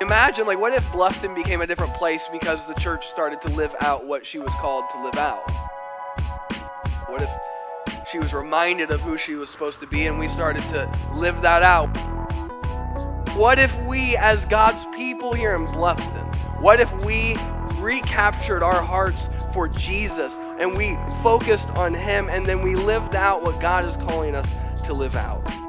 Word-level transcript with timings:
Imagine, 0.00 0.46
like, 0.46 0.60
what 0.60 0.72
if 0.72 0.86
Bluffton 0.92 1.34
became 1.34 1.60
a 1.60 1.66
different 1.66 1.92
place 1.94 2.22
because 2.30 2.64
the 2.68 2.74
church 2.74 3.08
started 3.08 3.42
to 3.42 3.48
live 3.48 3.74
out 3.80 4.06
what 4.06 4.24
she 4.24 4.38
was 4.38 4.52
called 4.60 4.84
to 4.92 5.02
live 5.02 5.16
out? 5.16 5.42
What 7.08 7.22
if 7.22 7.28
she 8.12 8.20
was 8.20 8.32
reminded 8.32 8.92
of 8.92 9.00
who 9.00 9.18
she 9.18 9.34
was 9.34 9.50
supposed 9.50 9.80
to 9.80 9.88
be 9.88 10.06
and 10.06 10.16
we 10.16 10.28
started 10.28 10.62
to 10.70 10.88
live 11.14 11.42
that 11.42 11.64
out? 11.64 11.88
What 13.36 13.58
if 13.58 13.76
we, 13.82 14.16
as 14.16 14.44
God's 14.44 14.86
people 14.96 15.34
here 15.34 15.56
in 15.56 15.66
Bluffton, 15.66 16.32
what 16.60 16.78
if 16.78 16.92
we 17.04 17.34
recaptured 17.80 18.62
our 18.62 18.80
hearts 18.80 19.28
for 19.52 19.66
Jesus 19.66 20.32
and 20.60 20.76
we 20.76 20.96
focused 21.24 21.70
on 21.70 21.92
Him 21.92 22.28
and 22.28 22.46
then 22.46 22.62
we 22.62 22.76
lived 22.76 23.16
out 23.16 23.42
what 23.42 23.60
God 23.60 23.84
is 23.84 23.96
calling 24.08 24.36
us 24.36 24.48
to 24.84 24.92
live 24.92 25.16
out? 25.16 25.67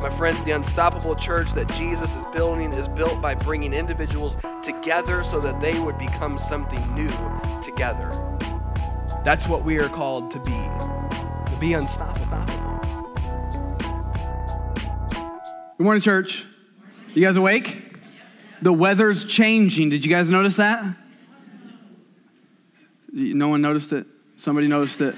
My 0.00 0.08
friends, 0.16 0.42
the 0.44 0.52
unstoppable 0.52 1.14
church 1.14 1.52
that 1.52 1.68
Jesus 1.74 2.08
is 2.08 2.24
building 2.32 2.72
is 2.72 2.88
built 2.88 3.20
by 3.20 3.34
bringing 3.34 3.74
individuals 3.74 4.34
together 4.64 5.22
so 5.24 5.40
that 5.40 5.60
they 5.60 5.78
would 5.78 5.98
become 5.98 6.38
something 6.38 6.80
new 6.94 7.08
together. 7.62 8.10
That's 9.24 9.46
what 9.46 9.62
we 9.62 9.78
are 9.78 9.90
called 9.90 10.30
to 10.30 10.38
be, 10.38 10.52
to 10.52 11.56
be 11.60 11.74
unstoppable. 11.74 12.46
Good 15.76 15.84
morning, 15.84 16.00
church. 16.00 16.46
You 17.12 17.22
guys 17.22 17.36
awake? 17.36 17.98
The 18.62 18.72
weather's 18.72 19.26
changing. 19.26 19.90
Did 19.90 20.02
you 20.02 20.10
guys 20.10 20.30
notice 20.30 20.56
that? 20.56 20.96
No 23.12 23.48
one 23.48 23.60
noticed 23.60 23.92
it? 23.92 24.06
Somebody 24.36 24.66
noticed 24.66 25.02
it. 25.02 25.14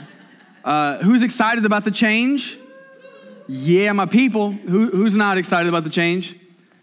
Uh, 0.64 0.98
who's 0.98 1.23
excited 1.23 1.64
about 1.64 1.84
the 1.84 1.92
change? 1.92 2.59
Yeah, 3.55 3.92
my 3.92 4.06
people. 4.06 4.51
Who, 4.52 4.88
who's 4.88 5.15
not 5.15 5.37
excited 5.37 5.69
about 5.69 5.84
the 5.84 5.91
change? 5.91 6.34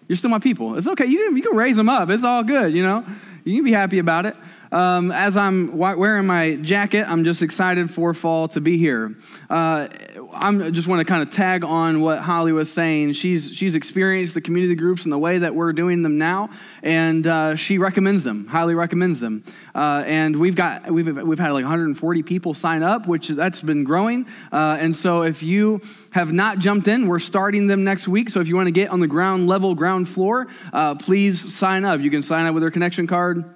You're 0.08 0.16
still 0.16 0.30
my 0.30 0.38
people. 0.38 0.78
It's 0.78 0.88
okay. 0.88 1.06
You, 1.08 1.36
you 1.36 1.42
can 1.42 1.56
raise 1.56 1.76
them 1.76 1.90
up. 1.90 2.12
It's 2.12 2.24
all 2.24 2.44
good, 2.44 2.74
you 2.74 2.84
know? 2.84 3.04
You 3.44 3.56
can 3.56 3.66
be 3.66 3.72
happy 3.72 3.98
about 3.98 4.28
it. 4.28 4.36
Um, 4.72 5.12
as 5.12 5.36
I'm 5.36 5.76
wearing 5.76 6.28
my 6.28 6.56
jacket, 6.58 7.06
I'm 7.10 7.24
just 7.24 7.42
excited 7.42 7.90
for 7.90 8.14
fall 8.14 8.48
to 8.50 8.62
be 8.62 8.78
here. 8.78 9.16
Uh, 9.50 9.88
I 10.34 10.70
just 10.70 10.88
want 10.88 11.00
to 11.00 11.06
kind 11.06 11.24
of 11.24 11.34
tag 11.34 11.64
on 11.64 12.02
what 12.02 12.20
Holly 12.20 12.52
was 12.52 12.72
saying. 12.72 13.14
She's 13.14 13.52
she's 13.52 13.74
experienced 13.74 14.36
the 14.36 14.42
community 14.42 14.76
groups 14.76 15.06
in 15.06 15.12
the 15.12 15.18
way 15.18 15.40
that 15.40 15.56
we're 15.56 15.74
doing 15.74 16.04
them 16.04 16.20
now, 16.20 16.50
and 16.84 17.26
uh, 17.26 17.56
she 17.56 17.80
recommends 17.80 18.24
them, 18.24 18.46
highly 18.46 18.76
recommends 18.76 19.20
them. 19.20 19.44
Uh, 19.74 20.04
and 20.06 20.36
we've 20.36 20.56
got 20.56 20.92
we've 20.92 21.18
we've 21.24 21.40
had 21.40 21.52
like 21.52 21.64
140 21.64 22.24
people 22.24 22.54
sign 22.54 22.84
up, 22.84 23.08
which 23.08 23.30
that's 23.30 23.62
been 23.62 23.84
growing. 23.84 24.28
Uh, 24.52 24.78
and 24.80 24.96
so 24.96 25.24
if 25.24 25.42
you 25.42 25.82
have 26.12 26.32
not 26.32 26.60
jumped 26.60 26.88
in, 26.88 27.08
we're 27.08 27.20
starting 27.20 27.66
them 27.66 27.84
next 27.84 28.08
week. 28.08 28.30
So 28.30 28.40
if 28.40 28.48
you 28.48 28.56
want 28.56 28.68
to 28.68 28.72
get 28.72 28.92
on 28.92 29.00
the 29.00 29.08
ground 29.08 29.48
level, 29.48 29.74
ground 29.74 30.08
floor, 30.08 30.48
uh, 30.74 30.94
please 30.94 31.56
sign 31.56 31.86
up. 31.86 32.02
You 32.02 32.12
can 32.12 32.22
sign 32.22 32.46
up 32.46 32.54
with 32.54 32.62
your 32.62 32.72
connection 32.72 33.08
card 33.08 33.56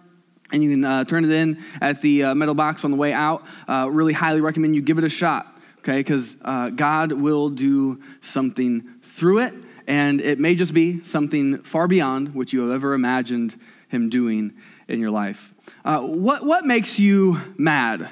and 0.52 0.64
you 0.64 0.70
can 0.70 0.84
uh, 0.84 1.04
turn 1.04 1.26
it 1.26 1.32
in 1.32 1.64
at 1.82 2.02
the 2.02 2.24
uh, 2.24 2.36
metal 2.36 2.54
box 2.54 2.84
on 2.84 2.92
the 2.92 2.98
way 2.98 3.14
out. 3.14 3.44
Uh, 3.68 3.88
really 3.92 4.14
highly 4.14 4.42
recommend 4.42 4.76
you 4.76 4.82
give 4.82 4.98
it 4.98 5.04
a 5.04 5.10
shot, 5.10 5.48
okay? 5.80 6.00
Because 6.00 6.36
uh, 6.44 6.70
God 6.70 7.12
will 7.12 7.50
do 7.50 8.02
something 8.22 8.84
through 9.02 9.40
it, 9.40 9.54
and 9.88 10.22
it 10.22 10.40
may 10.40 10.56
just 10.56 10.74
be 10.74 11.04
something 11.04 11.60
far 11.64 11.88
beyond 11.88 12.36
what 12.36 12.54
you 12.54 12.62
have 12.62 12.72
ever 12.72 12.94
imagined 12.94 13.60
Him 13.88 14.10
doing 14.10 14.54
in 14.88 15.00
your 15.00 15.12
life. 15.12 15.54
Uh, 15.84 16.02
what, 16.02 16.46
what 16.46 16.66
makes 16.66 17.00
you 17.00 17.40
mad? 17.58 18.10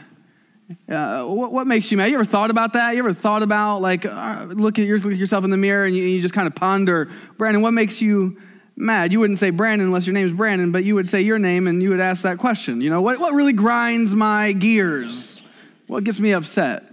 Uh, 0.87 1.25
what, 1.25 1.51
what, 1.51 1.67
makes 1.67 1.91
you 1.91 1.97
mad? 1.97 2.05
You 2.05 2.15
ever 2.15 2.23
thought 2.23 2.49
about 2.49 2.73
that? 2.73 2.93
You 2.95 2.99
ever 2.99 3.13
thought 3.13 3.43
about, 3.43 3.79
like, 3.79 4.05
look, 4.05 4.13
at, 4.13 4.57
look 4.57 4.79
at 4.79 4.87
yourself 4.87 5.43
in 5.43 5.49
the 5.49 5.57
mirror 5.57 5.83
and 5.83 5.93
you, 5.93 6.03
you 6.03 6.21
just 6.21 6.33
kind 6.33 6.47
of 6.47 6.55
ponder, 6.55 7.09
Brandon, 7.37 7.61
what 7.61 7.71
makes 7.71 8.01
you 8.01 8.41
mad. 8.75 9.11
You 9.11 9.19
wouldn't 9.19 9.39
say 9.39 9.49
Brandon 9.49 9.87
unless 9.87 10.05
your 10.07 10.13
name 10.13 10.25
is 10.25 10.33
Brandon, 10.33 10.71
but 10.71 10.83
you 10.83 10.95
would 10.95 11.09
say 11.09 11.21
your 11.21 11.39
name 11.39 11.67
and 11.67 11.81
you 11.81 11.89
would 11.89 11.99
ask 11.99 12.23
that 12.23 12.37
question. 12.37 12.81
You 12.81 12.89
know, 12.89 13.01
what, 13.01 13.19
what 13.19 13.33
really 13.33 13.53
grinds 13.53 14.15
my 14.15 14.53
gears? 14.53 15.41
What 15.87 16.03
gets 16.03 16.19
me 16.19 16.31
upset? 16.31 16.83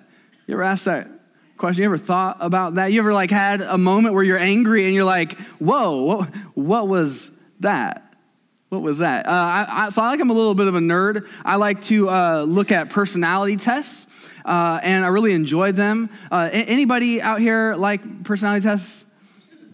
You 0.47 0.55
ever 0.55 0.63
asked 0.63 0.87
that 0.87 1.09
question? 1.57 1.83
You 1.83 1.89
ever 1.89 1.99
thought 1.99 2.39
about 2.41 2.77
that? 2.77 2.93
You 2.93 3.01
ever 3.01 3.13
like 3.13 3.31
had 3.31 3.61
a 3.61 3.79
moment 3.79 4.15
where 4.15 4.25
you're 4.25 4.39
angry 4.39 4.87
and 4.87 4.95
you're 4.95 5.05
like, 5.05 5.39
whoa, 5.59 6.03
what, 6.03 6.29
what 6.55 6.89
was 6.89 7.31
that? 7.61 8.05
What 8.69 8.83
was 8.83 8.99
that? 8.99 9.27
Uh, 9.27 9.31
I, 9.31 9.67
I, 9.69 9.89
so 9.91 10.03
I 10.03 10.09
like 10.09 10.21
I'm 10.21 10.31
a 10.31 10.35
little 10.35 10.55
bit 10.55 10.67
of 10.67 10.75
a 10.75 10.81
nerd. 10.81 11.27
I 11.45 11.57
like 11.57 11.83
to 11.85 12.11
uh, 12.11 12.43
look 12.43 12.71
at 12.71 12.91
personality 12.91 13.57
tests. 13.57 14.07
Uh, 14.45 14.81
and 14.83 15.05
I 15.05 15.09
really 15.09 15.33
enjoyed 15.33 15.77
them. 15.77 16.09
Uh, 16.31 16.49
anybody 16.51 17.21
out 17.21 17.39
here 17.39 17.75
like 17.75 18.25
personality 18.25 18.63
tests? 18.63 19.05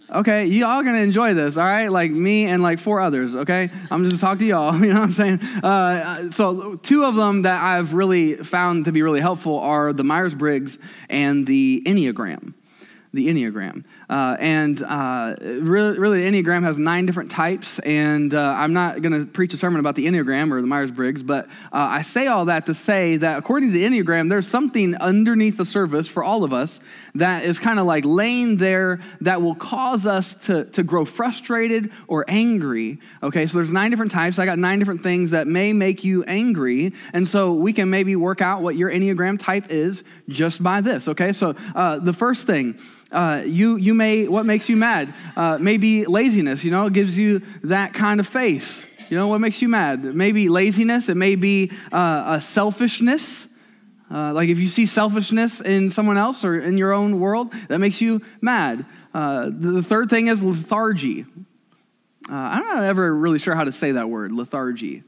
Okay, 0.07 0.45
y'all 0.45 0.83
gonna 0.83 0.99
enjoy 0.99 1.33
this, 1.33 1.57
all 1.57 1.63
right? 1.63 1.87
Like 1.87 2.11
me 2.11 2.45
and 2.45 2.61
like 2.61 2.77
four 2.77 2.99
others, 2.99 3.35
okay? 3.35 3.71
I'm 3.89 4.05
just 4.05 4.21
talk 4.21 4.37
to 4.37 4.45
y'all, 4.45 4.75
you 4.79 4.93
know 4.93 4.99
what 4.99 5.03
I'm 5.03 5.11
saying? 5.11 5.39
Uh, 5.41 6.29
so, 6.29 6.75
two 6.75 7.03
of 7.03 7.15
them 7.15 7.41
that 7.41 7.63
I've 7.63 7.93
really 7.93 8.35
found 8.35 8.85
to 8.85 8.91
be 8.91 9.01
really 9.01 9.21
helpful 9.21 9.59
are 9.59 9.93
the 9.93 10.03
Myers 10.03 10.35
Briggs 10.35 10.77
and 11.09 11.47
the 11.47 11.81
Enneagram 11.85 12.53
the 13.15 13.29
Enneagram. 13.29 13.85
Uh, 14.09 14.35
and 14.39 14.83
uh, 14.83 15.35
really, 15.41 15.97
really, 15.97 16.21
the 16.21 16.43
Enneagram 16.43 16.63
has 16.63 16.77
nine 16.77 17.05
different 17.05 17.31
types. 17.31 17.79
And 17.79 18.33
uh, 18.33 18.41
I'm 18.57 18.73
not 18.73 19.01
going 19.01 19.13
to 19.13 19.25
preach 19.25 19.53
a 19.53 19.57
sermon 19.57 19.79
about 19.79 19.95
the 19.95 20.05
Enneagram 20.05 20.51
or 20.51 20.61
the 20.61 20.67
Myers 20.67 20.91
Briggs, 20.91 21.23
but 21.23 21.45
uh, 21.45 21.49
I 21.71 22.01
say 22.01 22.27
all 22.27 22.45
that 22.45 22.65
to 22.67 22.73
say 22.73 23.17
that 23.17 23.39
according 23.39 23.71
to 23.71 23.73
the 23.73 23.85
Enneagram, 23.85 24.29
there's 24.29 24.47
something 24.47 24.95
underneath 24.95 25.57
the 25.57 25.65
surface 25.65 26.07
for 26.07 26.23
all 26.23 26.43
of 26.43 26.53
us 26.53 26.79
that 27.15 27.45
is 27.45 27.59
kind 27.59 27.79
of 27.79 27.85
like 27.85 28.05
laying 28.05 28.57
there 28.57 28.99
that 29.21 29.41
will 29.41 29.55
cause 29.55 30.05
us 30.05 30.35
to, 30.45 30.65
to 30.65 30.83
grow 30.83 31.05
frustrated 31.05 31.91
or 32.07 32.25
angry. 32.27 32.99
Okay, 33.23 33.47
so 33.47 33.57
there's 33.57 33.71
nine 33.71 33.89
different 33.89 34.11
types. 34.11 34.37
I 34.37 34.45
got 34.45 34.59
nine 34.59 34.79
different 34.79 35.01
things 35.01 35.31
that 35.31 35.47
may 35.47 35.73
make 35.73 36.03
you 36.03 36.23
angry. 36.23 36.93
And 37.13 37.27
so 37.27 37.53
we 37.53 37.73
can 37.73 37.89
maybe 37.89 38.15
work 38.15 38.41
out 38.41 38.61
what 38.61 38.75
your 38.75 38.89
Enneagram 38.89 39.39
type 39.39 39.65
is 39.69 40.03
just 40.27 40.61
by 40.61 40.81
this. 40.81 41.07
Okay, 41.07 41.31
so 41.33 41.55
uh, 41.73 41.99
the 41.99 42.13
first 42.13 42.45
thing, 42.45 42.77
uh, 43.11 43.43
you, 43.45 43.77
you 43.77 43.93
may, 43.93 44.27
what 44.27 44.45
makes 44.45 44.67
you 44.67 44.75
mad? 44.75 45.13
Uh, 45.35 45.57
maybe 45.59 46.05
laziness, 46.05 46.63
you 46.63 46.71
know, 46.71 46.87
it 46.87 46.93
gives 46.93 47.17
you 47.17 47.41
that 47.63 47.93
kind 47.93 48.19
of 48.19 48.27
face. 48.27 48.85
You 49.09 49.17
know, 49.17 49.27
what 49.27 49.39
makes 49.39 49.61
you 49.61 49.69
mad? 49.69 50.03
Maybe 50.03 50.49
laziness, 50.49 51.09
it 51.09 51.15
may 51.15 51.35
be 51.35 51.71
uh, 51.91 52.37
a 52.37 52.41
selfishness. 52.41 53.47
Uh, 54.11 54.33
like 54.33 54.49
if 54.49 54.59
you 54.59 54.67
see 54.67 54.85
selfishness 54.85 55.61
in 55.61 55.89
someone 55.89 56.17
else 56.17 56.45
or 56.45 56.59
in 56.59 56.77
your 56.77 56.93
own 56.93 57.19
world, 57.19 57.51
that 57.69 57.79
makes 57.79 58.01
you 58.01 58.21
mad. 58.41 58.85
Uh, 59.13 59.49
the 59.51 59.81
third 59.81 60.09
thing 60.09 60.27
is 60.27 60.41
lethargy. 60.41 61.25
Uh, 62.29 62.33
I'm 62.33 62.63
not 62.63 62.83
ever 62.83 63.13
really 63.15 63.39
sure 63.39 63.55
how 63.55 63.63
to 63.63 63.71
say 63.71 63.93
that 63.93 64.09
word, 64.09 64.31
lethargy. 64.31 65.03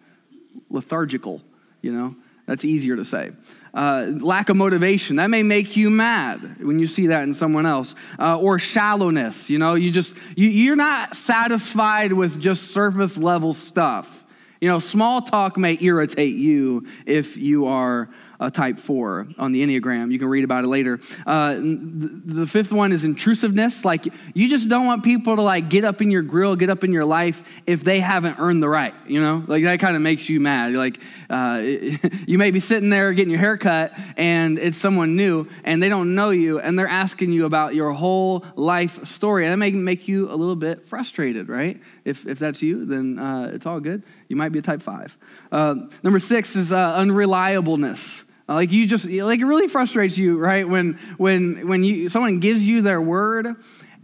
Lethargical, 0.70 1.42
you 1.82 1.92
know, 1.92 2.16
that's 2.46 2.66
easier 2.66 2.96
to 2.96 3.06
say 3.06 3.32
uh, 3.78 4.08
lack 4.20 4.50
of 4.50 4.58
motivation. 4.58 5.18
That 5.18 5.30
may 5.30 5.44
make 5.44 5.78
you 5.78 5.90
mad 5.92 6.66
when 6.66 6.80
you 6.80 6.88
see 6.88 7.08
that 7.08 7.24
in 7.24 7.36
someone 7.36 7.68
else. 7.68 7.94
Uh, 8.20 8.40
or 8.40 8.58
shallowness, 8.58 9.50
you 9.50 9.60
know, 9.60 9.76
you 9.76 9.92
just, 9.92 10.16
you, 10.36 10.50
you're 10.50 10.76
not 10.76 11.16
satisfied 11.16 12.12
with 12.12 12.42
just 12.42 12.72
surface 12.72 13.18
level 13.18 13.54
stuff. 13.54 14.17
You 14.60 14.70
know, 14.70 14.80
small 14.80 15.22
talk 15.22 15.58
may 15.58 15.78
irritate 15.80 16.36
you 16.36 16.88
if 17.06 17.38
you 17.38 17.68
are 17.68 18.10
a 18.40 18.52
type 18.52 18.78
four 18.78 19.28
on 19.38 19.52
the 19.52 19.66
Enneagram. 19.66 20.12
You 20.12 20.20
can 20.20 20.28
read 20.28 20.44
about 20.44 20.64
it 20.64 20.68
later. 20.68 21.00
Uh, 21.26 21.56
the, 21.56 22.46
fifth 22.48 22.72
one 22.72 22.92
is 22.92 23.04
intrusiveness. 23.04 23.84
Like, 23.84 24.08
you 24.34 24.50
just 24.50 24.70
don't 24.70 24.86
want 24.86 25.04
people 25.04 25.36
to 25.36 25.42
like 25.42 25.70
get 25.70 25.84
up 25.84 26.02
in 26.02 26.12
your 26.12 26.22
grill, 26.22 26.56
get 26.56 26.70
up 26.70 26.84
in 26.84 26.94
your 26.94 27.06
life 27.06 27.44
if 27.66 27.84
they 27.84 28.00
haven't 28.00 28.40
earned 28.40 28.62
the 28.62 28.70
right, 28.70 28.94
you 29.08 29.20
know? 29.20 29.44
Like, 29.48 29.64
that 29.64 29.80
kind 29.80 29.96
of 29.96 30.02
makes 30.02 30.30
you 30.30 30.40
mad. 30.40 30.74
Like, 30.74 31.00
uh, 31.30 31.62
you 32.28 32.38
may 32.38 32.52
be 32.52 32.60
sitting 32.60 32.90
there 32.90 33.12
getting 33.14 33.32
your 33.32 33.40
hair 33.40 33.58
cut 33.58 33.94
and 34.16 34.60
it's 34.60 34.78
someone 34.78 35.16
new 35.16 35.48
and 35.64 35.82
they 35.82 35.90
don't 35.90 36.14
know 36.14 36.30
you 36.30 36.60
and 36.60 36.78
they're 36.78 36.88
asking 36.88 37.32
you 37.32 37.46
about 37.46 37.74
your 37.74 37.92
whole 37.92 38.46
life 38.56 39.04
story. 39.06 39.46
And 39.46 39.52
that 39.52 39.58
may 39.58 39.72
make 39.72 40.08
you 40.08 40.32
a 40.32 40.36
little 40.36 40.56
bit 40.56 40.86
frustrated, 40.86 41.50
right? 41.50 41.82
If, 42.08 42.26
if 42.26 42.40
that's 42.40 42.62
you, 42.62 42.86
then 42.86 43.20
uh, 43.20 43.52
it's 43.54 43.66
all 43.66 43.80
good. 43.80 44.04
You 44.30 44.36
might 44.36 44.54
be 44.54 44.60
a 44.60 44.62
type 44.62 44.82
five. 44.82 45.18
Uh, 45.52 45.76
number 46.04 46.20
six 46.20 46.56
is 46.56 46.72
uh, 46.72 46.98
unreliableness. 46.98 48.24
Like 48.48 48.72
you 48.72 48.88
just 48.88 49.06
like 49.06 49.40
it 49.40 49.46
really 49.46 49.68
frustrates 49.68 50.18
you, 50.18 50.38
right? 50.38 50.68
When 50.68 50.94
when 51.18 51.68
when 51.68 51.84
you 51.84 52.08
someone 52.08 52.40
gives 52.40 52.66
you 52.66 52.82
their 52.82 53.02
word 53.02 53.56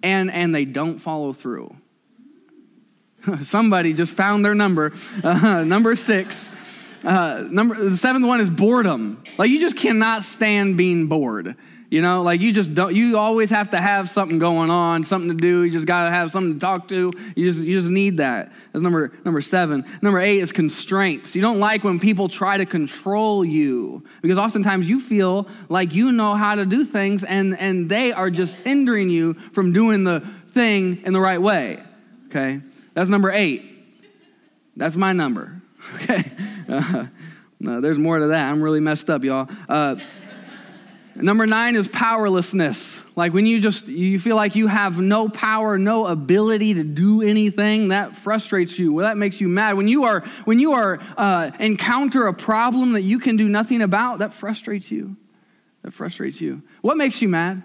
and 0.02 0.30
and 0.30 0.54
they 0.54 0.66
don't 0.66 1.00
follow 1.00 1.32
through. 1.32 1.74
Somebody 3.42 3.94
just 3.94 4.18
found 4.18 4.44
their 4.44 4.54
number, 4.54 4.92
uh, 5.24 5.64
number 5.64 5.96
six. 5.96 6.52
Uh, 7.06 7.46
number 7.50 7.76
the 7.76 7.96
seventh 7.96 8.26
one 8.26 8.42
is 8.42 8.50
boredom. 8.50 9.24
Like 9.38 9.50
you 9.50 9.62
just 9.62 9.78
cannot 9.78 10.24
stand 10.24 10.76
being 10.76 11.08
bored. 11.08 11.56
You 11.94 12.02
know, 12.02 12.24
like 12.24 12.42
you 12.42 12.52
just 12.52 12.74
don't, 12.74 12.96
you 12.96 13.20
always 13.20 13.52
have 13.52 13.70
to 13.70 13.78
have 13.78 14.10
something 14.10 14.40
going 14.40 14.72
on, 14.72 15.04
something 15.04 15.30
to 15.30 15.36
do. 15.36 15.62
You 15.62 15.70
just 15.70 15.86
got 15.86 16.06
to 16.06 16.10
have 16.10 16.32
something 16.32 16.56
to 16.56 16.60
talk 16.60 16.88
to. 16.88 17.12
You 17.36 17.52
just, 17.52 17.64
you 17.64 17.78
just 17.78 17.92
need 17.92 18.18
that. 18.18 18.52
That's 18.72 18.82
number, 18.82 19.12
number 19.24 19.42
seven. 19.42 19.86
Number 20.02 20.18
eight 20.18 20.40
is 20.40 20.52
constraints. 20.52 21.36
You 21.36 21.44
don't 21.44 21.60
like 21.60 21.84
when 21.84 22.00
people 22.00 22.30
try 22.30 22.58
to 22.58 22.66
control 22.66 23.46
you 23.46 24.04
because 24.24 24.40
oftentimes 24.40 24.90
you 24.90 25.00
feel 25.00 25.48
like 25.70 25.94
you 25.94 26.12
know 26.12 26.34
how 26.34 26.56
to 26.56 26.66
do 26.66 26.84
things 26.84 27.24
and, 27.24 27.56
and 27.60 27.88
they 27.88 28.12
are 28.12 28.32
just 28.32 28.56
hindering 28.62 29.12
you 29.12 29.36
from 29.54 29.72
doing 29.72 30.04
the 30.04 30.22
thing 30.48 31.00
in 31.06 31.14
the 31.14 31.22
right 31.22 31.40
way. 31.40 31.80
Okay? 32.26 32.60
That's 32.96 33.08
number 33.08 33.30
eight. 33.30 33.62
That's 34.76 34.96
my 34.96 35.14
number. 35.14 35.62
Okay? 36.02 36.24
Uh, 36.68 37.08
no, 37.60 37.82
there's 37.82 38.00
more 38.00 38.18
to 38.18 38.28
that. 38.28 38.50
I'm 38.50 38.62
really 38.62 38.80
messed 38.80 39.10
up, 39.10 39.24
y'all. 39.24 39.50
Uh, 39.70 39.96
number 41.16 41.46
nine 41.46 41.76
is 41.76 41.88
powerlessness. 41.88 43.02
Like 43.16 43.34
when 43.34 43.46
you 43.46 43.60
just 43.60 43.88
you 43.88 44.20
feel 44.20 44.36
like 44.36 44.56
you 44.56 44.68
have 44.68 45.00
no 45.00 45.30
power, 45.30 45.78
no 45.78 46.06
ability 46.08 46.76
to 46.76 46.84
do 46.84 47.22
anything, 47.22 47.90
that 47.90 48.16
frustrates 48.16 48.78
you. 48.80 48.94
Well, 48.94 49.06
that 49.06 49.18
makes 49.18 49.40
you 49.40 49.48
mad. 49.48 49.78
When 49.78 49.88
you 49.88 50.06
are 50.06 50.22
when 50.46 50.60
you 50.60 50.74
are 50.74 51.00
uh, 51.18 51.52
encounter 51.60 52.28
a 52.28 52.34
problem 52.34 52.94
that 52.94 53.02
you 53.02 53.20
can 53.20 53.38
do 53.38 53.48
nothing 53.48 53.82
about, 53.82 54.20
that 54.20 54.34
frustrates 54.34 54.92
you. 54.92 55.16
That 55.84 55.94
frustrates 55.94 56.42
you. 56.42 56.62
What 56.82 56.98
makes 56.98 57.22
you 57.22 57.30
mad? 57.30 57.62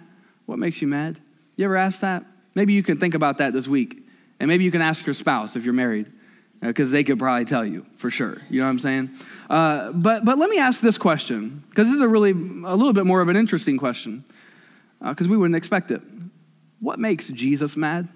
What 0.46 0.58
makes 0.58 0.82
you 0.82 0.88
mad? 0.88 1.20
You 1.56 1.64
ever 1.64 1.76
ask 1.76 2.00
that? 2.00 2.24
Maybe 2.54 2.72
you 2.72 2.82
can 2.82 2.98
think 2.98 3.14
about 3.14 3.38
that 3.38 3.52
this 3.52 3.68
week. 3.68 4.04
And 4.40 4.48
maybe 4.48 4.64
you 4.64 4.70
can 4.70 4.82
ask 4.82 5.04
your 5.06 5.14
spouse 5.14 5.56
if 5.56 5.64
you're 5.64 5.74
married, 5.74 6.06
because 6.60 6.90
uh, 6.90 6.92
they 6.92 7.04
could 7.04 7.18
probably 7.18 7.44
tell 7.44 7.64
you 7.64 7.86
for 7.96 8.10
sure. 8.10 8.38
You 8.50 8.60
know 8.60 8.66
what 8.66 8.72
I'm 8.72 8.78
saying? 8.78 9.10
Uh, 9.48 9.92
but, 9.92 10.24
but 10.24 10.38
let 10.38 10.50
me 10.50 10.58
ask 10.58 10.80
this 10.80 10.98
question, 10.98 11.62
because 11.68 11.86
this 11.86 11.94
is 11.94 12.00
a 12.00 12.08
really, 12.08 12.30
a 12.30 12.74
little 12.76 12.92
bit 12.92 13.06
more 13.06 13.20
of 13.20 13.28
an 13.28 13.36
interesting 13.36 13.78
question, 13.78 14.24
because 15.00 15.26
uh, 15.26 15.30
we 15.30 15.36
wouldn't 15.36 15.56
expect 15.56 15.90
it. 15.90 16.02
What 16.80 16.98
makes 16.98 17.28
Jesus 17.28 17.76
mad? 17.76 18.08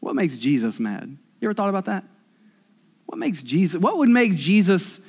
What 0.00 0.14
makes 0.14 0.36
Jesus 0.36 0.80
mad? 0.80 1.16
You 1.40 1.48
ever 1.48 1.54
thought 1.54 1.68
about 1.68 1.86
that? 1.86 2.04
What 3.06 3.18
makes 3.18 3.42
Jesus, 3.42 3.80
what 3.80 3.98
would 3.98 4.08
make 4.08 4.36
Jesus 4.36 5.00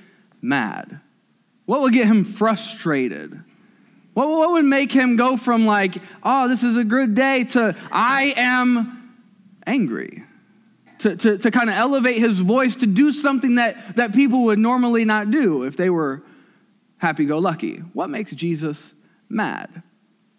mad? 0.41 0.99
What 1.65 1.81
would 1.81 1.93
get 1.93 2.07
him 2.07 2.25
frustrated? 2.25 3.43
What, 4.13 4.27
what 4.27 4.51
would 4.51 4.65
make 4.65 4.91
him 4.91 5.15
go 5.15 5.37
from 5.37 5.65
like, 5.65 5.95
oh, 6.23 6.49
this 6.49 6.63
is 6.63 6.75
a 6.75 6.83
good 6.83 7.15
day 7.15 7.45
to 7.45 7.75
I 7.91 8.33
am 8.35 9.15
angry? 9.65 10.23
To, 11.01 11.15
to, 11.15 11.37
to 11.39 11.49
kind 11.49 11.67
of 11.67 11.75
elevate 11.75 12.17
his 12.17 12.39
voice 12.39 12.75
to 12.75 12.85
do 12.85 13.11
something 13.11 13.55
that, 13.55 13.95
that 13.95 14.13
people 14.13 14.43
would 14.43 14.59
normally 14.59 15.03
not 15.03 15.31
do 15.31 15.63
if 15.63 15.75
they 15.75 15.89
were 15.89 16.21
happy 16.97 17.25
go 17.25 17.39
lucky. 17.39 17.77
What 17.93 18.11
makes 18.11 18.31
Jesus 18.33 18.93
mad? 19.27 19.81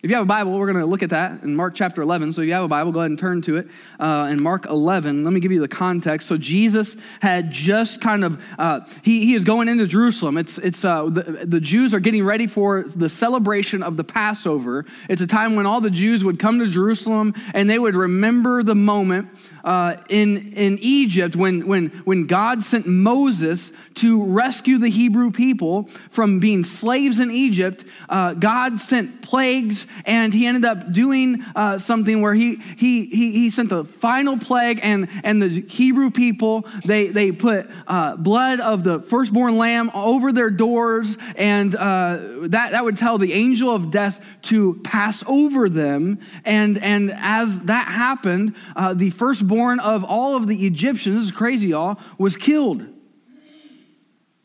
If 0.02 0.10
you 0.10 0.16
have 0.16 0.25
a 0.25 0.26
Bible, 0.26 0.58
we're 0.58 0.66
going 0.66 0.84
to 0.84 0.84
look 0.84 1.04
at 1.04 1.10
that 1.10 1.44
in 1.44 1.54
Mark 1.54 1.76
chapter 1.76 2.02
11. 2.02 2.32
So 2.32 2.43
if 2.43 2.49
you 2.49 2.54
have 2.54 2.64
a 2.64 2.69
Bible, 2.69 2.90
go 2.90 2.99
ahead 2.99 3.12
and 3.12 3.19
turn 3.19 3.40
to 3.43 3.58
it. 3.58 3.69
Uh, 4.00 4.28
in 4.32 4.43
Mark 4.43 4.66
11, 4.66 5.22
let 5.22 5.32
me 5.32 5.38
give 5.38 5.52
you 5.52 5.60
the 5.60 5.69
context. 5.69 6.26
So 6.26 6.37
Jesus 6.37 6.96
had 7.20 7.52
just 7.52 8.00
kind 8.00 8.25
of, 8.25 8.43
uh, 8.58 8.81
he, 9.02 9.25
he 9.26 9.34
is 9.34 9.44
going 9.44 9.69
into 9.69 9.87
Jerusalem. 9.87 10.38
It's, 10.38 10.58
it's, 10.58 10.84
uh, 10.84 11.04
the, 11.04 11.46
the 11.46 11.60
Jews 11.60 11.94
are 11.94 12.00
getting 12.00 12.25
ready 12.25 12.49
for 12.49 12.82
the 12.82 13.08
celebration 13.08 13.84
of 13.84 13.96
the 13.96 14.02
Passover. 14.02 14.87
It's 15.08 15.22
a 15.22 15.26
time 15.28 15.54
when 15.54 15.66
all 15.66 15.81
the 15.81 15.88
Jews 15.88 16.25
would 16.25 16.40
come 16.40 16.58
to 16.58 16.66
Jerusalem 16.66 17.32
and 17.55 17.70
they 17.70 17.78
would 17.78 17.94
remember 17.94 18.64
the 18.64 18.75
moment 18.75 19.28
uh, 19.64 19.96
in, 20.08 20.52
in 20.55 20.78
Egypt 20.81 21.37
when, 21.37 21.66
when, 21.66 21.90
when 22.05 22.25
God 22.25 22.64
sent 22.64 22.87
Moses 22.87 23.72
to 23.94 24.22
rescue 24.25 24.78
the 24.78 24.88
Hebrew 24.88 25.31
people 25.31 25.88
from 26.10 26.40
being 26.40 26.64
slaves 26.64 27.20
in 27.20 27.31
Egypt. 27.31 27.84
Uh, 28.08 28.34
God 28.34 28.81
sent 28.81 29.22
plagues 29.22 29.87
and 30.04 30.32
he 30.32 30.46
ended 30.46 30.64
up 30.64 30.92
doing 30.92 31.42
uh, 31.54 31.78
something 31.78 32.20
where 32.20 32.34
he, 32.34 32.56
he, 32.56 33.06
he, 33.06 33.32
he 33.32 33.50
sent 33.50 33.70
the 33.70 33.84
final 33.84 34.38
plague 34.38 34.80
and, 34.82 35.08
and 35.24 35.42
the 35.42 35.48
Hebrew 35.48 36.10
people, 36.10 36.66
they, 36.84 37.08
they 37.08 37.32
put 37.32 37.68
uh, 37.86 38.16
blood 38.16 38.60
of 38.60 38.84
the 38.84 39.00
firstborn 39.00 39.56
lamb 39.56 39.90
over 39.94 40.32
their 40.32 40.50
doors 40.50 41.16
and 41.36 41.74
uh, 41.74 42.18
that, 42.42 42.72
that 42.72 42.84
would 42.84 42.96
tell 42.96 43.18
the 43.18 43.32
angel 43.32 43.74
of 43.74 43.90
death 43.90 44.20
to 44.42 44.80
pass 44.84 45.24
over 45.26 45.68
them. 45.68 46.18
And, 46.44 46.78
and 46.78 47.10
as 47.16 47.60
that 47.64 47.88
happened, 47.88 48.54
uh, 48.76 48.94
the 48.94 49.10
firstborn 49.10 49.80
of 49.80 50.04
all 50.04 50.36
of 50.36 50.46
the 50.46 50.66
Egyptians, 50.66 51.16
this 51.16 51.24
is 51.26 51.30
crazy, 51.30 51.68
y'all, 51.68 51.98
was 52.18 52.36
killed. 52.36 52.86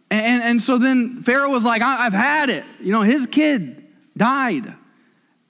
And, 0.10 0.44
and 0.44 0.62
so 0.62 0.78
then 0.78 1.22
Pharaoh 1.22 1.50
was 1.50 1.66
like, 1.66 1.82
I've 1.82 2.14
had 2.14 2.50
it. 2.50 2.64
You 2.80 2.92
know, 2.92 3.02
his 3.02 3.28
kid 3.28 3.86
died. 4.16 4.74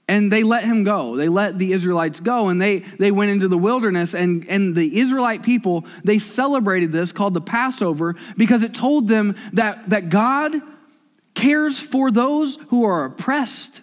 And 0.09 0.31
they 0.31 0.43
let 0.43 0.63
him 0.63 0.85
go. 0.85 1.17
They 1.17 1.27
let 1.27 1.57
the 1.57 1.73
Israelites 1.73 2.21
go, 2.21 2.47
and 2.47 2.61
they, 2.61 2.79
they 2.79 3.11
went 3.11 3.31
into 3.31 3.49
the 3.49 3.57
wilderness. 3.57 4.15
And, 4.15 4.47
and 4.47 4.73
the 4.73 4.99
Israelite 4.99 5.43
people, 5.43 5.85
they 6.03 6.17
celebrated 6.17 6.93
this 6.93 7.11
called 7.11 7.33
the 7.33 7.41
Passover 7.41 8.15
because 8.37 8.63
it 8.63 8.73
told 8.73 9.09
them 9.09 9.35
that, 9.51 9.89
that 9.89 10.09
God 10.09 10.55
cares 11.35 11.77
for 11.77 12.09
those 12.09 12.55
who 12.69 12.85
are 12.85 13.05
oppressed, 13.05 13.81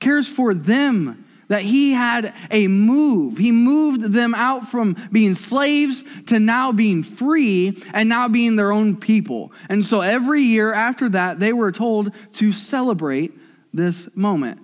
cares 0.00 0.28
for 0.28 0.54
them, 0.54 1.24
that 1.48 1.62
He 1.62 1.92
had 1.92 2.34
a 2.50 2.66
move. 2.66 3.38
He 3.38 3.52
moved 3.52 4.12
them 4.12 4.34
out 4.34 4.66
from 4.66 4.96
being 5.12 5.36
slaves 5.36 6.02
to 6.26 6.40
now 6.40 6.72
being 6.72 7.04
free 7.04 7.80
and 7.92 8.08
now 8.08 8.28
being 8.28 8.56
their 8.56 8.72
own 8.72 8.96
people. 8.96 9.52
And 9.68 9.84
so 9.84 10.00
every 10.00 10.42
year 10.42 10.72
after 10.72 11.08
that, 11.10 11.38
they 11.38 11.52
were 11.52 11.70
told 11.70 12.12
to 12.34 12.52
celebrate 12.52 13.32
this 13.72 14.14
moment. 14.16 14.63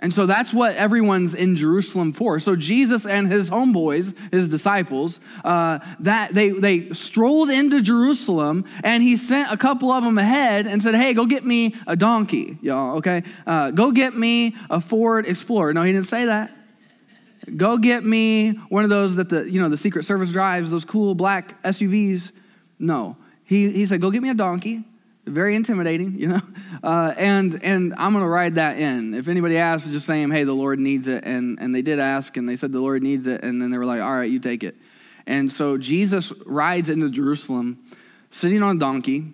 And 0.00 0.12
so 0.12 0.26
that's 0.26 0.52
what 0.52 0.76
everyone's 0.76 1.34
in 1.34 1.56
Jerusalem 1.56 2.12
for. 2.12 2.38
So 2.38 2.54
Jesus 2.54 3.06
and 3.06 3.32
his 3.32 3.48
homeboys, 3.48 4.14
his 4.30 4.46
disciples, 4.46 5.20
uh, 5.42 5.78
that 6.00 6.34
they 6.34 6.50
they 6.50 6.90
strolled 6.92 7.48
into 7.48 7.80
Jerusalem, 7.80 8.66
and 8.84 9.02
he 9.02 9.16
sent 9.16 9.50
a 9.50 9.56
couple 9.56 9.90
of 9.90 10.04
them 10.04 10.18
ahead 10.18 10.66
and 10.66 10.82
said, 10.82 10.94
"Hey, 10.94 11.14
go 11.14 11.24
get 11.24 11.46
me 11.46 11.74
a 11.86 11.96
donkey, 11.96 12.58
y'all. 12.60 12.98
Okay, 12.98 13.22
uh, 13.46 13.70
go 13.70 13.90
get 13.90 14.14
me 14.14 14.54
a 14.68 14.82
Ford 14.82 15.26
Explorer." 15.26 15.72
No, 15.72 15.82
he 15.82 15.92
didn't 15.92 16.06
say 16.06 16.26
that. 16.26 16.54
Go 17.56 17.78
get 17.78 18.04
me 18.04 18.52
one 18.68 18.84
of 18.84 18.90
those 18.90 19.16
that 19.16 19.30
the 19.30 19.50
you 19.50 19.62
know 19.62 19.70
the 19.70 19.78
Secret 19.78 20.04
Service 20.04 20.30
drives, 20.30 20.70
those 20.70 20.84
cool 20.84 21.14
black 21.14 21.62
SUVs. 21.62 22.32
No, 22.78 23.16
he 23.44 23.72
he 23.72 23.86
said, 23.86 24.02
"Go 24.02 24.10
get 24.10 24.22
me 24.22 24.28
a 24.28 24.34
donkey." 24.34 24.84
Very 25.26 25.56
intimidating, 25.56 26.18
you 26.18 26.28
know. 26.28 26.40
Uh, 26.82 27.12
and 27.16 27.62
and 27.64 27.94
I'm 27.94 28.12
gonna 28.12 28.28
ride 28.28 28.56
that 28.56 28.78
in. 28.78 29.14
If 29.14 29.28
anybody 29.28 29.58
asks, 29.58 29.88
just 29.88 30.06
say, 30.06 30.26
"Hey, 30.28 30.44
the 30.44 30.52
Lord 30.52 30.78
needs 30.78 31.08
it," 31.08 31.24
and 31.24 31.58
and 31.60 31.74
they 31.74 31.82
did 31.82 31.98
ask, 31.98 32.36
and 32.36 32.48
they 32.48 32.56
said 32.56 32.70
the 32.70 32.80
Lord 32.80 33.02
needs 33.02 33.26
it, 33.26 33.42
and 33.42 33.60
then 33.60 33.70
they 33.70 33.78
were 33.78 33.84
like, 33.84 34.00
"All 34.00 34.14
right, 34.14 34.30
you 34.30 34.38
take 34.38 34.62
it." 34.62 34.76
And 35.26 35.50
so 35.50 35.76
Jesus 35.76 36.32
rides 36.44 36.88
into 36.88 37.10
Jerusalem, 37.10 37.78
sitting 38.30 38.62
on 38.62 38.76
a 38.76 38.78
donkey, 38.78 39.32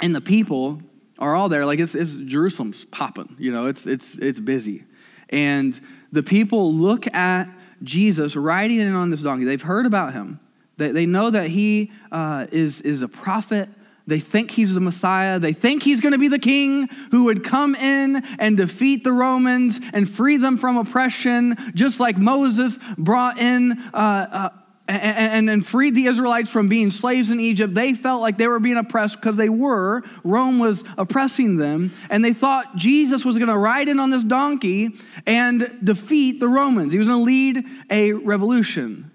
and 0.00 0.14
the 0.14 0.20
people 0.20 0.80
are 1.18 1.34
all 1.34 1.48
there. 1.48 1.66
Like 1.66 1.80
it's, 1.80 1.94
it's 1.94 2.14
Jerusalem's 2.14 2.84
popping, 2.86 3.36
you 3.38 3.52
know. 3.52 3.66
It's 3.66 3.86
it's 3.86 4.14
it's 4.14 4.40
busy, 4.40 4.84
and 5.28 5.78
the 6.10 6.22
people 6.22 6.72
look 6.72 7.12
at 7.14 7.48
Jesus 7.82 8.36
riding 8.36 8.78
in 8.78 8.94
on 8.94 9.10
this 9.10 9.20
donkey. 9.20 9.44
They've 9.44 9.60
heard 9.60 9.86
about 9.86 10.12
him. 10.12 10.40
They, 10.76 10.92
they 10.92 11.06
know 11.06 11.30
that 11.30 11.48
he 11.48 11.92
uh, 12.10 12.46
is 12.50 12.80
is 12.80 13.02
a 13.02 13.08
prophet 13.08 13.68
they 14.06 14.20
think 14.20 14.50
he's 14.50 14.74
the 14.74 14.80
Messiah. 14.80 15.38
They 15.38 15.52
think 15.52 15.82
he's 15.82 16.00
going 16.00 16.12
to 16.12 16.18
be 16.18 16.28
the 16.28 16.38
king 16.38 16.88
who 17.10 17.24
would 17.24 17.44
come 17.44 17.74
in 17.74 18.24
and 18.38 18.56
defeat 18.56 19.04
the 19.04 19.12
Romans 19.12 19.80
and 19.92 20.10
free 20.10 20.36
them 20.36 20.58
from 20.58 20.76
oppression, 20.76 21.56
just 21.74 22.00
like 22.00 22.18
Moses 22.18 22.78
brought 22.98 23.38
in 23.38 23.72
uh, 23.94 24.26
uh, 24.32 24.48
and, 24.88 25.48
and 25.48 25.64
freed 25.64 25.94
the 25.94 26.06
Israelites 26.06 26.50
from 26.50 26.68
being 26.68 26.90
slaves 26.90 27.30
in 27.30 27.38
Egypt. 27.40 27.74
They 27.74 27.94
felt 27.94 28.20
like 28.20 28.36
they 28.36 28.48
were 28.48 28.60
being 28.60 28.76
oppressed 28.76 29.16
because 29.16 29.36
they 29.36 29.48
were. 29.48 30.02
Rome 30.24 30.58
was 30.58 30.82
oppressing 30.98 31.56
them. 31.56 31.92
And 32.10 32.24
they 32.24 32.32
thought 32.32 32.76
Jesus 32.76 33.24
was 33.24 33.38
going 33.38 33.48
to 33.48 33.56
ride 33.56 33.88
in 33.88 34.00
on 34.00 34.10
this 34.10 34.24
donkey 34.24 34.90
and 35.26 35.78
defeat 35.82 36.40
the 36.40 36.48
Romans. 36.48 36.92
He 36.92 36.98
was 36.98 37.08
going 37.08 37.20
to 37.20 37.24
lead 37.24 37.64
a 37.90 38.12
revolution. 38.12 39.10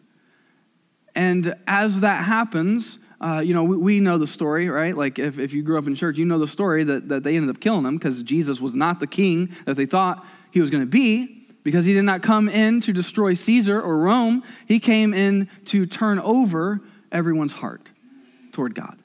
And 1.13 1.55
as 1.65 2.01
that 2.01 2.25
happens, 2.25 2.99
uh, 3.19 3.41
you 3.43 3.53
know, 3.53 3.63
we, 3.63 3.77
we, 3.77 3.99
know 3.99 4.17
the 4.17 4.27
story, 4.27 4.69
right? 4.69 4.95
Like 4.95 5.17
if, 5.17 5.39
if 5.39 5.53
you 5.53 5.63
grew 5.63 5.77
up 5.77 5.87
in 5.87 5.95
church, 5.95 6.17
you 6.17 6.25
know 6.25 6.37
the 6.37 6.47
story 6.47 6.83
that, 6.83 7.09
that 7.09 7.23
they 7.23 7.35
ended 7.35 7.49
up 7.49 7.59
killing 7.59 7.85
him 7.85 7.97
because 7.97 8.21
Jesus 8.21 8.61
was 8.61 8.75
not 8.75 8.99
the 8.99 9.07
king 9.07 9.55
that 9.65 9.75
they 9.75 9.87
thought 9.87 10.25
he 10.51 10.61
was 10.61 10.69
going 10.69 10.83
to 10.83 10.89
be 10.89 11.47
because 11.63 11.85
he 11.85 11.93
did 11.93 12.03
not 12.03 12.21
come 12.21 12.47
in 12.47 12.79
to 12.81 12.93
destroy 12.93 13.33
Caesar 13.33 13.81
or 13.81 13.97
Rome. 13.97 14.43
He 14.67 14.79
came 14.79 15.13
in 15.13 15.49
to 15.65 15.85
turn 15.85 16.19
over 16.19 16.81
everyone's 17.11 17.53
heart 17.53 17.91
toward 18.51 18.75
God. 18.75 18.97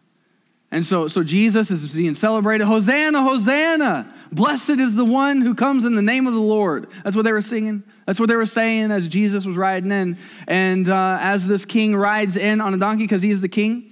And 0.70 0.86
so, 0.86 1.06
so 1.06 1.22
Jesus 1.22 1.70
is 1.70 1.94
being 1.94 2.14
celebrated. 2.14 2.66
Hosanna, 2.66 3.22
Hosanna. 3.22 4.12
Blessed 4.32 4.70
is 4.70 4.94
the 4.94 5.04
one 5.04 5.42
who 5.42 5.54
comes 5.54 5.84
in 5.84 5.94
the 5.94 6.02
name 6.02 6.26
of 6.26 6.32
the 6.32 6.40
Lord. 6.40 6.90
That's 7.04 7.14
what 7.14 7.26
they 7.26 7.32
were 7.32 7.42
singing. 7.42 7.82
That's 8.06 8.18
what 8.18 8.30
they 8.30 8.36
were 8.36 8.46
saying 8.46 8.90
as 8.90 9.06
Jesus 9.06 9.44
was 9.44 9.56
riding 9.56 9.92
in. 9.92 10.16
And 10.46 10.88
uh, 10.88 11.18
as 11.20 11.46
this 11.46 11.66
king 11.66 11.94
rides 11.94 12.38
in 12.38 12.62
on 12.62 12.72
a 12.72 12.78
donkey 12.78 13.04
because 13.04 13.20
he's 13.20 13.42
the 13.42 13.50
king, 13.50 13.91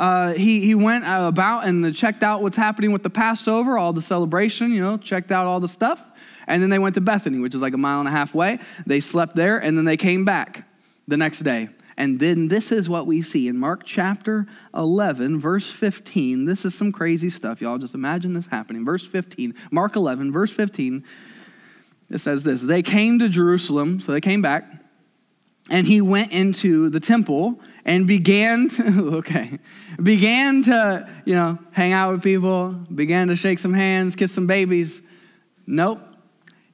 uh, 0.00 0.32
he, 0.32 0.60
he 0.60 0.74
went 0.74 1.04
about 1.06 1.66
and 1.66 1.94
checked 1.94 2.22
out 2.22 2.40
what's 2.40 2.56
happening 2.56 2.90
with 2.90 3.02
the 3.02 3.10
Passover, 3.10 3.76
all 3.76 3.92
the 3.92 4.00
celebration, 4.00 4.72
you 4.72 4.80
know, 4.80 4.96
checked 4.96 5.30
out 5.30 5.46
all 5.46 5.60
the 5.60 5.68
stuff. 5.68 6.02
And 6.46 6.62
then 6.62 6.70
they 6.70 6.78
went 6.78 6.94
to 6.94 7.02
Bethany, 7.02 7.38
which 7.38 7.54
is 7.54 7.60
like 7.60 7.74
a 7.74 7.78
mile 7.78 7.98
and 7.98 8.08
a 8.08 8.10
half 8.10 8.34
away. 8.34 8.60
They 8.86 9.00
slept 9.00 9.36
there, 9.36 9.58
and 9.58 9.76
then 9.76 9.84
they 9.84 9.98
came 9.98 10.24
back 10.24 10.66
the 11.06 11.18
next 11.18 11.40
day. 11.40 11.68
And 11.98 12.18
then 12.18 12.48
this 12.48 12.72
is 12.72 12.88
what 12.88 13.06
we 13.06 13.20
see 13.20 13.46
in 13.46 13.58
Mark 13.58 13.82
chapter 13.84 14.46
11, 14.74 15.38
verse 15.38 15.70
15. 15.70 16.46
This 16.46 16.64
is 16.64 16.74
some 16.74 16.92
crazy 16.92 17.28
stuff, 17.28 17.60
y'all. 17.60 17.76
Just 17.76 17.94
imagine 17.94 18.32
this 18.32 18.46
happening. 18.46 18.86
Verse 18.86 19.06
15, 19.06 19.54
Mark 19.70 19.96
11, 19.96 20.32
verse 20.32 20.50
15, 20.50 21.04
it 22.08 22.18
says 22.18 22.42
this 22.42 22.62
They 22.62 22.80
came 22.80 23.18
to 23.18 23.28
Jerusalem, 23.28 24.00
so 24.00 24.12
they 24.12 24.22
came 24.22 24.40
back 24.40 24.64
and 25.68 25.86
he 25.86 26.00
went 26.00 26.32
into 26.32 26.88
the 26.88 27.00
temple 27.00 27.60
and 27.84 28.06
began 28.06 28.68
to, 28.68 29.16
okay 29.16 29.58
began 30.02 30.62
to 30.62 31.08
you 31.24 31.34
know 31.34 31.58
hang 31.72 31.92
out 31.92 32.12
with 32.12 32.22
people 32.22 32.70
began 32.94 33.28
to 33.28 33.36
shake 33.36 33.58
some 33.58 33.74
hands 33.74 34.16
kiss 34.16 34.32
some 34.32 34.46
babies 34.46 35.02
nope 35.66 36.00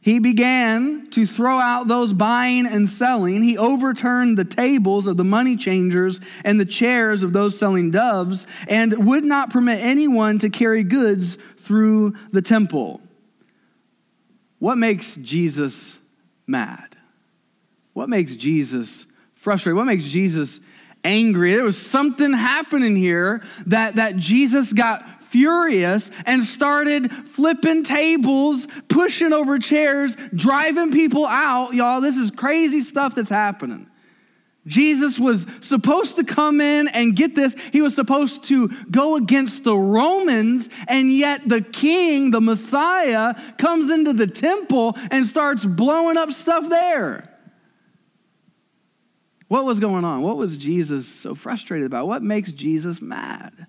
he 0.06 0.20
began 0.20 1.10
to 1.10 1.26
throw 1.26 1.58
out 1.58 1.88
those 1.88 2.12
buying 2.12 2.64
and 2.64 2.88
selling. 2.88 3.42
He 3.42 3.58
overturned 3.58 4.38
the 4.38 4.44
tables 4.44 5.08
of 5.08 5.16
the 5.16 5.24
money 5.24 5.56
changers 5.56 6.20
and 6.44 6.60
the 6.60 6.64
chairs 6.64 7.24
of 7.24 7.32
those 7.32 7.58
selling 7.58 7.90
doves 7.90 8.46
and 8.68 9.04
would 9.04 9.24
not 9.24 9.50
permit 9.50 9.80
anyone 9.80 10.38
to 10.38 10.48
carry 10.48 10.84
goods 10.84 11.38
through 11.58 12.14
the 12.30 12.40
temple. 12.40 13.00
What 14.60 14.78
makes 14.78 15.16
Jesus 15.16 15.98
mad? 16.46 16.96
What 17.92 18.08
makes 18.08 18.36
Jesus 18.36 19.06
frustrated? 19.34 19.76
What 19.76 19.86
makes 19.86 20.04
Jesus 20.04 20.60
angry? 21.06 21.54
There 21.54 21.64
was 21.64 21.80
something 21.80 22.32
happening 22.32 22.96
here 22.96 23.42
that, 23.66 23.96
that 23.96 24.16
Jesus 24.16 24.72
got 24.72 25.24
furious 25.24 26.10
and 26.24 26.44
started 26.44 27.12
flipping 27.12 27.84
tables, 27.84 28.66
pushing 28.88 29.32
over 29.32 29.58
chairs, 29.58 30.16
driving 30.34 30.92
people 30.92 31.24
out. 31.26 31.74
Y'all, 31.74 32.00
this 32.00 32.16
is 32.16 32.30
crazy 32.30 32.80
stuff 32.80 33.14
that's 33.14 33.30
happening. 33.30 33.88
Jesus 34.66 35.18
was 35.18 35.46
supposed 35.60 36.16
to 36.16 36.24
come 36.24 36.60
in 36.60 36.88
and 36.88 37.14
get 37.14 37.36
this. 37.36 37.54
He 37.72 37.80
was 37.80 37.94
supposed 37.94 38.44
to 38.44 38.68
go 38.90 39.14
against 39.14 39.62
the 39.62 39.76
Romans, 39.76 40.68
and 40.88 41.12
yet 41.12 41.48
the 41.48 41.60
king, 41.60 42.32
the 42.32 42.40
Messiah, 42.40 43.34
comes 43.58 43.90
into 43.90 44.12
the 44.12 44.26
temple 44.26 44.96
and 45.12 45.24
starts 45.24 45.64
blowing 45.64 46.16
up 46.16 46.32
stuff 46.32 46.68
there. 46.68 47.25
What 49.48 49.64
was 49.64 49.78
going 49.78 50.04
on? 50.04 50.22
What 50.22 50.36
was 50.36 50.56
Jesus 50.56 51.06
so 51.06 51.34
frustrated 51.34 51.86
about? 51.86 52.08
What 52.08 52.22
makes 52.22 52.52
Jesus 52.52 53.00
mad? 53.00 53.66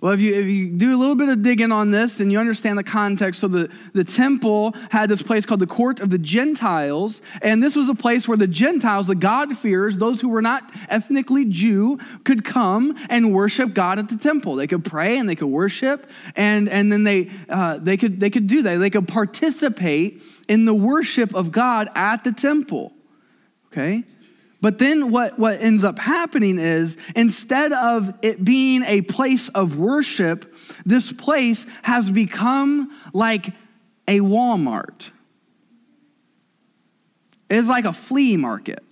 Well, 0.00 0.12
if 0.12 0.20
you, 0.20 0.34
if 0.34 0.46
you 0.46 0.70
do 0.70 0.94
a 0.94 0.96
little 0.96 1.14
bit 1.14 1.28
of 1.28 1.42
digging 1.42 1.72
on 1.72 1.90
this 1.90 2.20
and 2.20 2.32
you 2.32 2.38
understand 2.38 2.78
the 2.78 2.82
context, 2.82 3.40
so 3.40 3.48
the, 3.48 3.68
the 3.92 4.04
temple 4.04 4.74
had 4.90 5.10
this 5.10 5.20
place 5.20 5.44
called 5.44 5.60
the 5.60 5.66
court 5.66 6.00
of 6.00 6.08
the 6.08 6.16
Gentiles, 6.16 7.20
and 7.42 7.62
this 7.62 7.76
was 7.76 7.90
a 7.90 7.94
place 7.94 8.26
where 8.26 8.38
the 8.38 8.46
Gentiles, 8.46 9.08
the 9.08 9.14
God-fearers, 9.14 9.98
those 9.98 10.22
who 10.22 10.30
were 10.30 10.40
not 10.40 10.62
ethnically 10.88 11.44
Jew, 11.44 11.98
could 12.24 12.46
come 12.46 12.96
and 13.10 13.34
worship 13.34 13.74
God 13.74 13.98
at 13.98 14.08
the 14.08 14.16
temple. 14.16 14.54
They 14.54 14.66
could 14.66 14.86
pray 14.86 15.18
and 15.18 15.28
they 15.28 15.36
could 15.36 15.48
worship, 15.48 16.10
and, 16.34 16.66
and 16.70 16.90
then 16.90 17.04
they, 17.04 17.28
uh, 17.50 17.76
they, 17.76 17.98
could, 17.98 18.20
they 18.20 18.30
could 18.30 18.46
do 18.46 18.62
that. 18.62 18.76
They 18.76 18.88
could 18.88 19.06
participate 19.06 20.22
in 20.48 20.64
the 20.64 20.74
worship 20.74 21.34
of 21.34 21.52
God 21.52 21.90
at 21.94 22.24
the 22.24 22.32
temple. 22.32 22.94
Okay? 23.70 24.04
But 24.60 24.78
then 24.78 25.10
what, 25.10 25.38
what 25.38 25.60
ends 25.60 25.84
up 25.84 25.98
happening 25.98 26.58
is 26.58 26.96
instead 27.16 27.72
of 27.72 28.12
it 28.22 28.44
being 28.44 28.82
a 28.84 29.00
place 29.02 29.48
of 29.50 29.78
worship, 29.78 30.54
this 30.84 31.12
place 31.12 31.66
has 31.82 32.10
become 32.10 32.94
like 33.14 33.52
a 34.06 34.20
Walmart. 34.20 35.10
It's 37.48 37.68
like 37.68 37.84
a 37.84 37.92
flea 37.92 38.36
market. 38.36 38.84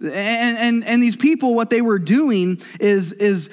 And, 0.00 0.58
and, 0.58 0.84
and 0.84 1.02
these 1.02 1.16
people, 1.16 1.54
what 1.54 1.70
they 1.70 1.80
were 1.80 1.98
doing 1.98 2.60
is, 2.80 3.12
is 3.12 3.48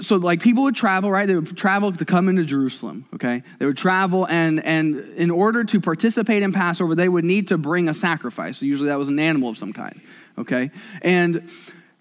so 0.00 0.16
like 0.16 0.40
people 0.40 0.62
would 0.64 0.74
travel 0.74 1.10
right? 1.10 1.26
They 1.26 1.34
would 1.34 1.56
travel 1.56 1.92
to 1.92 2.04
come 2.04 2.28
into 2.28 2.44
jerusalem 2.44 3.06
okay? 3.14 3.42
They 3.58 3.66
would 3.66 3.76
travel 3.76 4.26
and 4.26 4.64
and 4.64 4.96
in 5.16 5.30
order 5.30 5.64
to 5.64 5.80
participate 5.80 6.42
in 6.42 6.52
passover 6.52 6.94
they 6.94 7.08
would 7.08 7.24
need 7.24 7.48
to 7.48 7.58
bring 7.58 7.88
a 7.88 7.94
sacrifice. 7.94 8.58
So 8.58 8.66
usually 8.66 8.88
that 8.88 8.98
was 8.98 9.08
an 9.08 9.18
animal 9.18 9.50
of 9.50 9.58
some 9.58 9.72
kind 9.72 10.00
okay? 10.38 10.70
And 11.02 11.50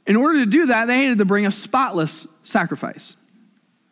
in 0.05 0.15
order 0.15 0.39
to 0.39 0.45
do 0.45 0.67
that 0.67 0.85
they 0.85 0.99
needed 0.99 1.17
to 1.17 1.25
bring 1.25 1.45
a 1.45 1.51
spotless 1.51 2.25
sacrifice 2.43 3.16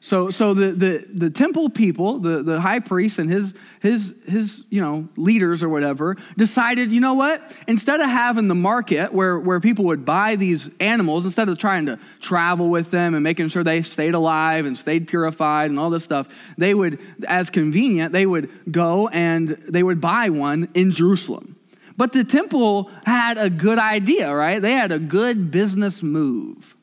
so, 0.06 0.30
so 0.30 0.54
the, 0.54 0.68
the, 0.68 1.08
the 1.12 1.30
temple 1.32 1.68
people, 1.68 2.20
the, 2.20 2.44
the 2.44 2.62
high 2.62 2.78
priest 2.78 3.18
and 3.18 3.28
his, 3.28 3.56
his, 3.82 4.14
his 4.28 4.64
you 4.70 4.80
know, 4.80 5.10
leaders 5.18 5.64
or 5.64 5.70
whatever, 5.70 6.16
decided, 6.38 6.92
you 6.92 7.02
know 7.02 7.16
what? 7.16 7.42
Instead 7.68 8.00
of 8.00 8.06
having 8.08 8.48
the 8.48 8.54
market 8.54 9.12
where, 9.12 9.40
where 9.40 9.60
people 9.60 9.86
would 9.86 10.06
buy 10.06 10.36
these 10.36 10.70
animals, 10.80 11.26
instead 11.26 11.50
of 11.50 11.58
trying 11.58 11.88
to 11.88 11.98
travel 12.22 12.70
with 12.70 12.92
them 12.92 13.16
and 13.16 13.24
making 13.24 13.48
sure 13.48 13.64
they 13.64 13.82
stayed 13.82 14.14
alive 14.14 14.68
and 14.68 14.78
stayed 14.78 15.08
purified 15.08 15.72
and 15.72 15.80
all 15.80 15.90
this 15.90 16.04
stuff, 16.04 16.30
they 16.56 16.76
would, 16.76 17.00
as 17.28 17.50
convenient, 17.50 18.14
they 18.14 18.28
would 18.28 18.72
go 18.72 19.08
and 19.08 19.50
they 19.50 19.82
would 19.82 20.00
buy 20.00 20.30
one 20.30 20.70
in 20.76 20.92
Jerusalem. 20.92 21.56
But 21.98 22.14
the 22.14 22.24
temple 22.24 22.92
had 23.08 23.40
a 23.40 23.50
good 23.50 23.80
idea, 23.80 24.36
right? 24.36 24.62
They 24.62 24.74
had 24.74 24.92
a 24.92 25.00
good 25.00 25.50
business 25.50 26.04
move 26.04 26.75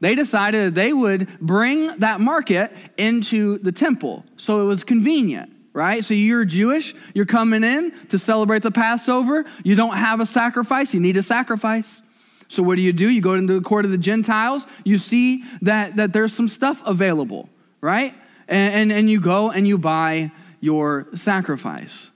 they 0.00 0.14
decided 0.14 0.74
they 0.74 0.92
would 0.92 1.28
bring 1.40 1.88
that 1.98 2.20
market 2.20 2.72
into 2.96 3.58
the 3.58 3.72
temple. 3.72 4.24
So 4.36 4.62
it 4.62 4.64
was 4.64 4.82
convenient, 4.82 5.52
right? 5.72 6.02
So 6.04 6.14
you're 6.14 6.44
Jewish, 6.44 6.94
you're 7.14 7.26
coming 7.26 7.62
in 7.62 7.92
to 8.08 8.18
celebrate 8.18 8.62
the 8.62 8.70
Passover. 8.70 9.44
You 9.62 9.76
don't 9.76 9.96
have 9.96 10.20
a 10.20 10.26
sacrifice, 10.26 10.94
you 10.94 11.00
need 11.00 11.16
a 11.16 11.22
sacrifice. 11.22 12.02
So 12.48 12.62
what 12.62 12.76
do 12.76 12.82
you 12.82 12.92
do? 12.92 13.08
You 13.08 13.20
go 13.20 13.34
into 13.34 13.54
the 13.54 13.60
court 13.60 13.84
of 13.84 13.92
the 13.92 13.98
Gentiles, 13.98 14.66
you 14.84 14.98
see 14.98 15.44
that, 15.62 15.96
that 15.96 16.12
there's 16.12 16.32
some 16.32 16.48
stuff 16.48 16.82
available, 16.84 17.48
right? 17.80 18.12
And, 18.48 18.74
and, 18.74 18.92
and 18.92 19.10
you 19.10 19.20
go 19.20 19.50
and 19.50 19.68
you 19.68 19.78
buy 19.78 20.32
your 20.60 21.06
sacrifice 21.14 22.09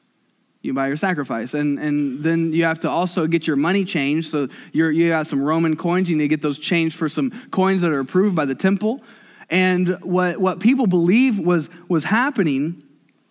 you 0.65 0.73
buy 0.73 0.87
your 0.87 0.97
sacrifice. 0.97 1.53
And, 1.53 1.79
and 1.79 2.25
then 2.25 2.53
you 2.53 2.65
have 2.65 2.81
to 2.81 2.91
also 2.91 3.27
get 3.27 3.47
your 3.47 3.57
money 3.57 3.85
changed. 3.85 4.31
So 4.31 4.49
you're, 4.73 4.91
you 4.91 5.11
got 5.11 5.27
some 5.27 5.43
Roman 5.43 5.77
coins. 5.77 6.09
You 6.09 6.17
need 6.17 6.25
to 6.25 6.29
get 6.29 6.41
those 6.41 6.59
changed 6.59 6.97
for 6.97 7.09
some 7.09 7.31
coins 7.51 7.83
that 7.83 7.91
are 7.91 8.01
approved 8.01 8.35
by 8.35 8.47
the 8.47 8.55
temple. 8.55 9.03
And 9.51 9.99
what, 10.03 10.39
what 10.39 10.61
people 10.61 10.87
believe 10.87 11.39
was, 11.39 11.69
was 11.89 12.05
happening, 12.05 12.83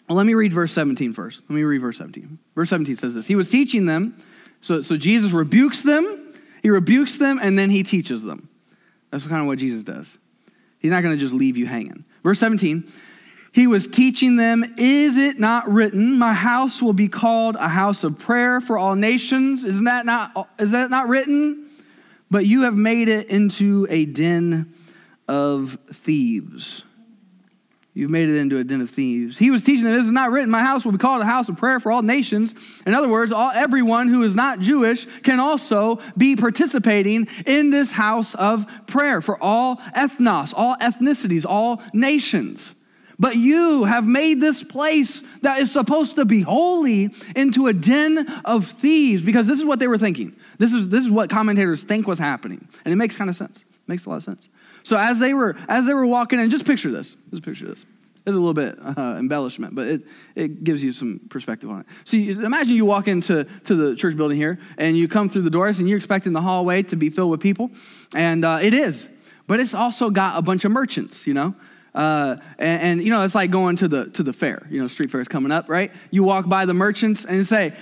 well, 0.08 0.16
let 0.16 0.28
me 0.28 0.36
read 0.36 0.54
verse 0.54 0.72
17 0.74 1.14
first. 1.14 1.42
Let 1.50 1.56
me 1.56 1.64
read 1.64 1.82
verse 1.82 1.98
17. 1.98 2.38
Verse 2.54 2.70
17 2.70 2.98
says 2.98 3.16
this 3.16 3.26
He 3.26 3.36
was 3.36 3.50
teaching 3.50 3.88
them. 3.88 4.16
So, 4.62 4.82
so 4.82 4.96
Jesus 4.96 5.32
rebukes 5.32 5.82
them, 5.82 6.34
he 6.62 6.70
rebukes 6.70 7.18
them, 7.18 7.40
and 7.42 7.60
then 7.60 7.70
he 7.70 7.84
teaches 7.84 8.22
them. 8.22 8.48
That's 9.10 9.28
kind 9.28 9.42
of 9.42 9.48
what 9.48 9.58
Jesus 9.58 9.84
does. 9.84 10.18
He's 10.80 10.92
not 10.92 11.02
going 11.04 11.16
to 11.16 11.20
just 11.20 11.34
leave 11.34 11.58
you 11.58 11.66
hanging. 11.66 12.06
Verse 12.24 12.40
17 12.40 12.90
he 13.54 13.68
was 13.68 13.88
teaching 13.88 14.36
them, 14.36 14.66
Is 14.78 15.18
it 15.18 15.40
not 15.40 15.70
written, 15.70 16.18
My 16.18 16.34
house 16.34 16.82
will 16.82 16.94
be 16.94 17.08
called 17.08 17.56
a 17.56 17.70
house 17.70 18.04
of 18.04 18.18
prayer 18.18 18.60
for 18.60 18.80
all 18.80 18.96
nations? 18.96 19.64
Isn't 19.64 19.86
that 19.86 20.08
not, 20.08 20.50
is 20.58 20.72
that 20.72 20.90
not 20.90 21.08
written? 21.08 21.70
But 22.32 22.48
you 22.48 22.64
have 22.64 22.76
made 22.76 23.10
it 23.10 23.30
into 23.30 23.86
a 23.92 24.06
den 24.06 24.74
of 25.28 25.78
thieves. 25.92 26.82
You've 27.94 28.10
made 28.10 28.28
it 28.28 28.38
into 28.38 28.58
a 28.58 28.64
den 28.64 28.82
of 28.82 28.90
thieves. 28.90 29.38
He 29.38 29.52
was 29.52 29.62
teaching 29.62 29.84
them, 29.84 29.94
This 29.94 30.06
is 30.06 30.12
not 30.12 30.32
written, 30.32 30.50
My 30.50 30.64
house 30.64 30.84
will 30.84 30.92
be 30.92 30.98
called 30.98 31.22
a 31.22 31.26
house 31.26 31.48
of 31.48 31.56
prayer 31.56 31.80
for 31.80 31.92
all 31.92 32.02
nations. 32.02 32.56
In 32.88 32.96
other 32.96 33.08
words, 33.08 33.32
all, 33.32 33.52
everyone 33.52 34.08
who 34.08 34.24
is 34.24 34.34
not 34.34 34.62
Jewish 34.62 35.06
can 35.22 35.40
also 35.40 36.00
be 36.18 36.36
participating 36.36 37.28
in 37.46 37.70
this 37.70 37.92
house 37.92 38.34
of 38.34 38.66
prayer 38.88 39.22
for 39.22 39.38
all 39.40 39.76
ethnos, 39.96 40.56
all 40.58 40.76
ethnicities, 40.78 41.46
all 41.46 41.84
nations. 41.94 42.74
But 43.24 43.38
you 43.38 43.86
have 43.86 44.06
made 44.06 44.42
this 44.42 44.62
place 44.62 45.24
that 45.44 45.60
is 45.60 45.72
supposed 45.72 46.18
to 46.18 46.26
be 46.26 46.42
holy 46.42 47.10
into 47.38 47.68
a 47.68 47.74
den 47.74 48.28
of 48.44 48.66
thieves 48.66 49.24
because 49.24 49.48
this 49.48 49.60
is 49.60 49.66
what 49.66 49.80
they 49.80 49.88
were 49.88 49.98
thinking. 49.98 50.36
This 50.58 50.74
is, 50.74 50.90
this 50.90 51.06
is 51.06 51.10
what 51.10 51.30
commentators 51.30 51.86
think 51.86 52.06
was 52.06 52.20
happening. 52.20 52.68
And 52.84 52.92
it 52.92 52.98
makes 52.98 53.16
kind 53.16 53.30
of 53.30 53.38
sense. 53.38 53.62
It 53.62 53.88
makes 53.88 54.06
a 54.06 54.10
lot 54.10 54.18
of 54.18 54.24
sense. 54.24 54.50
So 54.84 54.98
as 54.98 55.20
they 55.20 55.34
were 55.34 55.56
as 55.70 55.86
they 55.86 55.94
were 55.94 56.06
walking 56.06 56.38
in, 56.38 56.50
just 56.50 56.66
picture 56.66 56.92
this. 56.92 57.16
Just 57.30 57.44
picture 57.44 57.66
this. 57.66 57.86
There's 58.26 58.36
a 58.36 58.42
little 58.42 58.54
bit 58.54 58.78
uh, 58.78 59.16
embellishment, 59.18 59.74
but 59.74 59.88
it, 59.88 60.02
it 60.36 60.66
gives 60.66 60.84
you 60.84 60.92
some 60.92 61.22
perspective 61.30 61.70
on 61.70 61.80
it. 61.80 61.86
So 62.04 62.18
you, 62.18 62.44
imagine 62.46 62.76
you 62.76 62.84
walk 62.84 63.08
into 63.08 63.46
to 63.46 63.76
the 63.76 63.96
church 63.96 64.18
building 64.18 64.36
here, 64.36 64.60
and 64.78 64.98
you 64.98 65.08
come 65.08 65.30
through 65.30 65.44
the 65.44 65.50
doors, 65.50 65.80
and 65.80 65.88
you're 65.88 65.98
expecting 65.98 66.34
the 66.34 66.42
hallway 66.42 66.84
to 66.84 66.98
be 66.98 67.10
filled 67.10 67.32
with 67.32 67.40
people, 67.40 67.72
and 68.14 68.44
uh, 68.44 68.60
it 68.62 68.74
is. 68.74 69.08
But 69.48 69.62
it's 69.62 69.74
also 69.74 70.10
got 70.10 70.38
a 70.38 70.42
bunch 70.42 70.66
of 70.66 70.74
merchants, 70.74 71.26
you 71.26 71.34
know. 71.34 71.56
Uh, 71.94 72.38
and, 72.58 72.82
and, 72.82 73.04
you 73.04 73.12
know, 73.12 73.24
it's 73.24 73.36
like 73.36 73.52
going 73.52 73.76
to 73.78 73.88
the 73.88 74.10
to 74.12 74.24
the 74.24 74.34
fair. 74.34 74.66
You 74.70 74.82
know, 74.82 74.88
street 74.88 75.12
fair 75.12 75.22
is 75.22 75.28
coming 75.28 75.52
up, 75.52 75.70
right? 75.70 75.92
You 76.12 76.24
walk 76.24 76.50
by 76.50 76.66
the 76.66 76.74
merchants 76.74 77.26
and 77.26 77.46
say, 77.46 77.74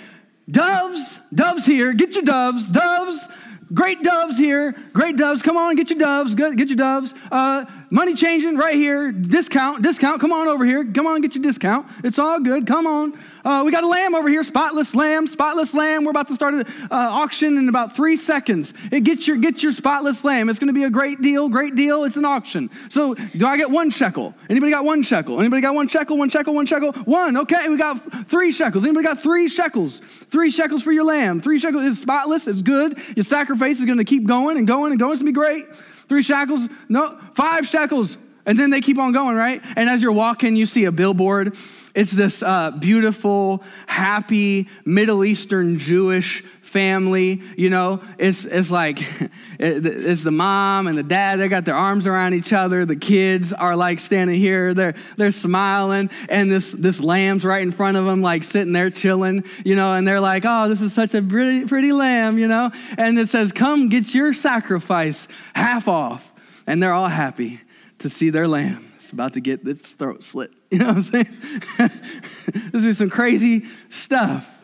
"Doves, 0.50 1.20
doves 1.34 1.66
here, 1.66 1.94
get 1.94 2.16
your 2.16 2.24
doves, 2.24 2.70
doves." 2.70 3.28
Great 3.74 4.04
doves 4.04 4.38
here, 4.38 4.74
great 4.92 5.16
doves. 5.16 5.42
Come 5.42 5.56
on, 5.56 5.76
get 5.76 5.90
your 5.90 5.98
doves, 5.98 6.36
get, 6.36 6.58
get 6.58 6.68
your 6.68 6.76
doves. 6.76 7.14
Uh, 7.32 7.64
money 7.92 8.16
changing 8.16 8.56
right 8.58 8.74
here. 8.74 9.12
Discount, 9.12 9.84
discount. 9.84 10.22
Come 10.22 10.32
on 10.32 10.48
over 10.48 10.66
here. 10.66 10.84
Come 10.84 11.06
on, 11.06 11.22
get 11.22 11.36
your 11.36 11.44
discount. 11.44 11.86
It's 12.04 12.18
all 12.18 12.40
good. 12.40 12.66
Come 12.66 12.88
on. 12.88 13.20
Uh, 13.44 13.64
we 13.66 13.72
got 13.72 13.84
a 13.84 13.88
lamb 13.88 14.16
over 14.16 14.30
here. 14.30 14.44
Spotless 14.44 14.96
lamb. 14.96 15.28
Spotless 15.28 15.74
lamb. 15.74 16.06
We're 16.06 16.12
about 16.12 16.30
to 16.30 16.34
start 16.34 16.54
an 16.54 16.62
uh, 16.62 16.86
auction 16.92 17.58
in 17.58 17.70
about 17.70 17.96
three 17.96 18.16
seconds. 18.18 18.74
It, 18.92 19.04
get 19.04 19.28
your 19.28 19.38
get 19.38 19.62
your 19.62 19.74
spotless 19.74 20.24
lamb. 20.24 20.50
It's 20.50 20.58
going 20.58 20.70
to 20.70 20.74
be 20.74 20.86
a 20.86 20.90
great 20.90 21.22
deal. 21.22 21.50
Great 21.50 21.76
deal. 21.76 22.06
It's 22.06 22.18
an 22.18 22.26
auction. 22.26 22.70
So 22.90 23.14
do 23.14 23.46
I 23.46 23.58
get 23.58 23.70
one 23.70 23.90
shekel? 23.90 24.34
Anybody 24.50 24.72
got 24.72 24.86
one 24.86 25.04
shekel? 25.04 25.40
Anybody 25.40 25.62
got 25.62 25.76
one 25.76 25.90
shekel? 25.90 26.18
One 26.18 26.30
shekel? 26.30 26.54
One 26.54 26.66
shekel? 26.66 26.94
One. 26.94 27.38
Okay. 27.38 27.68
We 27.68 27.78
got 27.78 28.28
three 28.28 28.52
shekels. 28.52 28.86
Anybody 28.86 29.06
got 29.06 29.20
three 29.20 29.50
shekels? 29.50 30.00
Three 30.30 30.50
shekels 30.50 30.82
for 30.82 30.94
your 30.94 31.04
lamb. 31.04 31.42
Three 31.42 31.60
shekels. 31.60 31.84
It's 31.86 32.00
spotless. 32.00 32.48
It's 32.48 32.62
good. 32.62 32.98
Your 33.16 33.26
sacrifice 33.26 33.80
is 33.80 33.86
going 33.86 33.98
to 33.98 34.06
keep 34.06 34.26
going 34.26 34.58
and 34.58 34.66
going 34.66 34.92
and 34.92 35.00
going. 35.00 35.14
It's 35.14 35.22
going 35.22 35.34
to 35.34 35.40
be 35.40 35.46
great. 35.46 35.66
Three 36.08 36.22
shekels? 36.22 36.68
No, 36.90 37.20
five 37.34 37.68
shekels. 37.68 38.18
And 38.46 38.60
then 38.60 38.70
they 38.70 38.82
keep 38.82 38.98
on 38.98 39.12
going, 39.12 39.36
right? 39.36 39.62
And 39.76 39.90
as 39.90 40.02
you're 40.02 40.12
walking, 40.12 40.56
you 40.56 40.66
see 40.66 40.86
a 40.86 40.92
billboard. 40.92 41.56
It's 41.94 42.12
this 42.12 42.42
uh, 42.42 42.72
beautiful, 42.72 43.64
happy 43.86 44.68
Middle 44.86 45.24
Eastern 45.24 45.78
Jewish 45.78 46.44
family. 46.72 47.42
You 47.58 47.70
know, 47.70 48.02
it's, 48.18 48.46
it's 48.46 48.72
like, 48.72 49.00
it's 49.60 50.24
the 50.24 50.32
mom 50.32 50.88
and 50.88 50.98
the 50.98 51.04
dad. 51.04 51.40
They 51.40 51.48
got 51.48 51.66
their 51.66 51.76
arms 51.76 52.08
around 52.08 52.34
each 52.34 52.54
other. 52.54 52.86
The 52.86 52.96
kids 52.96 53.54
are 53.54 53.76
like 53.76 54.00
standing 54.00 54.40
here. 54.40 54.74
They're, 54.74 54.96
they're 55.18 55.32
smiling. 55.32 56.10
And 56.30 56.52
this, 56.52 56.72
this 56.72 57.00
lamb's 57.00 57.46
right 57.46 57.62
in 57.62 57.72
front 57.72 57.98
of 57.98 58.06
them, 58.06 58.22
like 58.22 58.44
sitting 58.44 58.74
there 58.74 58.90
chilling, 58.90 59.44
you 59.66 59.76
know, 59.76 59.94
and 59.94 60.08
they're 60.08 60.22
like, 60.22 60.44
oh, 60.46 60.70
this 60.70 60.82
is 60.82 60.94
such 60.94 61.14
a 61.14 61.22
pretty, 61.22 61.66
pretty 61.66 61.92
lamb, 61.92 62.38
you 62.38 62.48
know? 62.48 62.72
And 62.98 63.20
it 63.20 63.30
says, 63.30 63.52
come 63.52 63.90
get 63.90 64.14
your 64.14 64.34
sacrifice 64.34 65.28
half 65.54 65.88
off. 65.88 66.34
And 66.66 66.82
they're 66.82 66.94
all 66.94 67.10
happy 67.10 67.60
to 68.00 68.10
see 68.10 68.30
their 68.30 68.48
lamb. 68.48 68.92
It's 68.96 69.12
about 69.12 69.34
to 69.34 69.42
get 69.42 69.68
its 69.68 69.92
throat 69.92 70.24
slit. 70.24 70.52
You 70.72 70.78
know 70.78 70.88
what 70.88 70.96
I'm 70.96 71.02
saying? 71.02 71.38
this 72.72 72.86
is 72.86 72.98
some 72.98 73.10
crazy 73.10 73.66
stuff. 73.90 74.61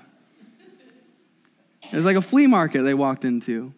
It's 1.92 2.06
like 2.06 2.18
a 2.18 2.22
flea 2.22 2.48
market 2.48 2.84
they 2.84 2.94
walked 2.94 3.26
into. 3.26 3.74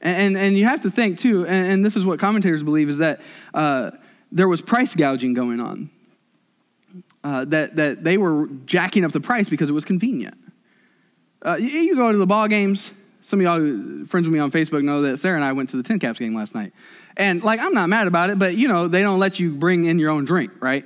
And, 0.00 0.36
and, 0.36 0.36
and 0.36 0.58
you 0.58 0.66
have 0.66 0.82
to 0.82 0.90
think, 0.90 1.18
too, 1.18 1.46
and, 1.46 1.66
and, 1.66 1.84
this 1.84 1.96
is 1.96 2.04
what 2.04 2.18
commentators 2.18 2.62
believe, 2.62 2.90
is 2.90 2.98
that 2.98 3.22
uh, 3.54 3.92
there 4.30 4.46
was 4.46 4.60
price 4.60 4.94
gouging 4.94 5.32
going 5.32 5.60
on. 5.60 5.90
Uh, 7.22 7.46
that, 7.46 7.74
that 7.76 8.04
they 8.04 8.18
were 8.18 8.48
jacking 8.66 9.02
up 9.02 9.12
the 9.12 9.20
price 9.20 9.48
because 9.48 9.70
it 9.70 9.72
was 9.72 9.86
convenient. 9.86 10.36
Uh, 11.40 11.56
you, 11.56 11.68
you, 11.68 11.96
go 11.96 12.12
to 12.12 12.18
the 12.18 12.26
ball 12.26 12.48
games. 12.48 12.90
Some 13.22 13.40
of 13.40 13.44
y'all 13.44 14.04
friends 14.04 14.26
with 14.26 14.34
me 14.34 14.38
on 14.38 14.50
Facebook 14.50 14.84
know 14.84 15.00
that 15.02 15.18
Sarah 15.18 15.36
and 15.36 15.44
I 15.44 15.52
went 15.52 15.70
to 15.70 15.80
the 15.80 15.82
TinCaps 15.82 16.18
game 16.18 16.34
last 16.34 16.54
night. 16.54 16.74
And 17.16 17.42
like, 17.42 17.60
I'm 17.60 17.72
not 17.72 17.88
mad 17.88 18.06
about 18.06 18.28
it, 18.28 18.38
but 18.38 18.58
you 18.58 18.68
know, 18.68 18.88
they 18.88 19.00
don't 19.00 19.18
let 19.18 19.40
you 19.40 19.54
bring 19.54 19.84
in 19.84 19.98
your 19.98 20.10
own 20.10 20.26
drink, 20.26 20.52
right? 20.60 20.84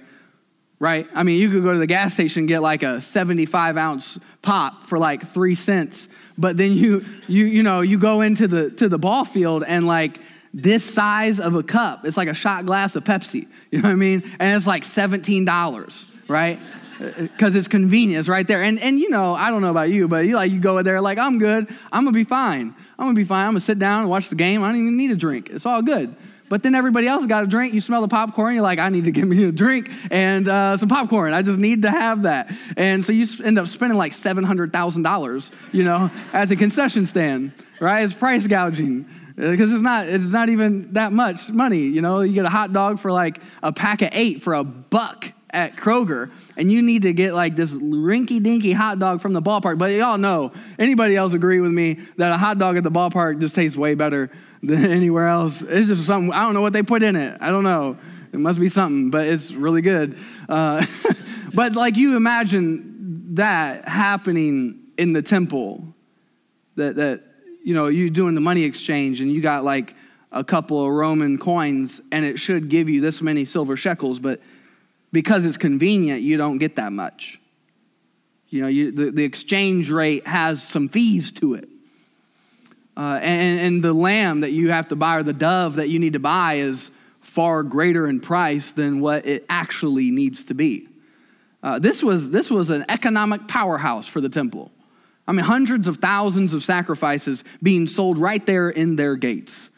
Right? 0.80 1.08
I 1.12 1.25
mean, 1.25 1.40
you 1.40 1.50
could 1.50 1.64
go 1.64 1.73
to 1.73 1.78
the 1.78 1.88
gas 1.88 2.14
station 2.14 2.40
and 2.40 2.49
get 2.49 2.62
like 2.62 2.85
a 2.85 3.02
75 3.02 3.76
ounce 3.76 4.18
pop 4.42 4.85
for 4.87 4.97
like 4.97 5.26
three 5.28 5.56
cents, 5.56 6.08
but 6.37 6.56
then 6.56 6.73
you, 6.73 7.04
you, 7.26 7.47
you 7.47 7.62
know, 7.64 7.80
you 7.80 7.99
go 7.99 8.20
into 8.20 8.47
the, 8.47 8.70
to 8.73 8.88
the 8.88 8.99
ball 8.99 9.25
field 9.25 9.64
and 9.66 9.88
like, 9.88 10.20
this 10.54 10.85
size 10.85 11.38
of 11.38 11.54
a 11.54 11.62
cup. 11.62 12.04
It's 12.04 12.16
like 12.16 12.28
a 12.28 12.35
shot 12.35 12.66
glass 12.66 12.97
of 12.97 13.04
Pepsi. 13.04 13.47
You 13.70 13.82
know 13.82 13.88
what 13.88 13.92
I 13.92 13.97
mean? 13.97 14.23
And 14.38 14.56
it's 14.56 14.66
like 14.66 14.82
$17, 14.82 16.06
right? 16.26 16.58
Because 16.99 17.54
it's 17.54 17.68
convenience 17.68 18.26
right 18.26 18.44
there. 18.44 18.61
And, 18.61 18.80
and 18.80 18.99
you 18.99 19.08
know, 19.08 19.32
I 19.32 19.50
don't 19.50 19.62
know 19.62 19.70
about 19.70 19.88
you, 19.88 20.08
but 20.08 20.26
you 20.26 20.35
like 20.35 20.50
you 20.50 20.58
go 20.58 20.82
there 20.82 21.00
like, 21.00 21.16
I'm 21.16 21.38
good, 21.38 21.68
I'm 21.92 22.02
gonna 22.02 22.11
be 22.11 22.25
fine. 22.25 22.75
I'm 22.99 23.06
gonna 23.06 23.14
be 23.14 23.23
fine. 23.23 23.44
I'm 23.44 23.50
gonna 23.52 23.61
sit 23.61 23.78
down 23.78 24.00
and 24.00 24.11
watch 24.11 24.30
the 24.30 24.35
game. 24.35 24.64
I 24.64 24.73
don't 24.73 24.80
even 24.80 24.97
need 24.97 25.12
a 25.12 25.16
drink. 25.16 25.49
It's 25.49 25.64
all 25.64 25.80
good. 25.80 26.16
But 26.49 26.62
then 26.62 26.75
everybody 26.75 27.07
else 27.07 27.26
got 27.26 27.45
a 27.45 27.47
drink. 27.47 27.75
You 27.75 27.81
smell 27.81 28.00
the 28.00 28.09
popcorn. 28.09 28.55
You're 28.55 28.62
like, 28.62 28.78
I 28.78 28.88
need 28.88 29.05
to 29.05 29.11
get 29.11 29.26
me 29.26 29.45
a 29.45 29.52
drink 29.52 29.90
and 30.11 30.49
uh, 30.49 30.76
some 30.76 30.88
popcorn. 30.88 31.33
I 31.33 31.43
just 31.43 31.59
need 31.59 31.83
to 31.83 31.90
have 31.90 32.23
that. 32.23 32.50
And 32.76 33.05
so 33.05 33.12
you 33.12 33.26
end 33.45 33.59
up 33.59 33.67
spending 33.69 33.99
like 33.99 34.12
$700,000, 34.12 35.50
you 35.73 35.85
know, 35.85 36.11
at 36.33 36.49
the 36.49 36.57
concession 36.57 37.07
stand, 37.07 37.52
right? 37.81 38.02
It's 38.02 38.14
price 38.14 38.47
gouging 38.47 39.07
because 39.37 39.73
it's 39.73 39.83
not, 39.83 40.09
it's 40.09 40.33
not 40.33 40.49
even 40.49 40.93
that 40.95 41.12
much 41.12 41.50
money. 41.50 41.81
You 41.81 42.02
know, 42.02 42.21
you 42.21 42.33
get 42.33 42.45
a 42.45 42.50
hot 42.50 42.73
dog 42.73 42.99
for 42.99 43.12
like 43.12 43.40
a 43.62 43.73
pack 43.73 44.02
of 44.02 44.11
eight 44.12 44.43
for 44.43 44.55
a 44.55 44.64
buck 44.64 45.33
at 45.50 45.76
Kroger 45.76 46.31
and 46.57 46.71
you 46.71 46.83
need 46.83 47.02
to 47.02 47.12
get 47.12 47.33
like 47.33 47.57
this 47.57 47.73
rinky 47.73 48.43
dinky 48.43 48.73
hot 48.73 48.99
dog 48.99 49.21
from 49.21 49.33
the 49.33 49.43
ballpark. 49.43 49.78
But 49.78 49.93
y'all 49.93 50.19
know, 50.19 50.52
anybody 50.78 51.17
else 51.17 51.33
agree 51.33 51.61
with 51.61 51.73
me 51.73 52.00
that 52.17 52.33
a 52.33 52.37
hot 52.37 52.59
dog 52.59 52.76
at 52.76 52.85
the 52.85 52.90
ballpark 52.90 53.40
just 53.40 53.55
tastes 53.55 53.76
way 53.76 53.95
better 53.95 54.31
than 54.62 54.85
anywhere 54.91 55.29
else? 55.29 55.62
It's 55.62 55.88
just 55.88 56.05
something, 56.05 56.33
I 56.33 56.43
don't 56.43 56.55
know 56.55 56.61
what 56.61 56.73
they 56.73 56.83
put 56.83 57.03
in 57.03 57.17
it. 57.17 57.38
I 57.41 57.50
don't 57.50 57.65
know. 57.65 57.97
It 58.32 58.39
must 58.39 58.61
be 58.61 58.69
something, 58.69 59.11
but 59.11 59.26
it's 59.26 59.50
really 59.50 59.82
good. 59.82 60.19
Uh, 60.49 60.85
but 61.54 61.75
like 61.75 61.97
you 61.97 62.17
imagine 62.17 63.35
that 63.35 63.87
happening 63.89 64.80
in 64.97 65.13
the 65.13 65.23
temple, 65.23 65.85
that, 66.76 66.97
that, 66.97 67.23
you 67.65 67.75
know, 67.75 67.87
you 67.89 68.11
doing 68.11 68.35
the 68.35 68.41
money 68.41 68.65
exchange 68.65 69.21
and 69.21 69.32
you 69.32 69.41
got 69.41 69.65
like 69.65 69.95
a 70.30 70.45
couple 70.45 70.85
of 70.85 70.91
Roman 70.91 71.39
coins 71.39 72.00
and 72.13 72.25
it 72.25 72.39
should 72.39 72.69
give 72.69 72.89
you 72.89 73.00
this 73.00 73.23
many 73.23 73.45
silver 73.45 73.76
shekels, 73.76 74.19
but 74.19 74.41
because 75.13 75.47
it's 75.47 75.56
convenient, 75.56 76.23
you 76.23 76.37
don't 76.37 76.59
get 76.59 76.76
that 76.76 76.93
much. 76.93 77.41
You 78.49 78.63
know, 78.63 78.69
you, 78.69 78.91
the, 78.93 79.11
the 79.11 79.25
exchange 79.25 79.91
rate 79.91 80.26
has 80.26 80.63
some 80.63 80.89
fees 80.89 81.32
to 81.32 81.54
it. 81.54 81.69
Uh, 82.99 83.21
and, 83.23 83.61
and 83.61 83.84
the 83.84 83.93
lamb 83.93 84.41
that 84.41 84.50
you 84.50 84.73
have 84.73 84.89
to 84.89 84.97
buy 84.97 85.15
or 85.15 85.23
the 85.23 85.32
dove 85.32 85.76
that 85.76 85.89
you 85.89 86.00
need 86.00 86.15
to 86.15 86.19
buy 86.19 86.54
is 86.54 86.91
far 87.21 87.63
greater 87.63 88.08
in 88.08 88.19
price 88.19 88.73
than 88.73 88.99
what 88.99 89.25
it 89.25 89.47
actually 89.49 90.11
needs 90.11 90.43
to 90.43 90.54
be. 90.54 90.89
Uh, 91.63 91.78
this, 91.78 92.02
was, 92.02 92.30
this 92.30 92.50
was 92.50 92.71
an 92.71 92.84
economic 92.89 93.47
powerhouse 93.47 94.08
for 94.08 94.21
the 94.21 94.28
temple. 94.28 94.73
I 95.28 95.32
mean, 95.32 95.45
hundreds 95.45 95.87
of 95.87 95.99
thousands 95.99 96.54
of 96.54 96.65
sacrifices 96.65 97.45
being 97.63 97.87
sold 97.87 98.19
right 98.19 98.45
there 98.45 98.69
in 98.69 98.97
their 98.97 99.15
gates. 99.15 99.71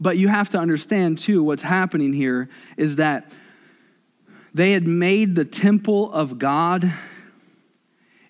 But 0.00 0.16
you 0.16 0.28
have 0.28 0.48
to 0.50 0.58
understand, 0.58 1.18
too, 1.18 1.44
what's 1.44 1.62
happening 1.62 2.14
here 2.14 2.48
is 2.78 2.96
that 2.96 3.30
they 4.54 4.72
had 4.72 4.86
made 4.86 5.34
the 5.34 5.44
temple 5.44 6.10
of 6.12 6.38
God 6.38 6.90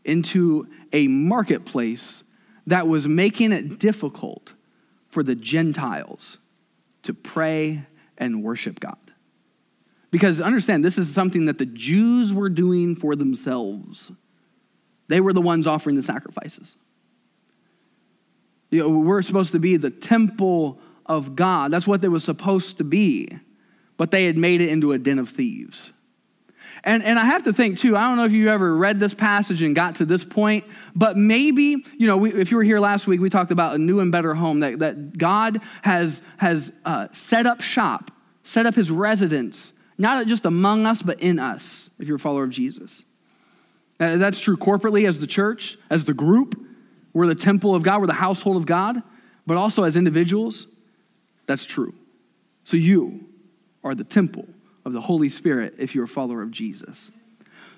into 0.05 0.67
a 0.93 1.07
marketplace 1.07 2.25
that 2.67 2.87
was 2.89 3.09
making 3.09 3.53
it 3.53 3.79
difficult 3.79 4.53
for 5.09 5.23
the 5.23 5.35
Gentiles 5.35 6.39
to 7.03 7.13
pray 7.13 7.85
and 8.17 8.43
worship 8.43 8.81
God. 8.81 8.97
Because 10.11 10.41
understand, 10.41 10.85
this 10.85 10.99
is 10.99 11.13
something 11.13 11.47
that 11.47 11.59
the 11.59 11.67
Jews 11.67 12.35
were 12.35 12.51
doing 12.51 12.95
for 12.95 13.17
themselves. 13.17 14.13
They 15.09 15.21
were 15.21 15.33
the 15.33 15.41
ones 15.41 15.67
offering 15.67 15.97
the 15.97 16.03
sacrifices. 16.03 16.77
You 18.71 18.81
know, 18.81 18.89
we're 18.89 19.23
supposed 19.23 19.53
to 19.53 19.59
be 19.59 19.77
the 19.77 19.91
temple 19.91 20.79
of 21.07 21.35
God. 21.35 21.71
That's 21.71 21.87
what 21.87 22.01
they 22.01 22.09
were 22.09 22.21
supposed 22.21 22.79
to 22.79 22.85
be. 22.85 23.29
But 23.97 24.11
they 24.11 24.27
had 24.27 24.39
made 24.39 24.61
it 24.61 24.71
into 24.71 24.93
a 24.93 24.99
den 24.99 25.19
of 25.19 25.29
thieves. 25.29 25.93
And, 26.85 27.05
and 27.05 27.19
I 27.19 27.25
have 27.25 27.45
to 27.45 27.53
think 27.53 27.79
too, 27.79 27.97
I 27.97 28.03
don't 28.03 28.17
know 28.17 28.25
if 28.25 28.33
you 28.33 28.49
ever 28.49 28.75
read 28.75 28.99
this 28.99 29.15
passage 29.15 29.63
and 29.63 29.75
got 29.75 29.97
to 29.97 30.05
this 30.05 30.25
point, 30.25 30.65
but 30.97 31.17
maybe, 31.17 31.77
you 31.97 32.07
know, 32.09 32.17
we, 32.17 32.33
if 32.33 32.51
you 32.51 32.57
were 32.57 32.65
here 32.65 32.81
last 32.81 33.07
week, 33.07 33.21
we 33.21 33.31
talked 33.31 33.53
about 33.53 33.77
a 33.77 33.79
new 33.79 34.01
and 34.01 34.11
better 34.11 34.35
home 34.35 34.61
that, 34.61 34.81
that 34.81 35.17
God 35.17 35.61
has, 35.83 36.23
has 36.39 36.73
uh, 36.85 37.07
set 37.13 37.47
up 37.47 37.61
shop, 37.61 38.11
set 38.43 38.67
up 38.67 38.75
his 38.75 38.91
residence, 38.91 39.73
not 39.97 40.27
just 40.27 40.45
among 40.45 40.85
us, 40.85 41.03
but 41.03 41.21
in 41.21 41.39
us, 41.39 41.89
if 42.01 42.09
you're 42.09 42.17
a 42.17 42.21
follower 42.21 42.45
of 42.45 42.51
Jesus. 42.51 43.05
Uh, 44.01 44.17
that's 44.17 44.41
true 44.41 44.57
corporately 44.57 45.07
as 45.07 45.21
the 45.21 45.27
church, 45.29 45.79
as 45.89 46.05
the 46.05 46.15
group. 46.15 46.61
We're 47.13 47.29
the 47.29 47.37
temple 47.37 47.77
of 47.77 47.85
God, 47.85 48.01
we're 48.01 48.09
the 48.09 48.15
household 48.15 48.57
of 48.57 48.67
God, 48.67 49.03
but 49.47 49.57
also 49.57 49.85
as 49.85 49.97
individuals, 49.97 50.67
that's 51.47 51.65
true. 51.65 51.95
So 52.65 52.77
you 52.77 53.29
are 53.85 53.95
the 53.95 54.05
temple 54.05 54.49
of 54.85 54.93
the 54.93 55.01
Holy 55.01 55.29
Spirit 55.29 55.75
if 55.79 55.95
you're 55.95 56.05
a 56.05 56.09
follower 56.09 56.43
of 56.43 56.51
Jesus. 56.51 57.11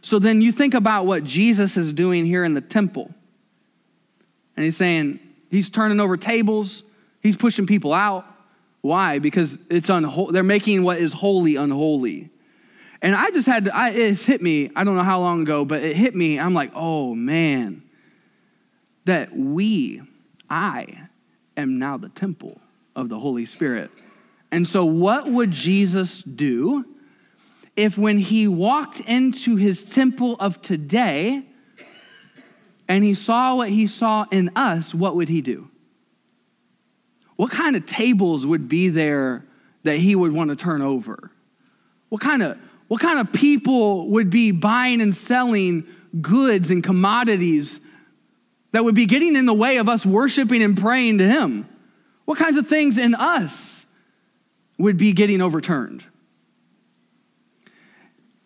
So 0.02 0.18
then 0.18 0.42
you 0.42 0.52
think 0.52 0.74
about 0.74 1.06
what 1.06 1.24
Jesus 1.24 1.76
is 1.76 1.92
doing 1.92 2.26
here 2.26 2.44
in 2.44 2.54
the 2.54 2.60
temple. 2.60 3.14
And 4.56 4.64
he's 4.64 4.76
saying, 4.76 5.18
he's 5.50 5.70
turning 5.70 6.00
over 6.00 6.16
tables, 6.16 6.82
he's 7.22 7.36
pushing 7.36 7.66
people 7.66 7.92
out. 7.92 8.26
Why? 8.82 9.18
Because 9.18 9.56
it's 9.70 9.88
unho- 9.88 10.30
they're 10.30 10.42
making 10.42 10.82
what 10.82 10.98
is 10.98 11.14
holy 11.14 11.56
unholy. 11.56 12.28
And 13.00 13.14
I 13.14 13.30
just 13.30 13.46
had 13.46 13.66
to, 13.66 13.74
I, 13.74 13.90
it 13.90 14.20
hit 14.20 14.42
me, 14.42 14.70
I 14.76 14.84
don't 14.84 14.96
know 14.96 15.02
how 15.02 15.20
long 15.20 15.42
ago, 15.42 15.64
but 15.64 15.82
it 15.82 15.96
hit 15.96 16.14
me. 16.14 16.38
I'm 16.38 16.54
like, 16.54 16.72
oh 16.74 17.14
man, 17.14 17.82
that 19.06 19.34
we, 19.36 20.02
I, 20.48 21.08
am 21.56 21.78
now 21.78 21.96
the 21.96 22.08
temple 22.08 22.60
of 22.94 23.08
the 23.08 23.18
Holy 23.18 23.46
Spirit. 23.46 23.90
And 24.50 24.68
so, 24.68 24.84
what 24.84 25.26
would 25.28 25.50
Jesus 25.50 26.22
do 26.22 26.84
if 27.76 27.98
when 27.98 28.18
he 28.18 28.46
walked 28.46 29.00
into 29.00 29.56
his 29.56 29.84
temple 29.84 30.36
of 30.38 30.62
today 30.62 31.42
and 32.88 33.02
he 33.02 33.14
saw 33.14 33.56
what 33.56 33.70
he 33.70 33.86
saw 33.86 34.26
in 34.30 34.50
us, 34.54 34.94
what 34.94 35.16
would 35.16 35.28
he 35.28 35.40
do? 35.40 35.68
What 37.36 37.50
kind 37.50 37.74
of 37.74 37.84
tables 37.84 38.46
would 38.46 38.68
be 38.68 38.88
there 38.88 39.44
that 39.82 39.96
he 39.96 40.14
would 40.14 40.32
want 40.32 40.50
to 40.50 40.56
turn 40.56 40.82
over? 40.82 41.30
What 42.08 42.20
kind 42.20 42.42
of 42.42 42.58
what 42.86 43.00
kind 43.00 43.18
of 43.18 43.32
people 43.32 44.08
would 44.10 44.30
be 44.30 44.52
buying 44.52 45.00
and 45.00 45.16
selling 45.16 45.86
goods 46.20 46.70
and 46.70 46.84
commodities 46.84 47.80
that 48.72 48.84
would 48.84 48.94
be 48.94 49.06
getting 49.06 49.36
in 49.36 49.46
the 49.46 49.54
way 49.54 49.78
of 49.78 49.88
us 49.88 50.04
worshiping 50.04 50.62
and 50.62 50.78
praying 50.78 51.18
to 51.18 51.26
him? 51.26 51.68
What 52.24 52.38
kinds 52.38 52.56
of 52.56 52.68
things 52.68 52.98
in 52.98 53.14
us 53.14 53.86
would 54.78 54.96
be 54.96 55.12
getting 55.12 55.40
overturned? 55.40 56.04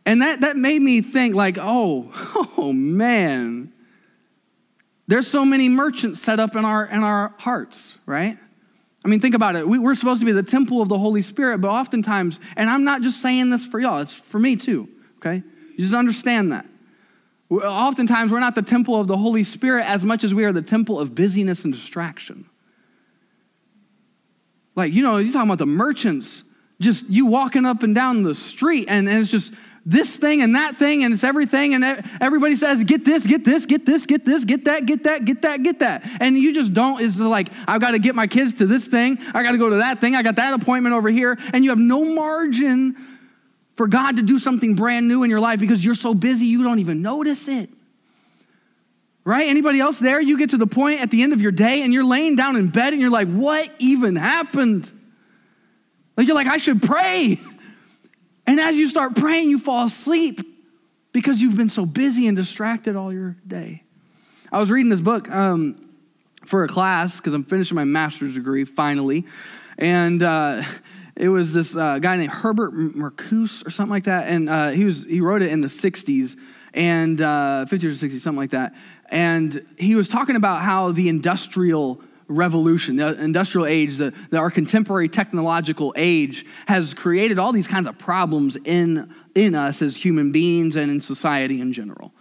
And 0.08 0.22
that, 0.22 0.40
that 0.40 0.56
made 0.56 0.80
me 0.80 1.02
think, 1.02 1.34
like, 1.34 1.58
oh, 1.60 2.10
oh 2.56 2.72
man, 2.72 3.74
there's 5.06 5.26
so 5.26 5.44
many 5.44 5.68
merchants 5.68 6.18
set 6.18 6.40
up 6.40 6.56
in 6.56 6.64
our, 6.64 6.86
in 6.86 7.04
our 7.04 7.34
hearts, 7.36 7.98
right? 8.06 8.38
I 9.04 9.08
mean, 9.08 9.20
think 9.20 9.34
about 9.34 9.54
it. 9.54 9.68
We, 9.68 9.78
we're 9.78 9.94
supposed 9.94 10.20
to 10.20 10.24
be 10.24 10.32
the 10.32 10.42
temple 10.42 10.80
of 10.80 10.88
the 10.88 10.98
Holy 10.98 11.20
Spirit, 11.20 11.60
but 11.60 11.68
oftentimes, 11.68 12.40
and 12.56 12.70
I'm 12.70 12.84
not 12.84 13.02
just 13.02 13.20
saying 13.20 13.50
this 13.50 13.66
for 13.66 13.78
y'all, 13.78 13.98
it's 13.98 14.14
for 14.14 14.38
me 14.38 14.56
too, 14.56 14.88
okay? 15.18 15.42
You 15.72 15.82
just 15.84 15.92
understand 15.92 16.52
that. 16.52 16.64
Oftentimes, 17.50 18.32
we're 18.32 18.40
not 18.40 18.54
the 18.54 18.62
temple 18.62 18.98
of 18.98 19.08
the 19.08 19.16
Holy 19.18 19.44
Spirit 19.44 19.84
as 19.84 20.06
much 20.06 20.24
as 20.24 20.32
we 20.32 20.46
are 20.46 20.54
the 20.54 20.62
temple 20.62 20.98
of 20.98 21.14
busyness 21.14 21.64
and 21.64 21.74
distraction. 21.74 22.48
Like, 24.74 24.94
you 24.94 25.02
know, 25.02 25.18
you're 25.18 25.34
talking 25.34 25.50
about 25.50 25.58
the 25.58 25.66
merchants, 25.66 26.44
just 26.80 27.10
you 27.10 27.26
walking 27.26 27.66
up 27.66 27.82
and 27.82 27.94
down 27.94 28.22
the 28.22 28.34
street, 28.34 28.86
and, 28.88 29.06
and 29.06 29.20
it's 29.20 29.30
just 29.30 29.52
this 29.88 30.18
thing 30.18 30.42
and 30.42 30.54
that 30.54 30.76
thing, 30.76 31.02
and 31.02 31.14
it's 31.14 31.24
everything, 31.24 31.72
and 31.72 31.82
everybody 32.20 32.56
says, 32.56 32.84
get 32.84 33.06
this, 33.06 33.26
get 33.26 33.42
this, 33.42 33.64
get 33.64 33.86
this, 33.86 34.04
get 34.04 34.22
this, 34.22 34.44
get 34.44 34.66
that, 34.66 34.84
get 34.84 35.04
that, 35.04 35.24
get 35.24 35.40
that, 35.42 35.62
get 35.62 35.78
that. 35.78 36.06
And 36.20 36.36
you 36.36 36.52
just 36.52 36.74
don't, 36.74 37.00
it's 37.00 37.18
like, 37.18 37.48
I've 37.66 37.80
got 37.80 37.92
to 37.92 37.98
get 37.98 38.14
my 38.14 38.26
kids 38.26 38.54
to 38.54 38.66
this 38.66 38.86
thing, 38.86 39.18
I 39.32 39.42
got 39.42 39.52
to 39.52 39.58
go 39.58 39.70
to 39.70 39.76
that 39.76 39.98
thing, 39.98 40.14
I 40.14 40.22
got 40.22 40.36
that 40.36 40.52
appointment 40.52 40.94
over 40.94 41.08
here, 41.08 41.38
and 41.54 41.64
you 41.64 41.70
have 41.70 41.78
no 41.78 42.04
margin 42.04 42.96
for 43.76 43.86
God 43.86 44.16
to 44.16 44.22
do 44.22 44.38
something 44.38 44.74
brand 44.74 45.08
new 45.08 45.22
in 45.22 45.30
your 45.30 45.40
life 45.40 45.58
because 45.58 45.82
you're 45.82 45.94
so 45.94 46.12
busy 46.12 46.44
you 46.44 46.62
don't 46.62 46.80
even 46.80 47.00
notice 47.00 47.48
it. 47.48 47.70
Right? 49.24 49.46
Anybody 49.46 49.80
else 49.80 49.98
there? 49.98 50.20
You 50.20 50.36
get 50.36 50.50
to 50.50 50.58
the 50.58 50.66
point 50.66 51.00
at 51.00 51.10
the 51.10 51.22
end 51.22 51.32
of 51.32 51.40
your 51.40 51.52
day 51.52 51.80
and 51.82 51.94
you're 51.94 52.04
laying 52.04 52.36
down 52.36 52.56
in 52.56 52.68
bed 52.68 52.92
and 52.92 53.00
you're 53.00 53.10
like, 53.10 53.28
what 53.28 53.70
even 53.78 54.16
happened? 54.16 54.90
Like, 56.16 56.26
you're 56.26 56.36
like, 56.36 56.46
I 56.46 56.58
should 56.58 56.82
pray. 56.82 57.38
And 58.48 58.58
as 58.58 58.78
you 58.78 58.88
start 58.88 59.14
praying, 59.14 59.50
you 59.50 59.58
fall 59.58 59.84
asleep 59.84 60.40
because 61.12 61.42
you've 61.42 61.54
been 61.54 61.68
so 61.68 61.84
busy 61.84 62.26
and 62.26 62.34
distracted 62.34 62.96
all 62.96 63.12
your 63.12 63.36
day. 63.46 63.82
I 64.50 64.58
was 64.58 64.70
reading 64.70 64.88
this 64.88 65.02
book 65.02 65.30
um, 65.30 65.90
for 66.46 66.64
a 66.64 66.66
class 66.66 67.18
because 67.18 67.34
I'm 67.34 67.44
finishing 67.44 67.74
my 67.74 67.84
master's 67.84 68.36
degree 68.36 68.64
finally. 68.64 69.26
And 69.76 70.22
uh, 70.22 70.62
it 71.14 71.28
was 71.28 71.52
this 71.52 71.76
uh, 71.76 71.98
guy 71.98 72.16
named 72.16 72.32
Herbert 72.32 72.72
Marcuse 72.72 73.66
or 73.66 73.70
something 73.70 73.90
like 73.90 74.04
that. 74.04 74.30
And 74.30 74.48
uh, 74.48 74.70
he, 74.70 74.84
was, 74.84 75.04
he 75.04 75.20
wrote 75.20 75.42
it 75.42 75.52
in 75.52 75.60
the 75.60 75.68
60s 75.68 76.34
and 76.72 77.20
uh, 77.20 77.66
50s 77.68 77.84
or 77.84 78.08
60s, 78.08 78.20
something 78.20 78.40
like 78.40 78.52
that. 78.52 78.74
And 79.10 79.62
he 79.78 79.94
was 79.94 80.08
talking 80.08 80.36
about 80.36 80.62
how 80.62 80.92
the 80.92 81.10
industrial 81.10 82.00
revolution, 82.28 82.96
the 82.96 83.20
industrial 83.22 83.66
age, 83.66 83.96
the, 83.96 84.12
the, 84.30 84.36
our 84.36 84.50
contemporary 84.50 85.08
technological 85.08 85.94
age 85.96 86.46
has 86.66 86.94
created 86.94 87.38
all 87.38 87.52
these 87.52 87.66
kinds 87.66 87.86
of 87.86 87.98
problems 87.98 88.56
in, 88.64 89.12
in 89.34 89.54
us 89.54 89.82
as 89.82 89.96
human 89.96 90.30
beings 90.30 90.76
and 90.76 90.90
in 90.90 91.00
society 91.00 91.60
in 91.60 91.72
general. 91.72 92.12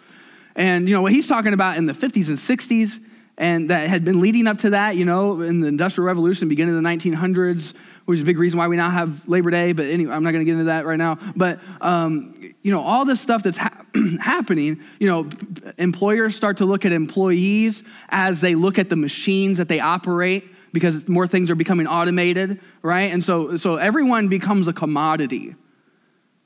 And, 0.55 0.87
you 0.87 0.95
know, 0.95 1.01
what 1.01 1.11
he's 1.11 1.27
talking 1.27 1.53
about 1.53 1.77
in 1.77 1.85
the 1.85 1.93
50s 1.93 2.29
and 2.29 2.37
60s, 2.37 3.03
and 3.37 3.69
that 3.69 3.87
had 3.87 4.03
been 4.03 4.19
leading 4.19 4.47
up 4.47 4.57
to 4.59 4.71
that, 4.71 4.95
you 4.95 5.05
know, 5.05 5.41
in 5.41 5.59
the 5.59 5.67
Industrial 5.67 6.07
Revolution, 6.07 6.49
beginning 6.49 6.75
of 6.75 6.81
the 6.81 6.89
1900s, 6.89 7.75
which 8.07 8.19
is 8.19 8.23
a 8.23 8.25
big 8.25 8.39
reason 8.39 8.57
why 8.57 8.69
we 8.69 8.77
now 8.77 8.89
have 8.89 9.27
Labor 9.27 9.51
Day, 9.51 9.73
but 9.73 9.85
anyway, 9.85 10.13
I'm 10.13 10.23
not 10.23 10.31
going 10.31 10.39
to 10.39 10.45
get 10.45 10.53
into 10.53 10.63
that 10.65 10.85
right 10.85 10.97
now. 10.97 11.19
But, 11.35 11.59
um, 11.81 12.53
you 12.61 12.71
know, 12.71 12.79
all 12.79 13.03
this 13.03 13.19
stuff 13.19 13.43
that's 13.43 13.57
ha- 13.57 13.83
happening, 14.21 14.81
you 14.97 15.07
know, 15.07 15.29
employers 15.77 16.33
start 16.33 16.55
to 16.57 16.65
look 16.65 16.85
at 16.85 16.93
employees 16.93 17.83
as 18.07 18.39
they 18.39 18.55
look 18.55 18.79
at 18.79 18.89
the 18.89 18.95
machines 18.95 19.57
that 19.57 19.67
they 19.67 19.81
operate 19.81 20.45
because 20.71 21.09
more 21.09 21.27
things 21.27 21.51
are 21.51 21.55
becoming 21.55 21.85
automated, 21.85 22.61
right? 22.81 23.11
And 23.11 23.21
so, 23.21 23.57
so 23.57 23.75
everyone 23.75 24.29
becomes 24.29 24.69
a 24.69 24.73
commodity. 24.73 25.55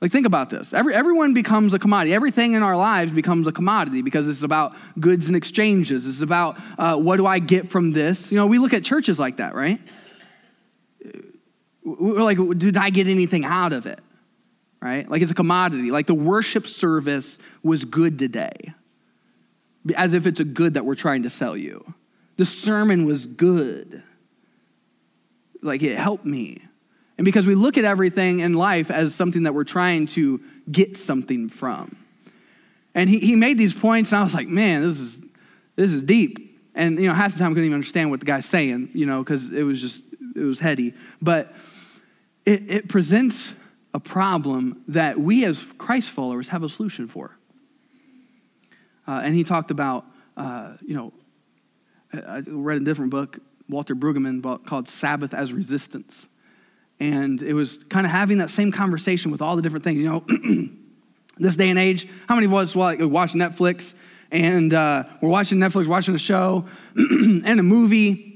Like, 0.00 0.10
think 0.10 0.26
about 0.26 0.50
this. 0.50 0.74
Every, 0.74 0.96
everyone 0.96 1.32
becomes 1.32 1.74
a 1.74 1.78
commodity. 1.78 2.12
Everything 2.12 2.54
in 2.54 2.64
our 2.64 2.76
lives 2.76 3.12
becomes 3.12 3.46
a 3.46 3.52
commodity 3.52 4.02
because 4.02 4.26
it's 4.26 4.42
about 4.42 4.74
goods 4.98 5.28
and 5.28 5.36
exchanges. 5.36 6.08
It's 6.08 6.22
about 6.22 6.58
uh, 6.76 6.96
what 6.96 7.18
do 7.18 7.26
I 7.26 7.38
get 7.38 7.68
from 7.68 7.92
this? 7.92 8.32
You 8.32 8.36
know, 8.36 8.48
we 8.48 8.58
look 8.58 8.72
at 8.72 8.82
churches 8.82 9.20
like 9.20 9.36
that, 9.36 9.54
right? 9.54 9.80
We're 11.84 12.22
like, 12.22 12.38
did 12.58 12.76
I 12.76 12.90
get 12.90 13.06
anything 13.06 13.44
out 13.44 13.72
of 13.72 13.86
it? 13.86 14.00
Right? 14.80 15.08
Like 15.08 15.22
it's 15.22 15.30
a 15.30 15.34
commodity. 15.34 15.90
Like 15.90 16.06
the 16.06 16.14
worship 16.14 16.66
service 16.66 17.38
was 17.62 17.84
good 17.84 18.18
today, 18.18 18.74
as 19.96 20.12
if 20.12 20.26
it's 20.26 20.40
a 20.40 20.44
good 20.44 20.74
that 20.74 20.84
we're 20.84 20.94
trying 20.94 21.22
to 21.22 21.30
sell 21.30 21.56
you. 21.56 21.94
The 22.36 22.46
sermon 22.46 23.04
was 23.04 23.26
good. 23.26 24.02
Like 25.60 25.82
it 25.82 25.96
helped 25.96 26.24
me. 26.24 26.62
And 27.18 27.24
because 27.24 27.46
we 27.46 27.54
look 27.54 27.78
at 27.78 27.84
everything 27.84 28.40
in 28.40 28.54
life 28.54 28.90
as 28.90 29.14
something 29.14 29.44
that 29.44 29.54
we're 29.54 29.64
trying 29.64 30.06
to 30.08 30.40
get 30.70 30.96
something 30.96 31.48
from. 31.48 31.96
And 32.94 33.08
he, 33.08 33.20
he 33.20 33.36
made 33.36 33.58
these 33.58 33.74
points, 33.74 34.12
and 34.12 34.20
I 34.20 34.24
was 34.24 34.34
like, 34.34 34.48
man, 34.48 34.82
this 34.82 34.98
is, 34.98 35.20
this 35.76 35.92
is 35.92 36.02
deep. 36.02 36.60
And, 36.74 36.98
you 36.98 37.06
know, 37.06 37.14
half 37.14 37.32
the 37.32 37.38
time 37.38 37.48
I 37.48 37.50
couldn't 37.50 37.64
even 37.64 37.74
understand 37.74 38.10
what 38.10 38.20
the 38.20 38.26
guy's 38.26 38.46
saying, 38.46 38.90
you 38.92 39.06
know, 39.06 39.22
because 39.22 39.52
it 39.52 39.62
was 39.62 39.80
just, 39.80 40.02
it 40.34 40.42
was 40.42 40.58
heady. 40.58 40.94
But 41.20 41.54
it, 42.44 42.70
it 42.70 42.88
presents 42.88 43.52
a 43.94 44.00
problem 44.00 44.82
that 44.88 45.20
we 45.20 45.44
as 45.44 45.62
Christ 45.78 46.10
followers 46.10 46.48
have 46.48 46.62
a 46.62 46.68
solution 46.68 47.08
for. 47.08 47.36
Uh, 49.06 49.20
and 49.24 49.34
he 49.34 49.44
talked 49.44 49.70
about, 49.70 50.06
uh, 50.36 50.74
you 50.80 50.94
know, 50.94 51.12
I 52.12 52.42
read 52.46 52.80
a 52.80 52.84
different 52.84 53.10
book, 53.10 53.38
Walter 53.68 53.94
Brueggemann, 53.94 54.64
called 54.66 54.88
Sabbath 54.88 55.34
as 55.34 55.52
Resistance. 55.52 56.26
And 57.00 57.42
it 57.42 57.54
was 57.54 57.78
kind 57.88 58.06
of 58.06 58.12
having 58.12 58.38
that 58.38 58.50
same 58.50 58.70
conversation 58.70 59.30
with 59.30 59.42
all 59.42 59.56
the 59.56 59.62
different 59.62 59.84
things. 59.84 59.98
You 59.98 60.08
know, 60.08 60.24
this 61.36 61.56
day 61.56 61.70
and 61.70 61.78
age, 61.78 62.08
how 62.28 62.34
many 62.34 62.46
of 62.46 62.54
us 62.54 62.74
watch 62.74 62.98
Netflix 62.98 63.94
and 64.30 64.72
uh, 64.72 65.04
we're 65.20 65.28
watching 65.28 65.58
Netflix, 65.58 65.86
watching 65.86 66.14
a 66.14 66.18
show 66.18 66.64
and 66.96 67.60
a 67.60 67.62
movie 67.62 68.32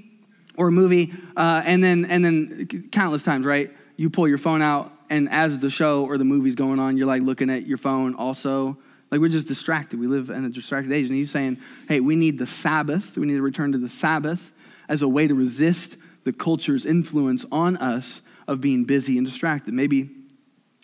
or 0.57 0.69
a 0.69 0.73
movie, 0.73 1.13
uh, 1.37 1.63
and 1.65 1.83
then 1.83 2.05
and 2.05 2.25
then 2.25 2.89
countless 2.93 3.23
times, 3.23 3.45
right? 3.45 3.71
You 3.97 4.11
pull 4.11 4.29
your 4.29 4.39
phone 4.39 4.63
out, 4.63 4.93
and 5.09 5.29
as 5.29 5.59
the 5.59 5.71
show 5.71 6.05
or 6.05 6.19
the 6.19 6.25
movie's 6.25 6.55
going 6.55 6.79
on, 6.79 6.97
you're 6.97 7.07
like 7.07 7.23
looking 7.23 7.51
at 7.51 7.67
your 7.67 7.79
phone 7.79 8.15
also. 8.15 8.77
Like 9.11 9.21
we're 9.21 9.29
just 9.29 9.47
distracted. 9.47 10.01
We 10.01 10.09
live 10.09 10.31
in 10.31 10.45
a 10.45 10.49
distracted 10.49 10.93
age. 10.93 11.07
And 11.07 11.15
he's 11.15 11.31
saying, 11.31 11.59
hey, 11.89 12.01
we 12.01 12.17
need 12.17 12.39
the 12.39 12.47
Sabbath. 12.47 13.17
We 13.17 13.27
need 13.27 13.35
to 13.35 13.43
return 13.43 13.73
to 13.73 13.79
the 13.79 13.89
Sabbath 13.89 14.51
as 14.89 15.03
a 15.03 15.09
way 15.09 15.29
to 15.29 15.35
resist 15.35 15.97
the 16.25 16.33
culture's 16.33 16.85
influence 16.85 17.45
on 17.53 17.77
us 17.77 18.21
of 18.49 18.61
being 18.61 18.85
busy 18.85 19.17
and 19.17 19.27
distracted. 19.27 19.75
Maybe 19.75 20.11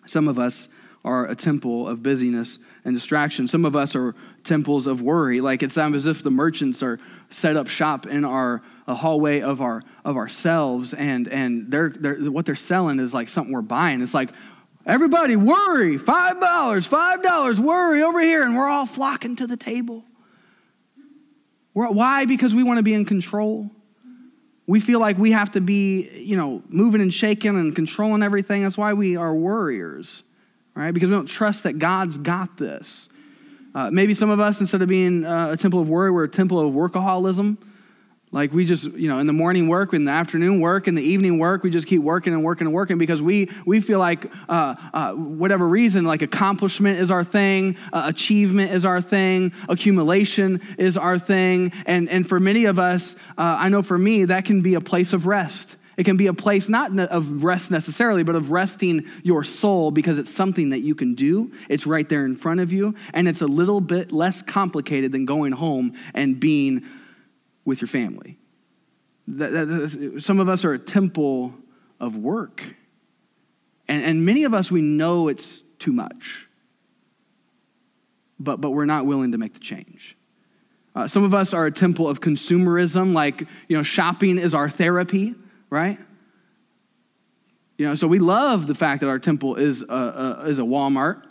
some 0.07 0.29
of 0.29 0.39
us 0.39 0.69
are 1.05 1.27
a 1.27 1.35
temple 1.35 1.89
of 1.89 2.03
busyness 2.03 2.59
and 2.85 2.95
distraction. 2.95 3.49
Some 3.49 3.65
of 3.65 3.75
us 3.75 3.97
are 3.97 4.15
temples 4.45 4.87
of 4.87 5.03
worry. 5.03 5.41
Like 5.41 5.63
it's 5.63 5.77
as 5.77 6.07
if 6.07 6.23
the 6.23 6.31
merchants 6.31 6.83
are 6.83 6.99
set 7.31 7.57
up 7.57 7.69
shop 7.69 8.07
in 8.07 8.25
our 8.25 8.63
hallway 8.95 9.41
of 9.41 9.61
our 9.61 9.83
of 10.05 10.17
ourselves, 10.17 10.93
and 10.93 11.29
and 11.29 11.71
they're, 11.71 11.91
they're 11.91 12.17
what 12.31 12.47
they're 12.47 12.55
selling 12.55 12.99
is 12.99 13.15
like 13.15 13.29
something 13.29 13.53
we're 13.53 13.63
buying. 13.63 14.01
It's 14.03 14.15
like 14.15 14.31
everybody 14.87 15.37
worry, 15.37 15.99
five 15.99 16.41
dollars, 16.41 16.87
five 16.87 17.23
dollars, 17.23 17.61
worry 17.61 18.03
over 18.03 18.21
here, 18.21 18.43
and 18.43 18.57
we're 18.57 18.69
all 18.69 18.87
flocking 18.87 19.37
to 19.37 19.47
the 19.47 19.57
table. 19.57 20.05
We're, 21.75 21.91
why? 21.91 22.27
Because 22.27 22.55
we 22.55 22.63
want 22.63 22.79
to 22.79 22.83
be 22.83 22.95
in 22.95 23.05
control. 23.05 23.71
We 24.67 24.79
feel 24.79 25.01
like 25.01 25.19
we 25.19 25.33
have 25.33 25.51
to 25.53 25.61
be, 25.61 26.09
you 26.21 26.37
know, 26.37 26.63
moving 26.69 27.01
and 27.01 27.13
shaking 27.13 27.59
and 27.59 27.75
controlling 27.75 28.23
everything. 28.23 28.63
That's 28.63 28.79
why 28.79 28.93
we 28.93 29.17
are 29.17 29.35
worriers, 29.35 30.23
right? 30.75 30.93
Because 30.93 31.11
we 31.11 31.17
don't 31.17 31.27
trust 31.27 31.65
that 31.65 31.79
God's 31.79 32.17
got 32.17 32.59
this. 32.59 33.09
Uh, 33.75 33.91
maybe 33.91 34.15
some 34.15 34.31
of 34.31 34.39
us, 34.39 34.61
instead 34.61 34.83
of 34.83 34.89
being 34.89 35.25
uh, 35.25 35.51
a 35.53 35.57
temple 35.57 35.81
of 35.81 35.89
worry, 35.89 36.11
we're 36.11 36.25
a 36.25 36.29
temple 36.29 36.61
of 36.61 36.75
workaholism. 36.75 37.57
Like 38.31 38.55
we 38.55 38.65
just, 38.65 38.85
you 38.85 39.09
know, 39.09 39.19
in 39.19 39.27
the 39.27 39.33
morning 39.35 39.69
work, 39.69 39.93
in 39.93 40.07
the 40.07 40.11
afternoon 40.11 40.61
work, 40.61 40.89
in 40.89 40.95
the 40.95 41.03
evening 41.03 41.39
work, 41.39 41.63
we 41.63 41.71
just 41.71 41.87
keep 41.87 42.01
working 42.01 42.33
and 42.33 42.43
working 42.43 42.67
and 42.67 42.73
working 42.73 42.97
because 42.97 43.21
we 43.21 43.51
we 43.67 43.83
feel 43.83 43.99
like 43.99 44.33
uh, 44.49 44.75
uh, 44.95 45.13
whatever 45.13 45.69
reason, 45.69 46.07
like 46.07 46.23
accomplishment 46.23 46.99
is 46.99 47.11
our 47.11 47.25
thing, 47.25 47.77
uh, 47.93 48.05
achievement 48.07 48.71
is 48.71 48.87
our 48.87 49.03
thing, 49.03 49.53
accumulation 49.69 50.63
is 50.79 50.97
our 50.97 51.19
thing, 51.19 51.73
and 51.85 52.09
and 52.09 52.27
for 52.27 52.41
many 52.41 52.65
of 52.65 52.79
us, 52.79 53.17
uh, 53.37 53.59
I 53.61 53.69
know 53.69 53.83
for 53.83 53.99
me 53.99 54.25
that 54.25 54.47
can 54.47 54.63
be 54.63 54.75
a 54.75 54.81
place 54.81 55.13
of 55.13 55.27
rest. 55.27 55.77
It 55.97 56.05
can 56.05 56.17
be 56.17 56.27
a 56.27 56.35
place 56.35 56.69
not 56.69 56.99
of 56.99 57.45
rest 57.45 57.71
necessarily, 57.71 58.23
but 58.23 58.35
of 58.35 58.51
resting 58.51 59.07
your 59.23 59.45
soul 59.45 59.91
because 59.91 60.19
it's 60.19 60.31
something 60.31 60.71
that 60.71 60.81
you 60.81 60.95
can 60.95 61.15
do. 61.15 61.53
It's 61.69 61.87
right 61.87 62.09
there 62.09 62.25
in 62.25 62.37
front 62.37 62.61
of 62.61 62.73
you, 62.73 62.95
and 63.13 63.29
it's 63.29 63.43
a 63.43 63.47
little 63.47 63.81
bit 63.81 64.13
less 64.13 64.43
complicated 64.43 65.13
than 65.13 65.27
going 65.27 65.53
home 65.53 65.95
and 66.15 66.41
being 66.41 66.85
with 67.65 67.81
your 67.81 67.89
family. 67.89 68.39
Some 70.19 70.41
of 70.41 70.49
us 70.49 70.65
are 70.65 70.73
a 70.73 70.79
temple 70.79 71.55
of 72.01 72.17
work. 72.17 72.77
And, 73.89 74.25
many 74.25 74.45
of 74.45 74.55
us, 74.55 74.71
we 74.71 74.81
know 74.81 75.29
it's 75.29 75.63
too 75.79 75.93
much, 75.93 76.49
but, 78.41 78.61
but 78.61 78.71
we're 78.71 78.87
not 78.87 79.05
willing 79.05 79.33
to 79.33 79.39
make 79.39 79.53
the 79.53 79.61
change. 79.61 80.17
Uh, 80.95 81.07
some 81.09 81.25
of 81.25 81.35
us 81.35 81.53
are 81.53 81.67
a 81.67 81.71
temple 81.71 82.09
of 82.09 82.21
consumerism, 82.21 83.13
like, 83.13 83.41
you 83.69 83.77
know, 83.77 83.83
shopping 83.83 84.39
is 84.39 84.55
our 84.55 84.71
therapy, 84.71 85.35
right? 85.73 85.99
You 87.79 87.87
know, 87.87 87.95
so 87.95 88.07
we 88.07 88.19
love 88.19 88.67
the 88.67 88.75
fact 88.75 89.01
that 89.01 89.09
our 89.09 89.19
temple 89.19 89.55
is 89.55 89.81
a, 89.81 89.87
a 90.43 90.45
is 90.47 90.59
a 90.59 90.63
Walmart, 90.63 91.23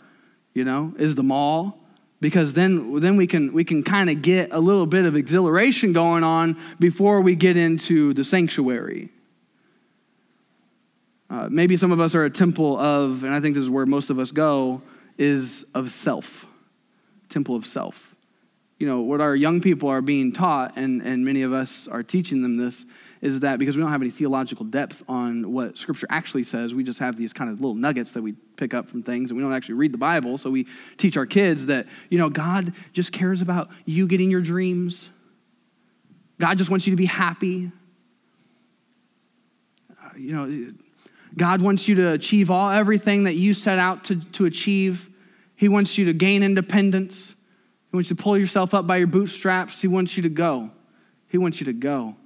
you 0.52 0.64
know, 0.64 0.92
is 0.98 1.14
the 1.14 1.22
mall, 1.22 1.78
because 2.20 2.52
then, 2.52 2.98
then 2.98 3.16
we 3.16 3.28
can, 3.28 3.52
we 3.52 3.62
can 3.62 3.84
kind 3.84 4.10
of 4.10 4.20
get 4.20 4.52
a 4.52 4.58
little 4.58 4.86
bit 4.86 5.04
of 5.04 5.14
exhilaration 5.14 5.92
going 5.92 6.24
on 6.24 6.60
before 6.80 7.20
we 7.20 7.36
get 7.36 7.56
into 7.56 8.12
the 8.14 8.24
sanctuary. 8.24 9.10
Uh, 11.30 11.48
maybe 11.48 11.76
some 11.76 11.92
of 11.92 12.00
us 12.00 12.16
are 12.16 12.24
a 12.24 12.30
temple 12.30 12.76
of, 12.78 13.22
and 13.22 13.32
I 13.32 13.38
think 13.38 13.54
this 13.54 13.62
is 13.62 13.70
where 13.70 13.86
most 13.86 14.10
of 14.10 14.18
us 14.18 14.32
go, 14.32 14.82
is 15.18 15.64
of 15.72 15.92
self. 15.92 16.46
Temple 17.28 17.54
of 17.54 17.64
self. 17.64 18.16
You 18.80 18.88
know, 18.88 19.00
what 19.02 19.20
our 19.20 19.36
young 19.36 19.60
people 19.60 19.88
are 19.88 20.02
being 20.02 20.32
taught, 20.32 20.76
and, 20.76 21.00
and 21.00 21.24
many 21.24 21.42
of 21.42 21.52
us 21.52 21.86
are 21.86 22.02
teaching 22.02 22.42
them 22.42 22.56
this, 22.56 22.86
is 23.22 23.38
that 23.40 23.60
because 23.60 23.76
we 23.76 23.82
don't 23.82 23.92
have 23.92 24.02
any 24.02 24.10
theological 24.10 24.66
depth 24.66 25.04
on 25.08 25.52
what 25.52 25.78
Scripture 25.78 26.08
actually 26.10 26.42
says, 26.42 26.74
we 26.74 26.82
just 26.82 26.98
have 26.98 27.16
these 27.16 27.32
kind 27.32 27.48
of 27.48 27.60
little 27.60 27.76
nuggets 27.76 28.10
that 28.10 28.22
we 28.22 28.32
pick 28.56 28.74
up 28.74 28.88
from 28.88 29.04
things, 29.04 29.30
and 29.30 29.38
we 29.38 29.42
don't 29.42 29.54
actually 29.54 29.76
read 29.76 29.92
the 29.92 29.98
Bible. 29.98 30.36
So 30.36 30.50
we 30.50 30.66
teach 30.98 31.16
our 31.16 31.24
kids 31.24 31.66
that, 31.66 31.86
you 32.10 32.18
know, 32.18 32.28
God 32.28 32.74
just 32.92 33.12
cares 33.12 33.40
about 33.40 33.70
you 33.84 34.08
getting 34.08 34.28
your 34.28 34.40
dreams. 34.40 35.08
God 36.40 36.58
just 36.58 36.68
wants 36.68 36.84
you 36.84 36.90
to 36.90 36.96
be 36.96 37.06
happy. 37.06 37.70
Uh, 39.90 40.08
you 40.16 40.32
know, 40.32 40.72
God 41.36 41.62
wants 41.62 41.86
you 41.86 41.94
to 41.94 42.10
achieve 42.10 42.50
all 42.50 42.70
everything 42.70 43.24
that 43.24 43.34
you 43.34 43.54
set 43.54 43.78
out 43.78 44.02
to, 44.04 44.16
to 44.32 44.46
achieve. 44.46 45.08
He 45.54 45.68
wants 45.68 45.96
you 45.96 46.06
to 46.06 46.12
gain 46.12 46.42
independence. 46.42 47.36
He 47.92 47.96
wants 47.96 48.10
you 48.10 48.16
to 48.16 48.22
pull 48.22 48.36
yourself 48.36 48.74
up 48.74 48.88
by 48.88 48.96
your 48.96 49.06
bootstraps. 49.06 49.80
He 49.80 49.86
wants 49.86 50.16
you 50.16 50.24
to 50.24 50.28
go. 50.28 50.72
He 51.28 51.38
wants 51.38 51.60
you 51.60 51.66
to 51.66 51.72
go. 51.72 52.16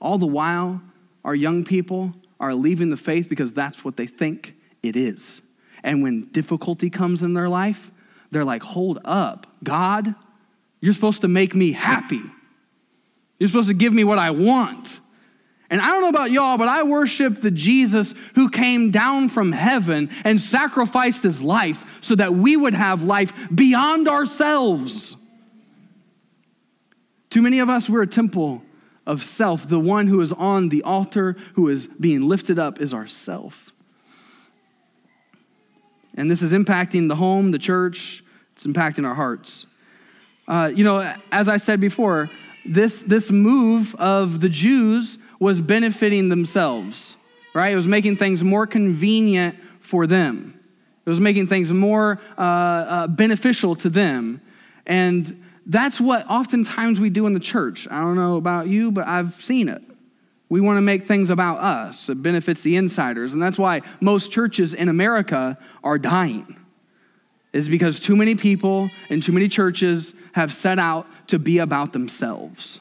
All 0.00 0.18
the 0.18 0.26
while, 0.26 0.80
our 1.24 1.34
young 1.34 1.64
people 1.64 2.14
are 2.40 2.54
leaving 2.54 2.90
the 2.90 2.96
faith 2.96 3.28
because 3.28 3.52
that's 3.52 3.84
what 3.84 3.96
they 3.96 4.06
think 4.06 4.54
it 4.82 4.96
is. 4.96 5.40
And 5.82 6.02
when 6.02 6.28
difficulty 6.30 6.90
comes 6.90 7.22
in 7.22 7.34
their 7.34 7.48
life, 7.48 7.90
they're 8.30 8.44
like, 8.44 8.62
hold 8.62 9.00
up, 9.04 9.46
God, 9.64 10.14
you're 10.80 10.94
supposed 10.94 11.22
to 11.22 11.28
make 11.28 11.54
me 11.54 11.72
happy. 11.72 12.22
You're 13.38 13.48
supposed 13.48 13.68
to 13.68 13.74
give 13.74 13.92
me 13.92 14.04
what 14.04 14.18
I 14.18 14.30
want. 14.30 15.00
And 15.70 15.80
I 15.80 15.92
don't 15.92 16.00
know 16.00 16.08
about 16.08 16.30
y'all, 16.30 16.56
but 16.56 16.68
I 16.68 16.82
worship 16.82 17.42
the 17.42 17.50
Jesus 17.50 18.14
who 18.34 18.48
came 18.48 18.90
down 18.90 19.28
from 19.28 19.52
heaven 19.52 20.10
and 20.24 20.40
sacrificed 20.40 21.22
his 21.22 21.42
life 21.42 21.98
so 22.02 22.14
that 22.14 22.34
we 22.34 22.56
would 22.56 22.74
have 22.74 23.02
life 23.02 23.32
beyond 23.54 24.08
ourselves. 24.08 25.16
Too 27.28 27.42
many 27.42 27.58
of 27.58 27.68
us, 27.68 27.88
we're 27.88 28.02
a 28.02 28.06
temple 28.06 28.62
of 29.08 29.22
self. 29.22 29.66
The 29.66 29.80
one 29.80 30.06
who 30.06 30.20
is 30.20 30.32
on 30.34 30.68
the 30.68 30.82
altar, 30.82 31.34
who 31.54 31.66
is 31.68 31.88
being 31.88 32.28
lifted 32.28 32.58
up, 32.58 32.80
is 32.80 32.92
ourself. 32.94 33.72
And 36.14 36.30
this 36.30 36.42
is 36.42 36.52
impacting 36.52 37.08
the 37.08 37.16
home, 37.16 37.50
the 37.50 37.58
church, 37.58 38.22
it's 38.54 38.66
impacting 38.66 39.06
our 39.06 39.14
hearts. 39.14 39.66
Uh, 40.46 40.70
you 40.74 40.84
know, 40.84 41.14
as 41.32 41.48
I 41.48 41.56
said 41.56 41.80
before, 41.80 42.28
this, 42.66 43.02
this 43.02 43.30
move 43.30 43.94
of 43.94 44.40
the 44.40 44.48
Jews 44.48 45.16
was 45.40 45.60
benefiting 45.60 46.28
themselves, 46.28 47.16
right? 47.54 47.72
It 47.72 47.76
was 47.76 47.86
making 47.86 48.16
things 48.16 48.44
more 48.44 48.66
convenient 48.66 49.56
for 49.80 50.06
them. 50.06 50.60
It 51.06 51.10
was 51.10 51.20
making 51.20 51.46
things 51.46 51.72
more 51.72 52.20
uh, 52.36 52.42
uh, 52.42 53.06
beneficial 53.06 53.74
to 53.76 53.88
them. 53.88 54.42
And 54.86 55.37
that's 55.68 56.00
what 56.00 56.28
oftentimes 56.28 56.98
we 56.98 57.10
do 57.10 57.26
in 57.26 57.34
the 57.34 57.40
church. 57.40 57.86
I 57.90 58.00
don't 58.00 58.16
know 58.16 58.36
about 58.36 58.68
you, 58.68 58.90
but 58.90 59.06
I've 59.06 59.34
seen 59.34 59.68
it. 59.68 59.82
We 60.48 60.62
want 60.62 60.78
to 60.78 60.82
make 60.82 61.06
things 61.06 61.28
about 61.28 61.58
us. 61.58 62.08
It 62.08 62.22
benefits 62.22 62.62
the 62.62 62.76
insiders. 62.76 63.34
And 63.34 63.42
that's 63.42 63.58
why 63.58 63.82
most 64.00 64.32
churches 64.32 64.72
in 64.72 64.88
America 64.88 65.58
are 65.84 65.98
dying, 65.98 66.56
is 67.52 67.68
because 67.68 68.00
too 68.00 68.16
many 68.16 68.34
people 68.34 68.88
and 69.10 69.22
too 69.22 69.32
many 69.32 69.46
churches 69.48 70.14
have 70.32 70.52
set 70.54 70.78
out 70.78 71.06
to 71.28 71.38
be 71.38 71.58
about 71.58 71.92
themselves. 71.92 72.80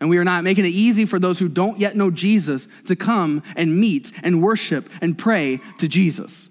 And 0.00 0.08
we 0.08 0.16
are 0.16 0.24
not 0.24 0.44
making 0.44 0.64
it 0.64 0.68
easy 0.68 1.04
for 1.04 1.18
those 1.18 1.38
who 1.38 1.48
don't 1.48 1.78
yet 1.78 1.96
know 1.96 2.10
Jesus 2.10 2.68
to 2.86 2.96
come 2.96 3.42
and 3.56 3.78
meet 3.78 4.12
and 4.22 4.40
worship 4.40 4.88
and 5.02 5.18
pray 5.18 5.60
to 5.78 5.88
Jesus. 5.88 6.48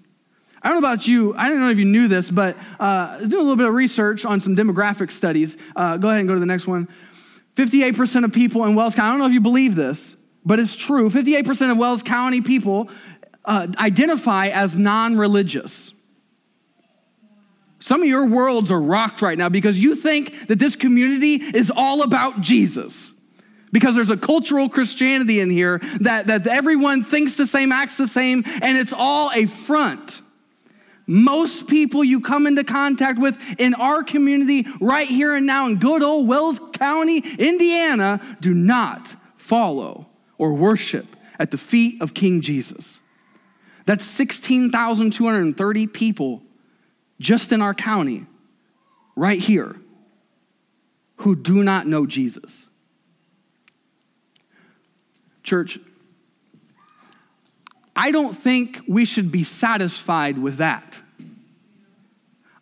I 0.62 0.68
don't 0.68 0.80
know 0.80 0.86
about 0.88 1.06
you, 1.06 1.34
I 1.34 1.48
don't 1.48 1.60
know 1.60 1.70
if 1.70 1.78
you 1.78 1.84
knew 1.84 2.08
this, 2.08 2.30
but 2.30 2.56
uh, 2.80 3.18
doing 3.18 3.32
a 3.32 3.36
little 3.36 3.56
bit 3.56 3.68
of 3.68 3.74
research 3.74 4.24
on 4.24 4.40
some 4.40 4.56
demographic 4.56 5.10
studies. 5.10 5.56
Uh, 5.76 5.96
go 5.96 6.08
ahead 6.08 6.20
and 6.20 6.28
go 6.28 6.34
to 6.34 6.40
the 6.40 6.46
next 6.46 6.66
one. 6.66 6.88
58% 7.54 8.24
of 8.24 8.32
people 8.32 8.64
in 8.64 8.74
Wells 8.74 8.94
County, 8.94 9.08
I 9.08 9.10
don't 9.10 9.18
know 9.20 9.26
if 9.26 9.32
you 9.32 9.40
believe 9.40 9.74
this, 9.74 10.16
but 10.44 10.58
it's 10.60 10.76
true. 10.76 11.10
58% 11.10 11.70
of 11.70 11.76
Wells 11.76 12.02
County 12.02 12.40
people 12.40 12.90
uh, 13.44 13.68
identify 13.78 14.48
as 14.48 14.76
non 14.76 15.16
religious. 15.16 15.92
Some 17.80 18.02
of 18.02 18.08
your 18.08 18.26
worlds 18.26 18.70
are 18.70 18.80
rocked 18.80 19.22
right 19.22 19.38
now 19.38 19.48
because 19.48 19.82
you 19.82 19.94
think 19.94 20.48
that 20.48 20.58
this 20.58 20.74
community 20.74 21.34
is 21.34 21.72
all 21.74 22.02
about 22.02 22.40
Jesus 22.40 23.12
because 23.72 23.94
there's 23.94 24.10
a 24.10 24.16
cultural 24.16 24.68
Christianity 24.68 25.40
in 25.40 25.50
here 25.50 25.78
that, 26.00 26.26
that 26.26 26.46
everyone 26.46 27.04
thinks 27.04 27.36
the 27.36 27.46
same, 27.46 27.70
acts 27.70 27.96
the 27.96 28.08
same, 28.08 28.42
and 28.46 28.76
it's 28.76 28.92
all 28.92 29.30
a 29.32 29.46
front. 29.46 30.20
Most 31.10 31.68
people 31.68 32.04
you 32.04 32.20
come 32.20 32.46
into 32.46 32.62
contact 32.62 33.18
with 33.18 33.38
in 33.58 33.72
our 33.74 34.02
community 34.04 34.66
right 34.78 35.08
here 35.08 35.34
and 35.34 35.46
now 35.46 35.66
in 35.66 35.76
good 35.76 36.02
old 36.02 36.28
Wells 36.28 36.60
County, 36.74 37.24
Indiana, 37.38 38.20
do 38.40 38.52
not 38.52 39.16
follow 39.38 40.06
or 40.36 40.52
worship 40.52 41.16
at 41.38 41.50
the 41.50 41.56
feet 41.56 42.02
of 42.02 42.12
King 42.12 42.42
Jesus. 42.42 43.00
That's 43.86 44.04
16,230 44.04 45.86
people 45.86 46.42
just 47.18 47.52
in 47.52 47.62
our 47.62 47.72
county, 47.72 48.26
right 49.16 49.40
here, 49.40 49.76
who 51.16 51.34
do 51.34 51.62
not 51.62 51.86
know 51.86 52.04
Jesus. 52.04 52.68
Church, 55.42 55.78
I 57.98 58.12
don't 58.12 58.32
think 58.32 58.80
we 58.86 59.04
should 59.04 59.32
be 59.32 59.42
satisfied 59.42 60.38
with 60.38 60.58
that. 60.58 61.00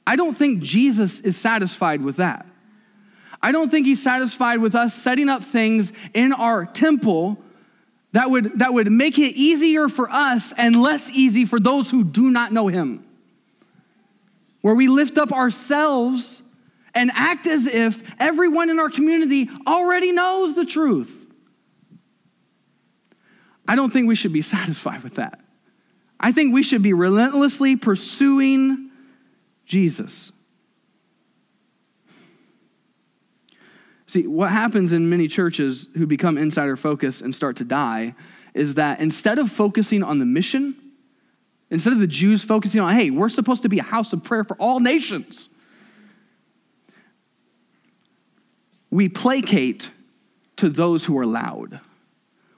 I 0.07 0.17
don't 0.17 0.35
think 0.35 0.63
Jesus 0.63 1.21
is 1.21 1.37
satisfied 1.37 2.01
with 2.01 2.17
that. 2.17 2.47
I 3.43 3.53
don't 3.53 3.69
think 3.69 3.87
he's 3.87 4.03
satisfied 4.03 4.61
with 4.61 4.75
us 4.75 4.95
setting 4.95 5.29
up 5.29 5.45
things 5.45 5.93
in 6.15 6.33
our 6.33 6.65
temple 6.65 7.37
that 8.13 8.31
would, 8.31 8.61
that 8.61 8.73
would 8.73 8.91
make 8.91 9.19
it 9.19 9.37
easier 9.37 9.91
for 9.91 10.09
us 10.09 10.55
and 10.57 10.81
less 10.81 11.11
easy 11.11 11.45
for 11.45 11.61
those 11.61 11.91
who 11.91 12.03
do 12.03 12.31
not 12.31 12.51
know 12.51 12.69
him. 12.69 13.05
Where 14.63 14.75
we 14.75 14.89
lift 14.89 15.19
up 15.19 15.33
ourselves 15.33 16.41
and 16.95 17.11
act 17.13 17.47
as 17.47 17.67
if 17.67 18.03
everyone 18.19 18.71
in 18.71 18.81
our 18.81 18.89
community 18.89 19.51
already 19.67 20.13
knows 20.13 20.55
the 20.55 20.65
truth. 20.65 21.16
I 23.69 23.77
don't 23.77 23.93
think 23.93 24.07
we 24.07 24.15
should 24.15 24.33
be 24.33 24.43
satisfied 24.57 25.03
with 25.03 25.15
that. 25.15 25.41
I 26.19 26.33
think 26.33 26.55
we 26.55 26.63
should 26.63 26.83
be 26.83 26.93
relentlessly 26.93 27.77
pursuing 27.77 28.91
Jesus. 29.67 30.33
See, 34.07 34.27
what 34.27 34.51
happens 34.51 34.93
in 34.93 35.11
many 35.11 35.29
churches 35.29 35.89
who 35.97 36.07
become 36.07 36.39
insider 36.39 36.77
focused 36.77 37.23
and 37.23 37.35
start 37.35 37.57
to 37.57 37.65
die 37.65 38.15
is 38.55 38.75
that 38.75 39.01
instead 39.01 39.39
of 39.39 39.51
focusing 39.51 40.03
on 40.03 40.19
the 40.19 40.25
mission, 40.25 40.77
instead 41.71 41.93
of 41.93 41.99
the 41.99 42.07
Jews 42.07 42.45
focusing 42.45 42.81
on, 42.81 42.95
hey, 42.95 43.11
we're 43.11 43.29
supposed 43.29 43.63
to 43.63 43.69
be 43.69 43.79
a 43.79 43.83
house 43.83 44.13
of 44.13 44.23
prayer 44.23 44.45
for 44.45 44.57
all 44.57 44.81
nations, 44.81 45.49
we 48.91 49.09
placate 49.09 49.91
to 50.57 50.71
those 50.71 51.05
who 51.05 51.19
are 51.19 51.27
loud. 51.27 51.81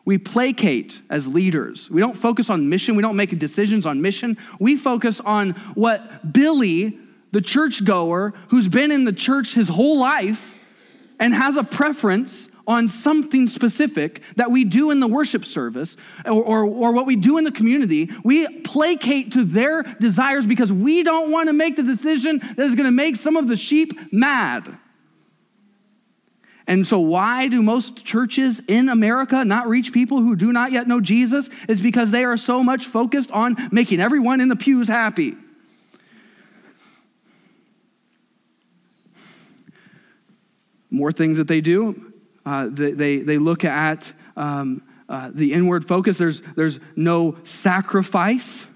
We 0.08 0.16
placate 0.16 1.02
as 1.10 1.28
leaders. 1.28 1.90
We 1.90 2.00
don't 2.00 2.16
focus 2.16 2.48
on 2.48 2.70
mission. 2.70 2.96
We 2.96 3.02
don't 3.02 3.14
make 3.14 3.38
decisions 3.38 3.84
on 3.84 4.00
mission. 4.00 4.38
We 4.58 4.74
focus 4.78 5.20
on 5.20 5.50
what 5.74 6.32
Billy, 6.32 6.98
the 7.32 7.42
churchgoer, 7.42 8.32
who's 8.48 8.68
been 8.68 8.90
in 8.90 9.04
the 9.04 9.12
church 9.12 9.52
his 9.52 9.68
whole 9.68 9.98
life 9.98 10.54
and 11.20 11.34
has 11.34 11.58
a 11.58 11.62
preference 11.62 12.48
on 12.66 12.88
something 12.88 13.48
specific 13.48 14.22
that 14.36 14.50
we 14.50 14.64
do 14.64 14.90
in 14.90 15.00
the 15.00 15.06
worship 15.06 15.44
service 15.44 15.98
or, 16.24 16.42
or, 16.42 16.64
or, 16.64 16.92
what 16.92 17.04
we 17.04 17.14
do 17.14 17.36
in 17.36 17.44
the 17.44 17.52
community, 17.52 18.08
we 18.24 18.48
placate 18.60 19.32
to 19.32 19.44
their 19.44 19.82
desires 20.00 20.46
because 20.46 20.72
we 20.72 21.02
don't 21.02 21.30
want 21.30 21.50
to 21.50 21.52
make 21.52 21.76
the 21.76 21.82
decision 21.82 22.38
that 22.38 22.60
is 22.60 22.74
going 22.74 22.86
to 22.86 22.90
make 22.90 23.14
some 23.14 23.36
of 23.36 23.46
the 23.46 23.58
sheep 23.58 23.92
mad. 24.10 24.78
And 26.68 26.86
so, 26.86 26.98
why 26.98 27.48
do 27.48 27.62
most 27.62 28.04
churches 28.04 28.60
in 28.68 28.90
America 28.90 29.42
not 29.42 29.66
reach 29.68 29.90
people 29.90 30.18
who 30.18 30.36
do 30.36 30.52
not 30.52 30.70
yet 30.70 30.86
know 30.86 31.00
Jesus? 31.00 31.48
Is 31.66 31.80
because 31.80 32.10
they 32.10 32.24
are 32.24 32.36
so 32.36 32.62
much 32.62 32.84
focused 32.84 33.30
on 33.30 33.56
making 33.72 34.00
everyone 34.00 34.42
in 34.42 34.48
the 34.48 34.56
pews 34.56 34.86
happy. 34.86 35.34
More 40.90 41.10
things 41.10 41.38
that 41.38 41.48
they 41.48 41.62
do, 41.62 42.12
uh, 42.44 42.68
they, 42.70 42.90
they, 42.92 43.18
they, 43.18 43.38
look 43.38 43.64
at 43.64 44.12
um, 44.36 44.82
uh, 45.08 45.30
the 45.32 45.54
inward 45.54 45.88
focus. 45.88 46.18
There's, 46.18 46.42
there's 46.54 46.80
no 46.96 47.38
sacrifice. 47.44 48.66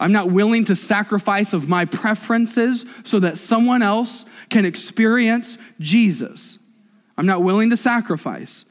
I'm 0.00 0.12
not 0.12 0.30
willing 0.30 0.64
to 0.66 0.76
sacrifice 0.76 1.52
of 1.52 1.68
my 1.68 1.84
preferences 1.84 2.86
so 3.04 3.20
that 3.20 3.38
someone 3.38 3.82
else 3.82 4.24
can 4.48 4.64
experience 4.64 5.58
Jesus. 5.78 6.58
I'm 7.16 7.26
not 7.26 7.42
willing 7.42 7.70
to 7.70 7.76
sacrifice. 7.76 8.64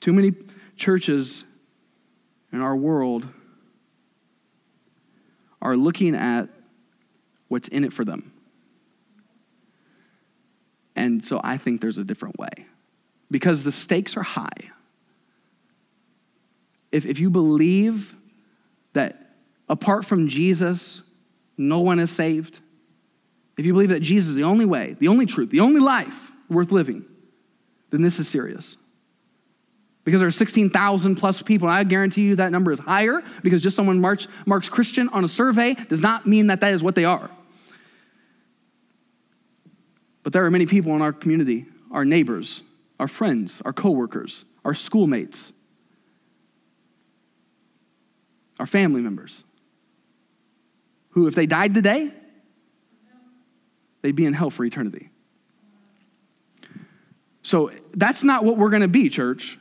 Too 0.00 0.12
many 0.12 0.32
churches 0.76 1.44
in 2.52 2.60
our 2.60 2.76
world 2.76 3.28
are 5.60 5.76
looking 5.76 6.14
at 6.14 6.48
what's 7.48 7.68
in 7.68 7.84
it 7.84 7.92
for 7.92 8.04
them. 8.04 8.32
And 10.96 11.24
so 11.24 11.40
I 11.42 11.56
think 11.56 11.80
there's 11.80 11.98
a 11.98 12.04
different 12.04 12.38
way 12.38 12.66
because 13.30 13.64
the 13.64 13.72
stakes 13.72 14.16
are 14.16 14.22
high. 14.22 14.70
If, 16.90 17.06
if 17.06 17.18
you 17.18 17.30
believe 17.30 18.16
that 18.92 19.34
apart 19.68 20.04
from 20.04 20.28
Jesus, 20.28 21.02
no 21.56 21.80
one 21.80 22.00
is 22.00 22.10
saved, 22.10 22.60
if 23.60 23.66
you 23.66 23.74
believe 23.74 23.90
that 23.90 24.00
Jesus 24.00 24.30
is 24.30 24.36
the 24.36 24.44
only 24.44 24.64
way, 24.64 24.96
the 25.00 25.08
only 25.08 25.26
truth, 25.26 25.50
the 25.50 25.60
only 25.60 25.80
life 25.80 26.32
worth 26.48 26.72
living, 26.72 27.04
then 27.90 28.00
this 28.00 28.18
is 28.18 28.26
serious. 28.26 28.78
Because 30.02 30.20
there 30.20 30.28
are 30.28 30.30
16,000 30.30 31.16
plus 31.16 31.42
people, 31.42 31.68
and 31.68 31.76
I 31.76 31.84
guarantee 31.84 32.22
you 32.22 32.36
that 32.36 32.52
number 32.52 32.72
is 32.72 32.78
higher 32.78 33.22
because 33.42 33.60
just 33.60 33.76
someone 33.76 34.00
marks, 34.00 34.28
marks 34.46 34.70
Christian 34.70 35.10
on 35.10 35.24
a 35.24 35.28
survey 35.28 35.74
does 35.74 36.00
not 36.00 36.26
mean 36.26 36.46
that 36.46 36.60
that 36.60 36.72
is 36.72 36.82
what 36.82 36.94
they 36.94 37.04
are. 37.04 37.30
But 40.22 40.32
there 40.32 40.46
are 40.46 40.50
many 40.50 40.64
people 40.64 40.96
in 40.96 41.02
our 41.02 41.12
community, 41.12 41.66
our 41.90 42.06
neighbors, 42.06 42.62
our 42.98 43.08
friends, 43.08 43.60
our 43.66 43.74
coworkers, 43.74 44.46
our 44.64 44.72
schoolmates, 44.72 45.52
our 48.58 48.64
family 48.64 49.02
members, 49.02 49.44
who, 51.10 51.26
if 51.26 51.34
they 51.34 51.44
died 51.44 51.74
today, 51.74 52.10
they'd 54.02 54.16
be 54.16 54.26
in 54.26 54.32
hell 54.32 54.50
for 54.50 54.64
eternity. 54.64 55.10
So 57.42 57.70
that's 57.92 58.22
not 58.22 58.44
what 58.44 58.58
we're 58.58 58.70
going 58.70 58.82
to 58.82 58.88
be, 58.88 59.08
church. 59.08 59.58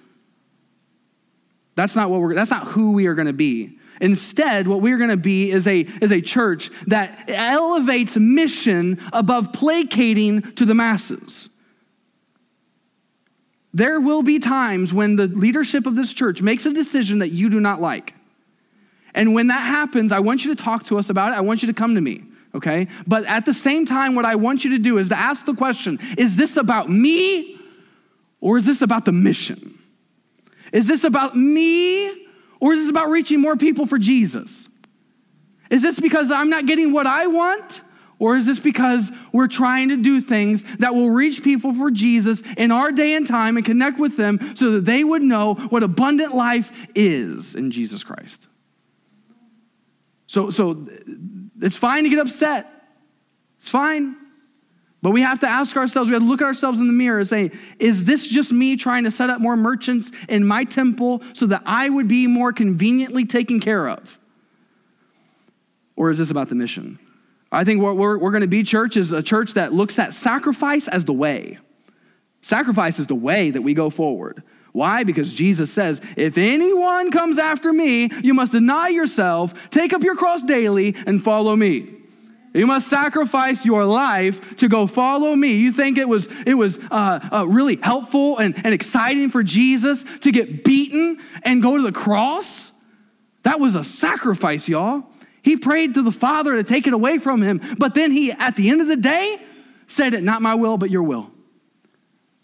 That's 1.75 1.95
not 1.95 2.09
what 2.09 2.21
we're 2.21 2.33
that's 2.33 2.51
not 2.51 2.67
who 2.67 2.91
we 2.91 3.07
are 3.07 3.15
going 3.15 3.27
to 3.27 3.33
be. 3.33 3.79
Instead, 4.01 4.67
what 4.67 4.81
we're 4.81 4.97
going 4.97 5.09
to 5.09 5.17
be 5.17 5.51
is 5.51 5.67
a, 5.67 5.81
is 6.01 6.11
a 6.11 6.21
church 6.21 6.71
that 6.87 7.25
elevates 7.29 8.15
mission 8.15 8.99
above 9.11 9.51
placating 9.51 10.41
to 10.53 10.65
the 10.65 10.75
masses. 10.75 11.49
There 13.73 13.99
will 13.99 14.23
be 14.23 14.39
times 14.39 14.93
when 14.93 15.15
the 15.15 15.27
leadership 15.27 15.85
of 15.85 15.95
this 15.95 16.13
church 16.13 16.41
makes 16.41 16.65
a 16.65 16.73
decision 16.73 17.19
that 17.19 17.29
you 17.29 17.49
do 17.49 17.59
not 17.59 17.81
like. 17.81 18.15
And 19.13 19.33
when 19.33 19.47
that 19.47 19.61
happens, 19.61 20.11
I 20.11 20.19
want 20.19 20.45
you 20.45 20.55
to 20.55 20.61
talk 20.63 20.85
to 20.85 20.97
us 20.97 21.09
about 21.09 21.33
it. 21.33 21.35
I 21.35 21.41
want 21.41 21.61
you 21.61 21.67
to 21.67 21.73
come 21.73 21.95
to 21.95 22.01
me, 22.01 22.23
okay? 22.55 22.87
But 23.07 23.25
at 23.25 23.45
the 23.45 23.53
same 23.53 23.85
time, 23.85 24.15
what 24.15 24.25
I 24.25 24.35
want 24.35 24.63
you 24.63 24.71
to 24.71 24.79
do 24.79 24.97
is 24.97 25.09
to 25.09 25.17
ask 25.17 25.45
the 25.45 25.55
question 25.55 25.99
is 26.17 26.35
this 26.35 26.57
about 26.57 26.89
me 26.89 27.57
or 28.41 28.57
is 28.57 28.65
this 28.65 28.81
about 28.81 29.05
the 29.05 29.11
mission? 29.11 29.77
Is 30.71 30.87
this 30.87 31.03
about 31.03 31.35
me 31.35 32.09
or 32.59 32.73
is 32.73 32.81
this 32.81 32.89
about 32.89 33.09
reaching 33.09 33.41
more 33.41 33.55
people 33.55 33.85
for 33.85 33.97
Jesus? 33.97 34.67
Is 35.69 35.81
this 35.81 35.99
because 35.99 36.31
I'm 36.31 36.49
not 36.49 36.65
getting 36.65 36.91
what 36.91 37.07
I 37.07 37.27
want? 37.27 37.81
Or 38.17 38.35
is 38.35 38.45
this 38.45 38.59
because 38.59 39.11
we're 39.31 39.47
trying 39.47 39.89
to 39.89 39.97
do 39.97 40.19
things 40.19 40.63
that 40.77 40.93
will 40.93 41.09
reach 41.09 41.41
people 41.41 41.73
for 41.73 41.89
Jesus 41.89 42.43
in 42.57 42.69
our 42.69 42.91
day 42.91 43.15
and 43.15 43.25
time 43.25 43.55
and 43.55 43.65
connect 43.65 43.97
with 43.97 44.17
them 44.17 44.55
so 44.55 44.71
that 44.71 44.85
they 44.85 45.05
would 45.05 45.21
know 45.21 45.53
what 45.53 45.83
abundant 45.83 46.35
life 46.35 46.87
is 46.95 47.55
in 47.55 47.71
Jesus 47.71 48.03
Christ? 48.03 48.47
So, 50.27 50.51
so 50.51 50.85
it's 51.61 51.77
fine 51.77 52.03
to 52.03 52.09
get 52.09 52.19
upset. 52.19 52.67
It's 53.59 53.69
fine. 53.69 54.15
But 55.01 55.11
we 55.11 55.21
have 55.21 55.39
to 55.39 55.47
ask 55.47 55.77
ourselves, 55.77 56.09
we 56.09 56.13
have 56.13 56.23
to 56.23 56.27
look 56.27 56.41
at 56.41 56.45
ourselves 56.45 56.79
in 56.79 56.87
the 56.87 56.93
mirror 56.93 57.19
and 57.19 57.27
say, 57.27 57.51
is 57.79 58.03
this 58.03 58.27
just 58.27 58.51
me 58.51 58.75
trying 58.75 59.05
to 59.05 59.11
set 59.11 59.29
up 59.29 59.39
more 59.39 59.55
merchants 59.55 60.11
in 60.27 60.45
my 60.45 60.65
temple 60.65 61.21
so 61.33 61.45
that 61.45 61.63
I 61.65 61.87
would 61.87 62.07
be 62.07 62.27
more 62.27 62.51
conveniently 62.51 63.25
taken 63.25 63.59
care 63.59 63.87
of? 63.87 64.19
Or 65.95 66.09
is 66.09 66.17
this 66.17 66.29
about 66.29 66.49
the 66.49 66.55
mission? 66.55 66.99
I 67.51 67.63
think 67.63 67.81
what 67.81 67.97
we're, 67.97 68.17
we're 68.17 68.31
going 68.31 68.41
to 68.41 68.47
be, 68.47 68.63
church, 68.63 68.97
is 68.97 69.11
a 69.11 69.23
church 69.23 69.53
that 69.53 69.73
looks 69.73 69.97
at 69.99 70.13
sacrifice 70.13 70.87
as 70.87 71.05
the 71.05 71.13
way. 71.13 71.57
Sacrifice 72.41 72.99
is 72.99 73.07
the 73.07 73.15
way 73.15 73.51
that 73.51 73.61
we 73.61 73.73
go 73.73 73.89
forward. 73.89 74.43
Why? 74.71 75.03
Because 75.03 75.33
Jesus 75.33 75.71
says, 75.71 76.01
if 76.15 76.37
anyone 76.37 77.11
comes 77.11 77.37
after 77.37 77.73
me, 77.73 78.09
you 78.23 78.33
must 78.33 78.51
deny 78.51 78.89
yourself, 78.89 79.69
take 79.69 79.93
up 79.93 80.03
your 80.03 80.15
cross 80.15 80.43
daily, 80.43 80.95
and 81.05 81.23
follow 81.23 81.55
me. 81.55 81.95
You 82.53 82.65
must 82.65 82.87
sacrifice 82.87 83.63
your 83.63 83.85
life 83.85 84.57
to 84.57 84.67
go 84.67 84.87
follow 84.87 85.35
me. 85.35 85.53
You 85.53 85.71
think 85.71 85.97
it 85.97 86.09
was, 86.09 86.27
it 86.47 86.55
was 86.55 86.79
uh, 86.89 87.19
uh, 87.31 87.47
really 87.47 87.77
helpful 87.81 88.37
and, 88.37 88.55
and 88.65 88.73
exciting 88.73 89.29
for 89.29 89.43
Jesus 89.43 90.03
to 90.21 90.31
get 90.31 90.63
beaten 90.63 91.19
and 91.43 91.61
go 91.61 91.77
to 91.77 91.83
the 91.83 91.91
cross? 91.91 92.71
That 93.43 93.59
was 93.59 93.75
a 93.75 93.83
sacrifice, 93.83 94.67
y'all. 94.67 95.03
He 95.41 95.57
prayed 95.57 95.93
to 95.93 96.01
the 96.01 96.11
Father 96.11 96.55
to 96.55 96.63
take 96.63 96.87
it 96.87 96.93
away 96.93 97.17
from 97.17 97.41
him, 97.41 97.61
but 97.77 97.93
then 97.93 98.11
he, 98.11 98.31
at 98.31 98.55
the 98.55 98.69
end 98.69 98.81
of 98.81 98.87
the 98.87 98.97
day, 98.97 99.39
said 99.87 100.13
it, 100.13 100.23
not 100.23 100.41
my 100.41 100.55
will, 100.55 100.77
but 100.77 100.89
your 100.89 101.03
will. 101.03 101.31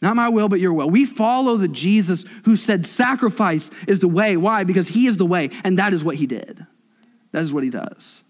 Not 0.05 0.15
my 0.15 0.29
will, 0.29 0.47
but 0.47 0.59
your 0.59 0.71
will. 0.71 0.87
We 0.87 1.03
follow 1.03 1.57
the 1.57 1.67
Jesus 1.67 2.25
who 2.43 2.55
said 2.55 2.85
sacrifice 2.85 3.71
is 3.87 4.01
the 4.01 4.07
way. 4.07 4.37
Why? 4.37 4.63
Because 4.63 4.89
he 4.89 5.07
is 5.07 5.17
the 5.17 5.25
way, 5.25 5.49
and 5.63 5.79
that 5.79 5.95
is 5.95 6.03
what 6.03 6.15
he 6.15 6.27
did. 6.27 6.63
That 7.31 7.41
is 7.41 7.51
what 7.51 7.63
he 7.63 7.71
does. 7.71 8.21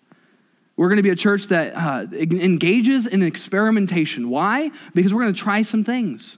We're 0.78 0.88
going 0.88 0.96
to 0.96 1.04
be 1.04 1.10
a 1.10 1.18
church 1.18 1.48
that 1.48 1.74
uh, 1.76 2.08
engages 2.14 3.06
in 3.06 3.22
experimentation. 3.22 4.30
Why? 4.30 4.72
Because 4.94 5.14
we're 5.14 5.24
going 5.24 5.34
to 5.34 5.40
try 5.40 5.64
some 5.64 5.84
things. 5.84 6.38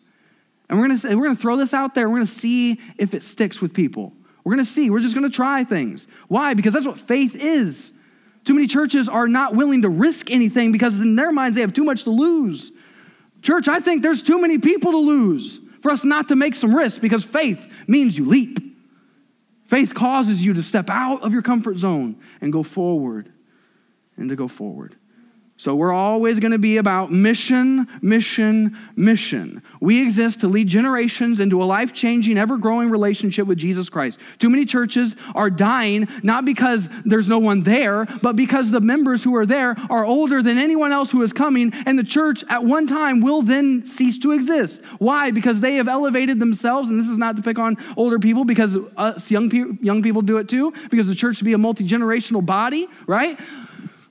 And 0.70 0.80
we're 0.80 0.88
going 0.88 0.98
to, 0.98 1.08
we're 1.16 1.26
going 1.26 1.36
to 1.36 1.42
throw 1.42 1.56
this 1.56 1.72
out 1.72 1.94
there. 1.94 2.10
We're 2.10 2.18
going 2.18 2.28
to 2.28 2.34
see 2.34 2.80
if 2.98 3.14
it 3.14 3.22
sticks 3.22 3.62
with 3.62 3.76
people. 3.76 4.14
We're 4.44 4.56
going 4.56 4.66
to 4.66 4.72
see. 4.72 4.90
We're 4.90 5.02
just 5.02 5.14
going 5.14 5.30
to 5.30 5.36
try 5.36 5.64
things. 5.64 6.08
Why? 6.30 6.56
Because 6.56 6.74
that's 6.74 6.88
what 6.88 6.98
faith 6.98 7.36
is. 7.36 7.92
Too 8.44 8.56
many 8.56 8.66
churches 8.66 9.08
are 9.08 9.28
not 9.28 9.56
willing 9.56 9.84
to 9.84 9.90
risk 9.90 10.32
anything 10.32 10.72
because 10.72 11.00
in 11.00 11.16
their 11.16 11.32
minds 11.32 11.54
they 11.54 11.62
have 11.62 11.74
too 11.74 11.84
much 11.84 12.06
to 12.06 12.10
lose. 12.10 12.72
Church, 13.48 13.70
I 13.70 13.80
think 13.80 14.04
there's 14.04 14.22
too 14.22 14.42
many 14.42 14.58
people 14.58 14.92
to 14.92 14.98
lose 14.98 15.62
for 15.82 15.90
us 15.90 16.04
not 16.04 16.28
to 16.28 16.36
make 16.36 16.54
some 16.54 16.76
risks 16.76 17.00
because 17.00 17.24
faith 17.24 17.66
means 17.88 18.18
you 18.18 18.26
leap. 18.26 18.60
Faith 19.68 19.96
causes 19.96 20.46
you 20.46 20.54
to 20.56 20.62
step 20.62 20.90
out 20.90 21.22
of 21.24 21.32
your 21.32 21.42
comfort 21.42 21.78
zone 21.78 22.18
and 22.42 22.52
go 22.52 22.62
forward 22.62 23.32
and 24.18 24.30
to 24.30 24.36
go 24.36 24.50
forward. 24.50 24.98
So 25.60 25.74
we're 25.74 25.92
always 25.92 26.40
going 26.40 26.52
to 26.52 26.60
be 26.60 26.78
about 26.78 27.12
mission, 27.12 27.88
mission, 28.00 28.78
mission. 28.96 29.64
We 29.82 30.04
exist 30.04 30.42
to 30.42 30.48
lead 30.48 30.68
generations 30.68 31.40
into 31.40 31.64
a 31.64 31.66
life 31.66 31.94
changing, 31.94 32.38
ever 32.38 32.58
growing 32.58 32.92
relationship 32.92 33.48
with 33.48 33.58
Jesus 33.58 33.90
Christ. 33.90 34.20
Too 34.38 34.52
many 34.52 34.66
churches 34.66 35.16
are 35.34 35.50
dying 35.50 36.08
not 36.22 36.46
because 36.46 36.88
there's 37.06 37.28
no 37.28 37.40
one 37.40 37.64
there, 37.64 38.06
but 38.22 38.36
because 38.36 38.70
the 38.70 38.82
members 38.82 39.24
who 39.24 39.36
are 39.36 39.48
there 39.48 39.76
are 39.90 40.06
older 40.06 40.44
than 40.44 40.60
anyone 40.60 40.92
else 40.92 41.10
who 41.10 41.24
is 41.24 41.34
coming, 41.34 41.74
and 41.88 41.98
the 41.98 42.04
church 42.04 42.44
at 42.50 42.64
one 42.64 42.86
time 42.86 43.22
will 43.22 43.42
then 43.42 43.84
cease 43.88 44.20
to 44.20 44.34
exist. 44.34 44.84
Why? 45.00 45.32
Because 45.32 45.60
they 45.60 45.76
have 45.78 45.88
elevated 45.88 46.40
themselves, 46.40 46.88
and 46.88 47.00
this 47.00 47.10
is 47.10 47.18
not 47.18 47.36
to 47.36 47.42
pick 47.42 47.58
on 47.58 47.78
older 47.98 48.20
people 48.20 48.46
because 48.46 48.78
us 48.96 49.32
young, 49.32 49.50
pe- 49.50 49.84
young 49.84 50.04
people 50.04 50.22
do 50.22 50.38
it 50.38 50.48
too, 50.48 50.72
because 50.92 51.08
the 51.08 51.16
church 51.16 51.38
should 51.38 51.46
be 51.46 51.54
a 51.54 51.58
multi 51.58 51.84
generational 51.84 52.46
body, 52.46 52.88
right? 53.08 53.40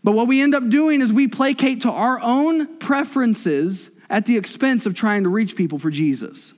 But 0.07 0.13
what 0.13 0.29
we 0.29 0.41
end 0.41 0.55
up 0.55 0.69
doing 0.69 1.01
is 1.01 1.13
we 1.13 1.27
placate 1.27 1.81
to 1.81 1.91
our 1.91 2.21
own 2.21 2.79
preferences 2.79 3.91
at 4.09 4.25
the 4.25 4.37
expense 4.37 4.87
of 4.87 4.95
trying 4.95 5.25
to 5.25 5.29
reach 5.29 5.57
people 5.57 5.81
for 5.81 5.91
Jesus. 5.91 6.55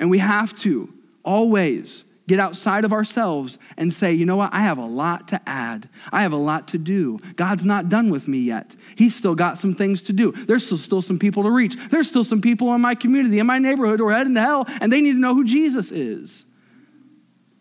And 0.00 0.10
we 0.10 0.18
have 0.18 0.52
to 0.62 0.92
always 1.22 2.02
get 2.26 2.40
outside 2.40 2.84
of 2.84 2.92
ourselves 2.92 3.56
and 3.76 3.92
say, 3.92 4.12
you 4.12 4.26
know 4.26 4.34
what? 4.34 4.52
I 4.52 4.62
have 4.62 4.78
a 4.78 4.84
lot 4.84 5.28
to 5.28 5.40
add. 5.48 5.88
I 6.10 6.22
have 6.22 6.32
a 6.32 6.36
lot 6.36 6.66
to 6.68 6.78
do. 6.78 7.20
God's 7.36 7.64
not 7.64 7.88
done 7.88 8.10
with 8.10 8.26
me 8.26 8.38
yet. 8.38 8.74
He's 8.96 9.14
still 9.14 9.36
got 9.36 9.58
some 9.58 9.76
things 9.76 10.02
to 10.02 10.12
do. 10.12 10.32
There's 10.32 10.66
still, 10.66 10.76
still 10.76 11.02
some 11.02 11.20
people 11.20 11.44
to 11.44 11.52
reach. 11.52 11.76
There's 11.88 12.08
still 12.08 12.24
some 12.24 12.40
people 12.40 12.74
in 12.74 12.80
my 12.80 12.96
community, 12.96 13.38
in 13.38 13.46
my 13.46 13.60
neighborhood 13.60 14.00
who 14.00 14.08
are 14.08 14.12
heading 14.12 14.34
to 14.34 14.40
hell, 14.40 14.66
and 14.80 14.92
they 14.92 15.00
need 15.00 15.12
to 15.12 15.20
know 15.20 15.36
who 15.36 15.44
Jesus 15.44 15.92
is. 15.92 16.44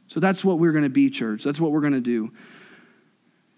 So 0.07 0.19
that's 0.19 0.43
what 0.43 0.57
we're 0.57 0.71
going 0.71 0.83
to 0.83 0.89
be, 0.89 1.11
church. 1.11 1.43
That's 1.43 1.61
what 1.61 1.71
we're 1.71 1.81
going 1.81 1.93
to 1.93 2.01
do. 2.01 2.31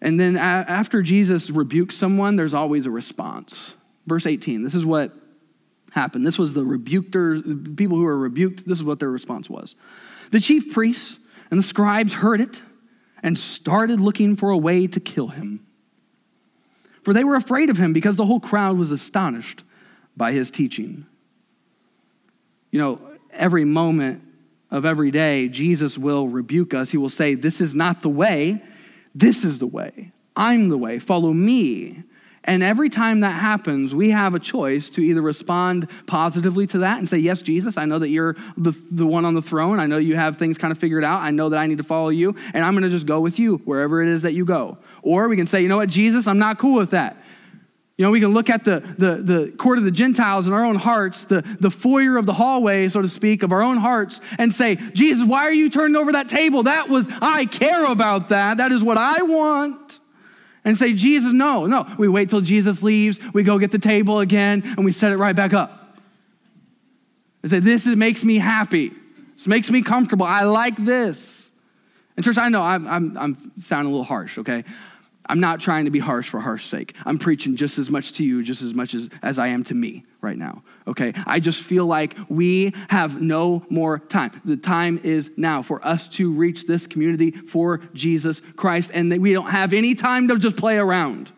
And 0.01 0.19
then 0.19 0.37
after 0.37 1.01
Jesus 1.01 1.49
rebukes 1.49 1.95
someone, 1.95 2.35
there's 2.35 2.53
always 2.53 2.85
a 2.85 2.91
response. 2.91 3.75
Verse 4.07 4.25
18. 4.25 4.63
This 4.63 4.75
is 4.75 4.85
what 4.85 5.13
happened. 5.91 6.25
This 6.25 6.37
was 6.37 6.53
the 6.53 6.63
rebuked, 6.63 7.11
people 7.75 7.97
who 7.97 8.03
were 8.03 8.17
rebuked. 8.17 8.67
This 8.67 8.79
is 8.79 8.83
what 8.83 8.99
their 8.99 9.11
response 9.11 9.49
was. 9.49 9.75
The 10.31 10.39
chief 10.39 10.73
priests 10.73 11.19
and 11.51 11.59
the 11.59 11.63
scribes 11.63 12.13
heard 12.13 12.39
it 12.41 12.61
and 13.21 13.37
started 13.37 13.99
looking 13.99 14.35
for 14.35 14.49
a 14.49 14.57
way 14.57 14.87
to 14.87 14.99
kill 14.99 15.29
him. 15.29 15.65
For 17.03 17.13
they 17.13 17.23
were 17.23 17.35
afraid 17.35 17.69
of 17.69 17.77
him 17.77 17.91
because 17.91 18.15
the 18.15 18.25
whole 18.25 18.39
crowd 18.39 18.77
was 18.77 18.91
astonished 18.91 19.63
by 20.15 20.31
his 20.31 20.51
teaching. 20.51 21.05
You 22.71 22.79
know, 22.79 23.01
every 23.31 23.65
moment 23.65 24.21
of 24.71 24.85
every 24.85 25.11
day, 25.11 25.47
Jesus 25.47 25.97
will 25.97 26.27
rebuke 26.27 26.73
us. 26.73 26.91
He 26.91 26.97
will 26.97 27.09
say, 27.09 27.33
This 27.33 27.59
is 27.59 27.73
not 27.73 28.01
the 28.01 28.09
way, 28.09 28.61
this 29.15 29.43
is 29.43 29.59
the 29.59 29.67
way. 29.67 30.11
I'm 30.35 30.69
the 30.69 30.77
way, 30.77 30.99
follow 30.99 31.33
me. 31.33 32.03
And 32.45 32.63
every 32.63 32.89
time 32.89 33.19
that 33.19 33.31
happens, 33.31 33.93
we 33.93 34.11
have 34.11 34.33
a 34.33 34.39
choice 34.39 34.89
to 34.91 35.01
either 35.01 35.21
respond 35.21 35.89
positively 36.07 36.65
to 36.67 36.79
that 36.79 36.97
and 36.97 37.07
say, 37.07 37.17
Yes, 37.17 37.41
Jesus, 37.41 37.77
I 37.77 37.85
know 37.85 37.99
that 37.99 38.09
you're 38.09 38.35
the, 38.55 38.71
the 38.89 39.05
one 39.05 39.25
on 39.25 39.33
the 39.33 39.41
throne. 39.41 39.79
I 39.79 39.87
know 39.87 39.97
you 39.97 40.15
have 40.15 40.37
things 40.37 40.57
kind 40.57 40.71
of 40.71 40.77
figured 40.77 41.03
out. 41.03 41.21
I 41.21 41.31
know 41.31 41.49
that 41.49 41.59
I 41.59 41.67
need 41.67 41.79
to 41.79 41.83
follow 41.83 42.09
you, 42.09 42.35
and 42.53 42.63
I'm 42.63 42.73
going 42.73 42.83
to 42.83 42.89
just 42.89 43.05
go 43.05 43.19
with 43.19 43.39
you 43.39 43.57
wherever 43.65 44.01
it 44.01 44.07
is 44.07 44.21
that 44.21 44.33
you 44.33 44.45
go. 44.45 44.77
Or 45.01 45.27
we 45.27 45.35
can 45.35 45.47
say, 45.47 45.61
You 45.61 45.67
know 45.67 45.77
what, 45.77 45.89
Jesus, 45.89 46.27
I'm 46.27 46.39
not 46.39 46.57
cool 46.57 46.77
with 46.77 46.91
that. 46.91 47.18
You 47.99 48.05
know, 48.05 48.11
we 48.11 48.21
can 48.21 48.29
look 48.29 48.49
at 48.49 48.63
the, 48.63 48.79
the, 48.79 49.15
the 49.15 49.51
court 49.57 49.77
of 49.77 49.83
the 49.83 49.91
Gentiles 49.91 50.47
in 50.47 50.53
our 50.53 50.63
own 50.63 50.75
hearts, 50.75 51.25
the, 51.25 51.41
the 51.59 51.69
foyer 51.69 52.15
of 52.15 52.25
the 52.25 52.31
hallway, 52.31 52.87
so 52.87 53.01
to 53.01 53.09
speak, 53.09 53.43
of 53.43 53.51
our 53.51 53.61
own 53.61 53.75
hearts, 53.75 54.21
and 54.37 54.53
say, 54.53 54.77
Jesus, 54.93 55.27
why 55.27 55.41
are 55.41 55.51
you 55.51 55.69
turning 55.69 55.97
over 55.97 56.13
that 56.13 56.29
table? 56.29 56.63
That 56.63 56.87
was, 56.87 57.09
I 57.21 57.43
care 57.43 57.83
about 57.83 58.29
that. 58.29 58.55
That 58.55 58.71
is 58.71 58.85
what 58.85 58.97
I 58.97 59.21
want 59.23 59.99
and 60.63 60.77
say, 60.77 60.93
Jesus, 60.93 61.33
no, 61.33 61.65
no. 61.65 61.93
We 61.97 62.07
wait 62.07 62.29
till 62.29 62.39
Jesus 62.39 62.81
leaves, 62.81 63.19
we 63.33 63.43
go 63.43 63.59
get 63.59 63.71
the 63.71 63.79
table 63.79 64.21
again, 64.21 64.63
and 64.63 64.85
we 64.85 64.93
set 64.93 65.11
it 65.11 65.17
right 65.17 65.35
back 65.35 65.53
up. 65.53 65.97
And 67.43 67.51
say, 67.51 67.59
this 67.59 67.85
is, 67.85 67.97
makes 67.97 68.23
me 68.23 68.37
happy. 68.37 68.93
This 69.35 69.45
makes 69.45 69.69
me 69.69 69.81
comfortable. 69.81 70.25
I 70.25 70.43
like 70.43 70.77
this. 70.77 71.51
And 72.15 72.23
church, 72.23 72.37
I 72.37 72.47
know 72.47 72.61
I'm, 72.61 72.87
I'm, 72.87 73.17
I'm 73.17 73.51
sounding 73.59 73.91
a 73.91 73.91
little 73.91 74.05
harsh, 74.05 74.37
okay? 74.37 74.63
I'm 75.29 75.39
not 75.39 75.61
trying 75.61 75.85
to 75.85 75.91
be 75.91 75.99
harsh 75.99 76.27
for 76.27 76.39
harsh 76.39 76.65
sake. 76.65 76.95
I'm 77.05 77.19
preaching 77.19 77.55
just 77.55 77.77
as 77.77 77.89
much 77.89 78.13
to 78.13 78.25
you, 78.25 78.43
just 78.43 78.61
as 78.61 78.73
much 78.73 78.93
as, 78.93 79.09
as 79.21 79.39
I 79.39 79.47
am 79.47 79.63
to 79.65 79.75
me 79.75 80.05
right 80.21 80.37
now. 80.37 80.63
Okay? 80.87 81.13
I 81.25 81.39
just 81.39 81.61
feel 81.61 81.85
like 81.85 82.17
we 82.27 82.73
have 82.89 83.21
no 83.21 83.65
more 83.69 83.99
time. 83.99 84.41
The 84.43 84.57
time 84.57 84.99
is 85.03 85.31
now 85.37 85.61
for 85.61 85.85
us 85.85 86.07
to 86.09 86.31
reach 86.31 86.65
this 86.65 86.87
community 86.87 87.31
for 87.31 87.79
Jesus 87.93 88.41
Christ, 88.55 88.91
and 88.93 89.15
we 89.21 89.31
don't 89.33 89.51
have 89.51 89.71
any 89.71 89.95
time 89.95 90.27
to 90.27 90.37
just 90.37 90.57
play 90.57 90.77
around. 90.77 91.31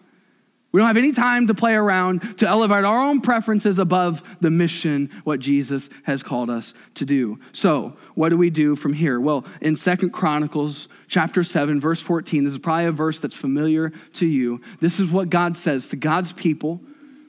We 0.71 0.79
don't 0.79 0.87
have 0.87 0.97
any 0.97 1.11
time 1.11 1.47
to 1.47 1.53
play 1.53 1.73
around 1.73 2.37
to 2.37 2.47
elevate 2.47 2.85
our 2.85 3.01
own 3.01 3.19
preferences 3.19 3.77
above 3.77 4.23
the 4.39 4.49
mission, 4.49 5.09
what 5.25 5.41
Jesus 5.41 5.89
has 6.03 6.23
called 6.23 6.49
us 6.49 6.73
to 6.95 7.05
do. 7.05 7.39
So, 7.51 7.97
what 8.15 8.29
do 8.29 8.37
we 8.37 8.49
do 8.49 8.77
from 8.77 8.93
here? 8.93 9.19
Well, 9.19 9.45
in 9.59 9.75
Second 9.75 10.11
Chronicles 10.11 10.87
chapter 11.09 11.43
7, 11.43 11.81
verse 11.81 12.01
14, 12.01 12.45
this 12.45 12.53
is 12.53 12.59
probably 12.59 12.85
a 12.85 12.91
verse 12.93 13.19
that's 13.19 13.35
familiar 13.35 13.91
to 14.13 14.25
you. 14.25 14.61
This 14.79 14.99
is 14.99 15.11
what 15.11 15.29
God 15.29 15.57
says 15.57 15.87
to 15.87 15.97
God's 15.97 16.31
people 16.31 16.79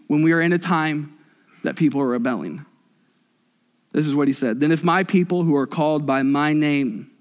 when 0.06 0.22
we 0.22 0.32
are 0.32 0.40
in 0.40 0.52
a 0.52 0.58
time 0.58 1.18
that 1.64 1.74
people 1.74 2.00
are 2.00 2.08
rebelling. 2.08 2.64
This 3.92 4.06
is 4.06 4.14
what 4.14 4.28
he 4.28 4.34
said. 4.34 4.60
Then 4.60 4.72
if 4.72 4.84
my 4.84 5.04
people 5.04 5.42
who 5.42 5.56
are 5.56 5.66
called 5.66 6.06
by 6.06 6.22
my 6.22 6.52
name, 6.52 7.11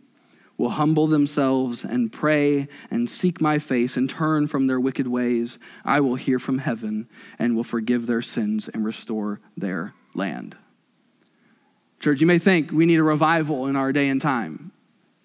will 0.62 0.70
humble 0.70 1.08
themselves 1.08 1.84
and 1.84 2.14
pray 2.14 2.68
and 2.92 3.10
seek 3.10 3.42
my 3.42 3.58
face 3.58 3.98
and 3.98 4.08
turn 4.08 4.46
from 4.46 4.68
their 4.68 4.80
wicked 4.80 5.08
ways, 5.08 5.58
I 5.84 6.00
will 6.02 6.16
hear 6.16 6.38
from 6.38 6.60
heaven 6.60 7.10
and 7.40 7.56
will 7.56 7.64
forgive 7.64 8.06
their 8.06 8.22
sins 8.22 8.70
and 8.70 8.86
restore 8.86 9.42
their 9.58 9.96
land. 10.14 10.56
Church, 12.00 12.22
you 12.22 12.28
may 12.28 12.38
think 12.38 12.72
we 12.72 12.86
need 12.86 13.00
a 13.00 13.04
revival 13.04 13.66
in 13.66 13.76
our 13.76 13.92
day 13.92 14.08
and 14.08 14.22
time. 14.22 14.72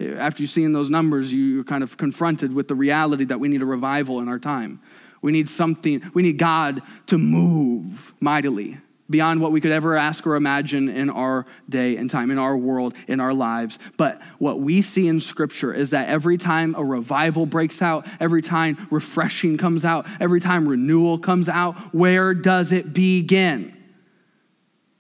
After 0.01 0.43
you've 0.43 0.51
seen 0.51 0.73
those 0.73 0.91
numbers, 0.91 1.33
you're 1.33 1.65
kind 1.65 1.83
of 1.83 1.99
confronted 1.99 2.55
with 2.55 2.69
the 2.69 2.75
reality 2.75 3.25
that 3.25 3.39
we 3.39 3.49
need 3.49 3.63
a 3.63 3.67
revival 3.67 4.21
in 4.21 4.29
our 4.29 4.39
time. 4.39 4.81
We 5.21 5.33
need 5.33 5.51
something, 5.51 6.03
we 6.15 6.23
need 6.23 6.39
God 6.39 6.81
to 7.07 7.19
move 7.19 8.15
mightily 8.21 8.79
beyond 9.09 9.41
what 9.41 9.53
we 9.53 9.61
could 9.61 9.71
ever 9.71 9.97
ask 9.97 10.27
or 10.27 10.37
imagine 10.37 10.89
in 10.89 11.11
our 11.11 11.47
day 11.69 11.97
and 11.97 12.11
time, 12.11 12.31
in 12.31 12.39
our 12.39 12.57
world, 12.57 12.95
in 13.07 13.21
our 13.21 13.33
lives. 13.33 13.79
But 13.97 14.21
what 14.39 14.61
we 14.61 14.83
see 14.83 15.07
in 15.09 15.21
Scripture 15.21 15.73
is 15.73 15.91
that 15.91 16.09
every 16.09 16.37
time 16.37 16.75
a 16.77 16.85
revival 16.85 17.47
breaks 17.47 17.81
out, 17.81 18.07
every 18.21 18.43
time 18.43 18.89
refreshing 18.91 19.57
comes 19.57 19.85
out, 19.85 20.07
every 20.21 20.41
time 20.41 20.69
renewal 20.69 21.19
comes 21.19 21.49
out, 21.49 21.77
where 21.95 22.35
does 22.35 22.73
it 22.73 22.93
begin? 22.93 23.73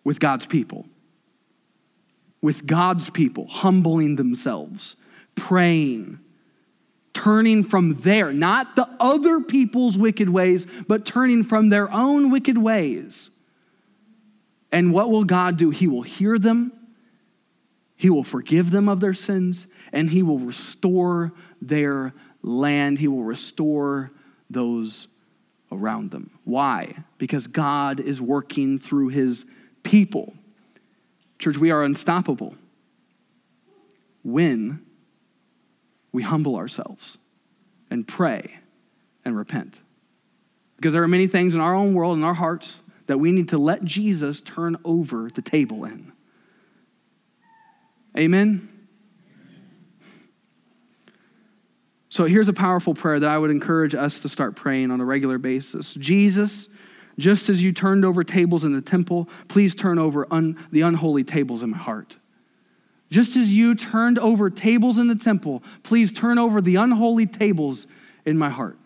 With 0.04 0.20
God's 0.20 0.46
people. 0.46 0.86
With 2.40 2.66
God's 2.66 3.10
people 3.10 3.48
humbling 3.48 4.16
themselves, 4.16 4.94
praying, 5.34 6.20
turning 7.12 7.64
from 7.64 7.94
their, 7.94 8.32
not 8.32 8.76
the 8.76 8.88
other 9.00 9.40
people's 9.40 9.98
wicked 9.98 10.28
ways, 10.28 10.66
but 10.86 11.04
turning 11.04 11.42
from 11.42 11.70
their 11.70 11.90
own 11.90 12.30
wicked 12.30 12.58
ways 12.58 13.30
and 14.76 14.92
what 14.92 15.10
will 15.10 15.24
God 15.24 15.56
do? 15.56 15.70
He 15.70 15.88
will 15.88 16.02
hear 16.02 16.38
them, 16.38 16.70
He 17.96 18.10
will 18.10 18.22
forgive 18.22 18.72
them 18.72 18.90
of 18.90 19.00
their 19.00 19.14
sins, 19.14 19.66
and 19.90 20.10
He 20.10 20.22
will 20.22 20.38
restore 20.38 21.32
their 21.62 22.12
land. 22.42 22.98
He 22.98 23.08
will 23.08 23.24
restore 23.24 24.10
those 24.50 25.08
around 25.72 26.10
them. 26.10 26.28
Why? 26.44 26.94
Because 27.16 27.46
God 27.46 28.00
is 28.00 28.20
working 28.20 28.78
through 28.78 29.08
His 29.08 29.46
people. 29.82 30.34
Church, 31.38 31.56
we 31.56 31.70
are 31.70 31.82
unstoppable 31.82 32.54
when 34.24 34.84
we 36.12 36.22
humble 36.22 36.54
ourselves 36.54 37.16
and 37.90 38.06
pray 38.06 38.58
and 39.24 39.38
repent. 39.38 39.80
Because 40.76 40.92
there 40.92 41.02
are 41.02 41.08
many 41.08 41.28
things 41.28 41.54
in 41.54 41.62
our 41.62 41.72
own 41.74 41.94
world, 41.94 42.18
in 42.18 42.24
our 42.24 42.34
hearts, 42.34 42.82
that 43.06 43.18
we 43.18 43.32
need 43.32 43.48
to 43.50 43.58
let 43.58 43.84
Jesus 43.84 44.40
turn 44.40 44.76
over 44.84 45.30
the 45.30 45.42
table 45.42 45.84
in. 45.84 46.12
Amen? 48.16 48.68
So 52.08 52.24
here's 52.24 52.48
a 52.48 52.54
powerful 52.54 52.94
prayer 52.94 53.20
that 53.20 53.28
I 53.28 53.36
would 53.36 53.50
encourage 53.50 53.94
us 53.94 54.18
to 54.20 54.28
start 54.28 54.56
praying 54.56 54.90
on 54.90 55.00
a 55.00 55.04
regular 55.04 55.36
basis. 55.36 55.92
Jesus, 55.94 56.68
just 57.18 57.48
as 57.50 57.62
you 57.62 57.72
turned 57.72 58.04
over 58.04 58.24
tables 58.24 58.64
in 58.64 58.72
the 58.72 58.80
temple, 58.80 59.28
please 59.48 59.74
turn 59.74 59.98
over 59.98 60.26
un- 60.30 60.58
the 60.70 60.80
unholy 60.80 61.24
tables 61.24 61.62
in 61.62 61.70
my 61.70 61.76
heart. 61.76 62.16
Just 63.10 63.36
as 63.36 63.54
you 63.54 63.74
turned 63.74 64.18
over 64.18 64.50
tables 64.50 64.98
in 64.98 65.08
the 65.08 65.14
temple, 65.14 65.62
please 65.82 66.10
turn 66.10 66.38
over 66.38 66.60
the 66.60 66.76
unholy 66.76 67.26
tables 67.26 67.86
in 68.24 68.38
my 68.38 68.48
heart. 68.48 68.78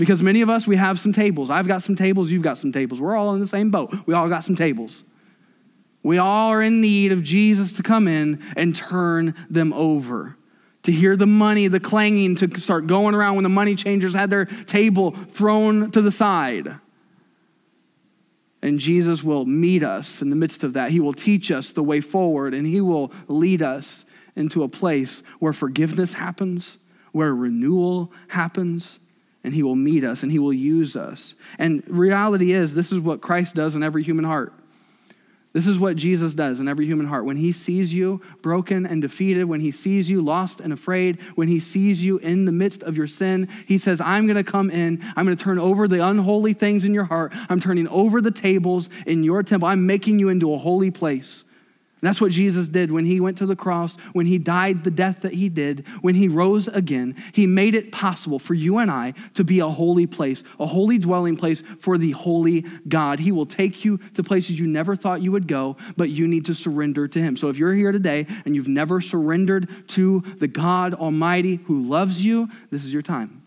Because 0.00 0.22
many 0.22 0.40
of 0.40 0.48
us, 0.48 0.66
we 0.66 0.76
have 0.76 0.98
some 0.98 1.12
tables. 1.12 1.50
I've 1.50 1.68
got 1.68 1.82
some 1.82 1.94
tables, 1.94 2.30
you've 2.30 2.42
got 2.42 2.56
some 2.56 2.72
tables. 2.72 3.02
We're 3.02 3.14
all 3.14 3.34
in 3.34 3.40
the 3.40 3.46
same 3.46 3.70
boat. 3.70 3.94
We 4.06 4.14
all 4.14 4.30
got 4.30 4.44
some 4.44 4.56
tables. 4.56 5.04
We 6.02 6.16
all 6.16 6.48
are 6.48 6.62
in 6.62 6.80
need 6.80 7.12
of 7.12 7.22
Jesus 7.22 7.74
to 7.74 7.82
come 7.82 8.08
in 8.08 8.42
and 8.56 8.74
turn 8.74 9.34
them 9.50 9.74
over. 9.74 10.38
To 10.84 10.90
hear 10.90 11.16
the 11.16 11.26
money, 11.26 11.68
the 11.68 11.80
clanging, 11.80 12.36
to 12.36 12.60
start 12.60 12.86
going 12.86 13.14
around 13.14 13.34
when 13.34 13.42
the 13.42 13.50
money 13.50 13.74
changers 13.74 14.14
had 14.14 14.30
their 14.30 14.46
table 14.46 15.10
thrown 15.10 15.90
to 15.90 16.00
the 16.00 16.10
side. 16.10 16.76
And 18.62 18.78
Jesus 18.78 19.22
will 19.22 19.44
meet 19.44 19.82
us 19.82 20.22
in 20.22 20.30
the 20.30 20.36
midst 20.36 20.64
of 20.64 20.72
that. 20.72 20.92
He 20.92 21.00
will 21.00 21.12
teach 21.12 21.50
us 21.50 21.72
the 21.72 21.82
way 21.82 22.00
forward, 22.00 22.54
and 22.54 22.66
He 22.66 22.80
will 22.80 23.12
lead 23.28 23.60
us 23.60 24.06
into 24.34 24.62
a 24.62 24.68
place 24.68 25.22
where 25.40 25.52
forgiveness 25.52 26.14
happens, 26.14 26.78
where 27.12 27.34
renewal 27.34 28.10
happens, 28.28 28.98
and 29.42 29.54
he 29.54 29.62
will 29.62 29.76
meet 29.76 30.04
us 30.04 30.22
and 30.22 30.30
he 30.30 30.38
will 30.38 30.52
use 30.52 30.96
us. 30.96 31.34
And 31.58 31.82
reality 31.88 32.52
is, 32.52 32.74
this 32.74 32.92
is 32.92 33.00
what 33.00 33.20
Christ 33.20 33.54
does 33.54 33.74
in 33.74 33.82
every 33.82 34.02
human 34.02 34.24
heart. 34.24 34.52
This 35.52 35.66
is 35.66 35.80
what 35.80 35.96
Jesus 35.96 36.32
does 36.32 36.60
in 36.60 36.68
every 36.68 36.86
human 36.86 37.08
heart. 37.08 37.24
When 37.24 37.36
he 37.36 37.50
sees 37.50 37.92
you 37.92 38.20
broken 38.40 38.86
and 38.86 39.02
defeated, 39.02 39.44
when 39.44 39.60
he 39.60 39.72
sees 39.72 40.08
you 40.08 40.22
lost 40.22 40.60
and 40.60 40.72
afraid, 40.72 41.20
when 41.34 41.48
he 41.48 41.58
sees 41.58 42.04
you 42.04 42.18
in 42.18 42.44
the 42.44 42.52
midst 42.52 42.84
of 42.84 42.96
your 42.96 43.08
sin, 43.08 43.48
he 43.66 43.76
says, 43.76 44.00
I'm 44.00 44.26
going 44.26 44.36
to 44.36 44.44
come 44.44 44.70
in. 44.70 45.02
I'm 45.16 45.24
going 45.24 45.36
to 45.36 45.42
turn 45.42 45.58
over 45.58 45.88
the 45.88 46.06
unholy 46.06 46.52
things 46.52 46.84
in 46.84 46.94
your 46.94 47.04
heart. 47.04 47.32
I'm 47.48 47.58
turning 47.58 47.88
over 47.88 48.20
the 48.20 48.30
tables 48.30 48.88
in 49.06 49.24
your 49.24 49.42
temple. 49.42 49.66
I'm 49.66 49.86
making 49.86 50.20
you 50.20 50.28
into 50.28 50.54
a 50.54 50.58
holy 50.58 50.92
place. 50.92 51.42
And 52.00 52.08
that's 52.08 52.20
what 52.20 52.32
Jesus 52.32 52.68
did 52.68 52.90
when 52.90 53.04
he 53.04 53.20
went 53.20 53.36
to 53.38 53.46
the 53.46 53.56
cross, 53.56 53.96
when 54.14 54.24
he 54.24 54.38
died 54.38 54.84
the 54.84 54.90
death 54.90 55.20
that 55.20 55.34
he 55.34 55.50
did, 55.50 55.86
when 56.00 56.14
he 56.14 56.28
rose 56.28 56.66
again. 56.66 57.14
He 57.34 57.46
made 57.46 57.74
it 57.74 57.92
possible 57.92 58.38
for 58.38 58.54
you 58.54 58.78
and 58.78 58.90
I 58.90 59.12
to 59.34 59.44
be 59.44 59.60
a 59.60 59.68
holy 59.68 60.06
place, 60.06 60.42
a 60.58 60.66
holy 60.66 60.96
dwelling 60.96 61.36
place 61.36 61.62
for 61.78 61.98
the 61.98 62.12
holy 62.12 62.62
God. 62.88 63.18
He 63.18 63.32
will 63.32 63.44
take 63.44 63.84
you 63.84 63.98
to 64.14 64.22
places 64.22 64.58
you 64.58 64.66
never 64.66 64.96
thought 64.96 65.20
you 65.20 65.32
would 65.32 65.46
go, 65.46 65.76
but 65.98 66.08
you 66.08 66.26
need 66.26 66.46
to 66.46 66.54
surrender 66.54 67.06
to 67.06 67.20
him. 67.20 67.36
So 67.36 67.48
if 67.50 67.58
you're 67.58 67.74
here 67.74 67.92
today 67.92 68.26
and 68.46 68.56
you've 68.56 68.68
never 68.68 69.02
surrendered 69.02 69.68
to 69.88 70.20
the 70.38 70.48
God 70.48 70.94
Almighty 70.94 71.56
who 71.56 71.82
loves 71.82 72.24
you, 72.24 72.48
this 72.70 72.82
is 72.82 72.92
your 72.92 73.02
time. 73.02 73.39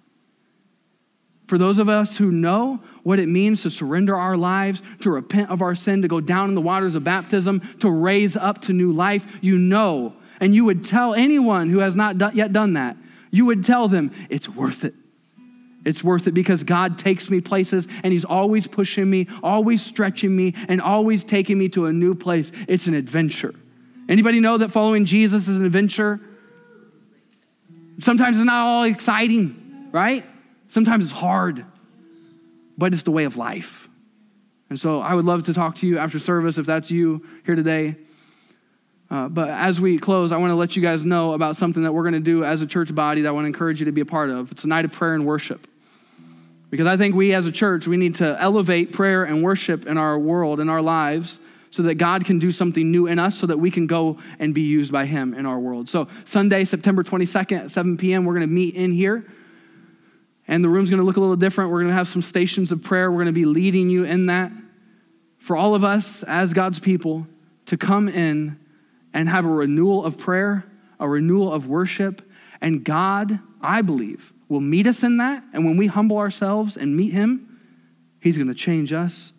For 1.53 1.59
those 1.59 1.77
of 1.77 1.87
us 1.87 2.17
who 2.17 2.31
know 2.31 2.79
what 3.03 3.19
it 3.19 3.29
means 3.29 3.61
to 3.61 3.69
surrender 3.69 4.17
our 4.17 4.35
lives, 4.35 4.81
to 5.01 5.11
repent 5.11 5.51
of 5.51 5.61
our 5.61 5.75
sin, 5.75 6.01
to 6.01 6.07
go 6.07 6.19
down 6.19 6.49
in 6.49 6.55
the 6.55 6.61
waters 6.61 6.95
of 6.95 7.03
baptism, 7.03 7.61
to 7.77 7.91
raise 7.91 8.35
up 8.35 8.59
to 8.61 8.73
new 8.73 8.91
life, 8.91 9.37
you 9.39 9.59
know, 9.59 10.15
and 10.39 10.55
you 10.55 10.65
would 10.65 10.83
tell 10.83 11.13
anyone 11.13 11.69
who 11.69 11.77
has 11.77 11.95
not 11.95 12.33
yet 12.33 12.53
done 12.53 12.73
that, 12.73 12.97
you 13.29 13.45
would 13.45 13.63
tell 13.63 13.87
them, 13.87 14.09
it's 14.31 14.49
worth 14.49 14.83
it. 14.83 14.95
It's 15.85 16.03
worth 16.03 16.25
it 16.25 16.31
because 16.31 16.63
God 16.63 16.97
takes 16.97 17.29
me 17.29 17.39
places 17.39 17.87
and 18.01 18.11
He's 18.11 18.25
always 18.25 18.65
pushing 18.65 19.07
me, 19.07 19.27
always 19.43 19.83
stretching 19.83 20.35
me, 20.35 20.55
and 20.67 20.81
always 20.81 21.23
taking 21.23 21.59
me 21.59 21.69
to 21.69 21.85
a 21.85 21.93
new 21.93 22.15
place. 22.15 22.51
It's 22.67 22.87
an 22.87 22.95
adventure. 22.95 23.53
Anybody 24.09 24.39
know 24.39 24.57
that 24.57 24.71
following 24.71 25.05
Jesus 25.05 25.47
is 25.47 25.57
an 25.57 25.65
adventure? 25.67 26.19
Sometimes 27.99 28.37
it's 28.37 28.45
not 28.47 28.65
all 28.65 28.83
exciting, 28.85 29.89
right? 29.91 30.25
Sometimes 30.73 31.03
it's 31.03 31.13
hard, 31.13 31.63
but 32.79 32.93
it's 32.93 33.03
the 33.03 33.11
way 33.11 33.25
of 33.25 33.37
life. 33.37 33.87
And 34.71 34.79
so 34.79 35.01
I 35.01 35.13
would 35.13 35.23
love 35.23 35.45
to 35.45 35.53
talk 35.53 35.75
to 35.75 35.85
you 35.85 35.99
after 35.99 36.17
service 36.17 36.57
if 36.57 36.65
that's 36.65 36.89
you 36.89 37.23
here 37.45 37.53
today. 37.53 37.95
Uh, 39.11 39.29
but 39.29 39.49
as 39.49 39.79
we 39.79 39.99
close, 39.99 40.31
I 40.31 40.37
want 40.37 40.49
to 40.49 40.55
let 40.55 40.75
you 40.75 40.81
guys 40.81 41.03
know 41.03 41.33
about 41.33 41.57
something 41.57 41.83
that 41.83 41.93
we're 41.93 42.01
going 42.01 42.15
to 42.15 42.19
do 42.19 42.43
as 42.43 42.63
a 42.63 42.65
church 42.65 42.95
body 42.95 43.21
that 43.21 43.29
I 43.29 43.31
want 43.33 43.43
to 43.43 43.49
encourage 43.49 43.81
you 43.81 43.85
to 43.85 43.91
be 43.91 44.01
a 44.01 44.05
part 44.05 44.31
of. 44.31 44.51
It's 44.51 44.63
a 44.63 44.67
night 44.67 44.83
of 44.83 44.91
prayer 44.91 45.13
and 45.13 45.27
worship. 45.27 45.67
Because 46.71 46.87
I 46.87 46.97
think 46.97 47.13
we 47.13 47.35
as 47.35 47.45
a 47.45 47.51
church, 47.51 47.87
we 47.87 47.97
need 47.97 48.15
to 48.15 48.35
elevate 48.41 48.93
prayer 48.93 49.23
and 49.23 49.43
worship 49.43 49.85
in 49.85 49.99
our 49.99 50.17
world, 50.17 50.59
in 50.59 50.69
our 50.69 50.81
lives, 50.81 51.39
so 51.69 51.83
that 51.83 51.95
God 51.95 52.25
can 52.25 52.39
do 52.39 52.51
something 52.51 52.89
new 52.89 53.05
in 53.05 53.19
us, 53.19 53.37
so 53.37 53.45
that 53.45 53.59
we 53.59 53.69
can 53.69 53.85
go 53.85 54.17
and 54.39 54.55
be 54.55 54.63
used 54.63 54.91
by 54.91 55.05
Him 55.05 55.35
in 55.35 55.45
our 55.45 55.59
world. 55.59 55.87
So, 55.87 56.07
Sunday, 56.25 56.65
September 56.65 57.03
22nd 57.03 57.65
at 57.65 57.69
7 57.69 57.95
p.m., 57.97 58.25
we're 58.25 58.33
going 58.33 58.47
to 58.47 58.51
meet 58.51 58.73
in 58.73 58.91
here. 58.91 59.23
And 60.47 60.63
the 60.63 60.69
room's 60.69 60.89
going 60.89 60.99
to 60.99 61.05
look 61.05 61.17
a 61.17 61.21
little 61.21 61.35
different. 61.35 61.71
We're 61.71 61.79
going 61.79 61.91
to 61.91 61.95
have 61.95 62.07
some 62.07 62.21
stations 62.21 62.71
of 62.71 62.81
prayer. 62.81 63.09
We're 63.09 63.17
going 63.17 63.27
to 63.27 63.31
be 63.31 63.45
leading 63.45 63.89
you 63.89 64.03
in 64.03 64.25
that. 64.27 64.51
For 65.37 65.55
all 65.55 65.75
of 65.75 65.83
us 65.83 66.23
as 66.23 66.53
God's 66.53 66.79
people 66.79 67.27
to 67.65 67.77
come 67.77 68.09
in 68.09 68.59
and 69.13 69.29
have 69.29 69.45
a 69.45 69.49
renewal 69.49 70.05
of 70.05 70.17
prayer, 70.17 70.65
a 70.99 71.07
renewal 71.07 71.53
of 71.53 71.67
worship. 71.67 72.21
And 72.61 72.83
God, 72.83 73.39
I 73.61 73.81
believe, 73.81 74.33
will 74.49 74.61
meet 74.61 74.87
us 74.87 75.03
in 75.03 75.17
that. 75.17 75.43
And 75.53 75.65
when 75.65 75.77
we 75.77 75.87
humble 75.87 76.17
ourselves 76.17 76.77
and 76.77 76.95
meet 76.95 77.13
Him, 77.13 77.59
He's 78.21 78.37
going 78.37 78.47
to 78.47 78.53
change 78.53 78.93
us. 78.93 79.33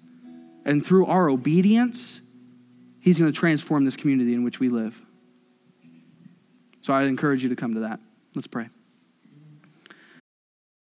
And 0.65 0.85
through 0.85 1.07
our 1.07 1.29
obedience, 1.29 2.21
He's 3.01 3.19
going 3.19 3.33
to 3.33 3.39
transform 3.39 3.85
this 3.85 3.97
community 3.97 4.35
in 4.35 4.45
which 4.45 4.61
we 4.61 4.69
live. 4.69 5.01
So 6.81 6.93
I 6.93 7.05
encourage 7.05 7.43
you 7.43 7.49
to 7.49 7.57
come 7.57 7.75
to 7.75 7.81
that. 7.81 8.01
Let's 8.35 8.47
pray. 8.47 8.69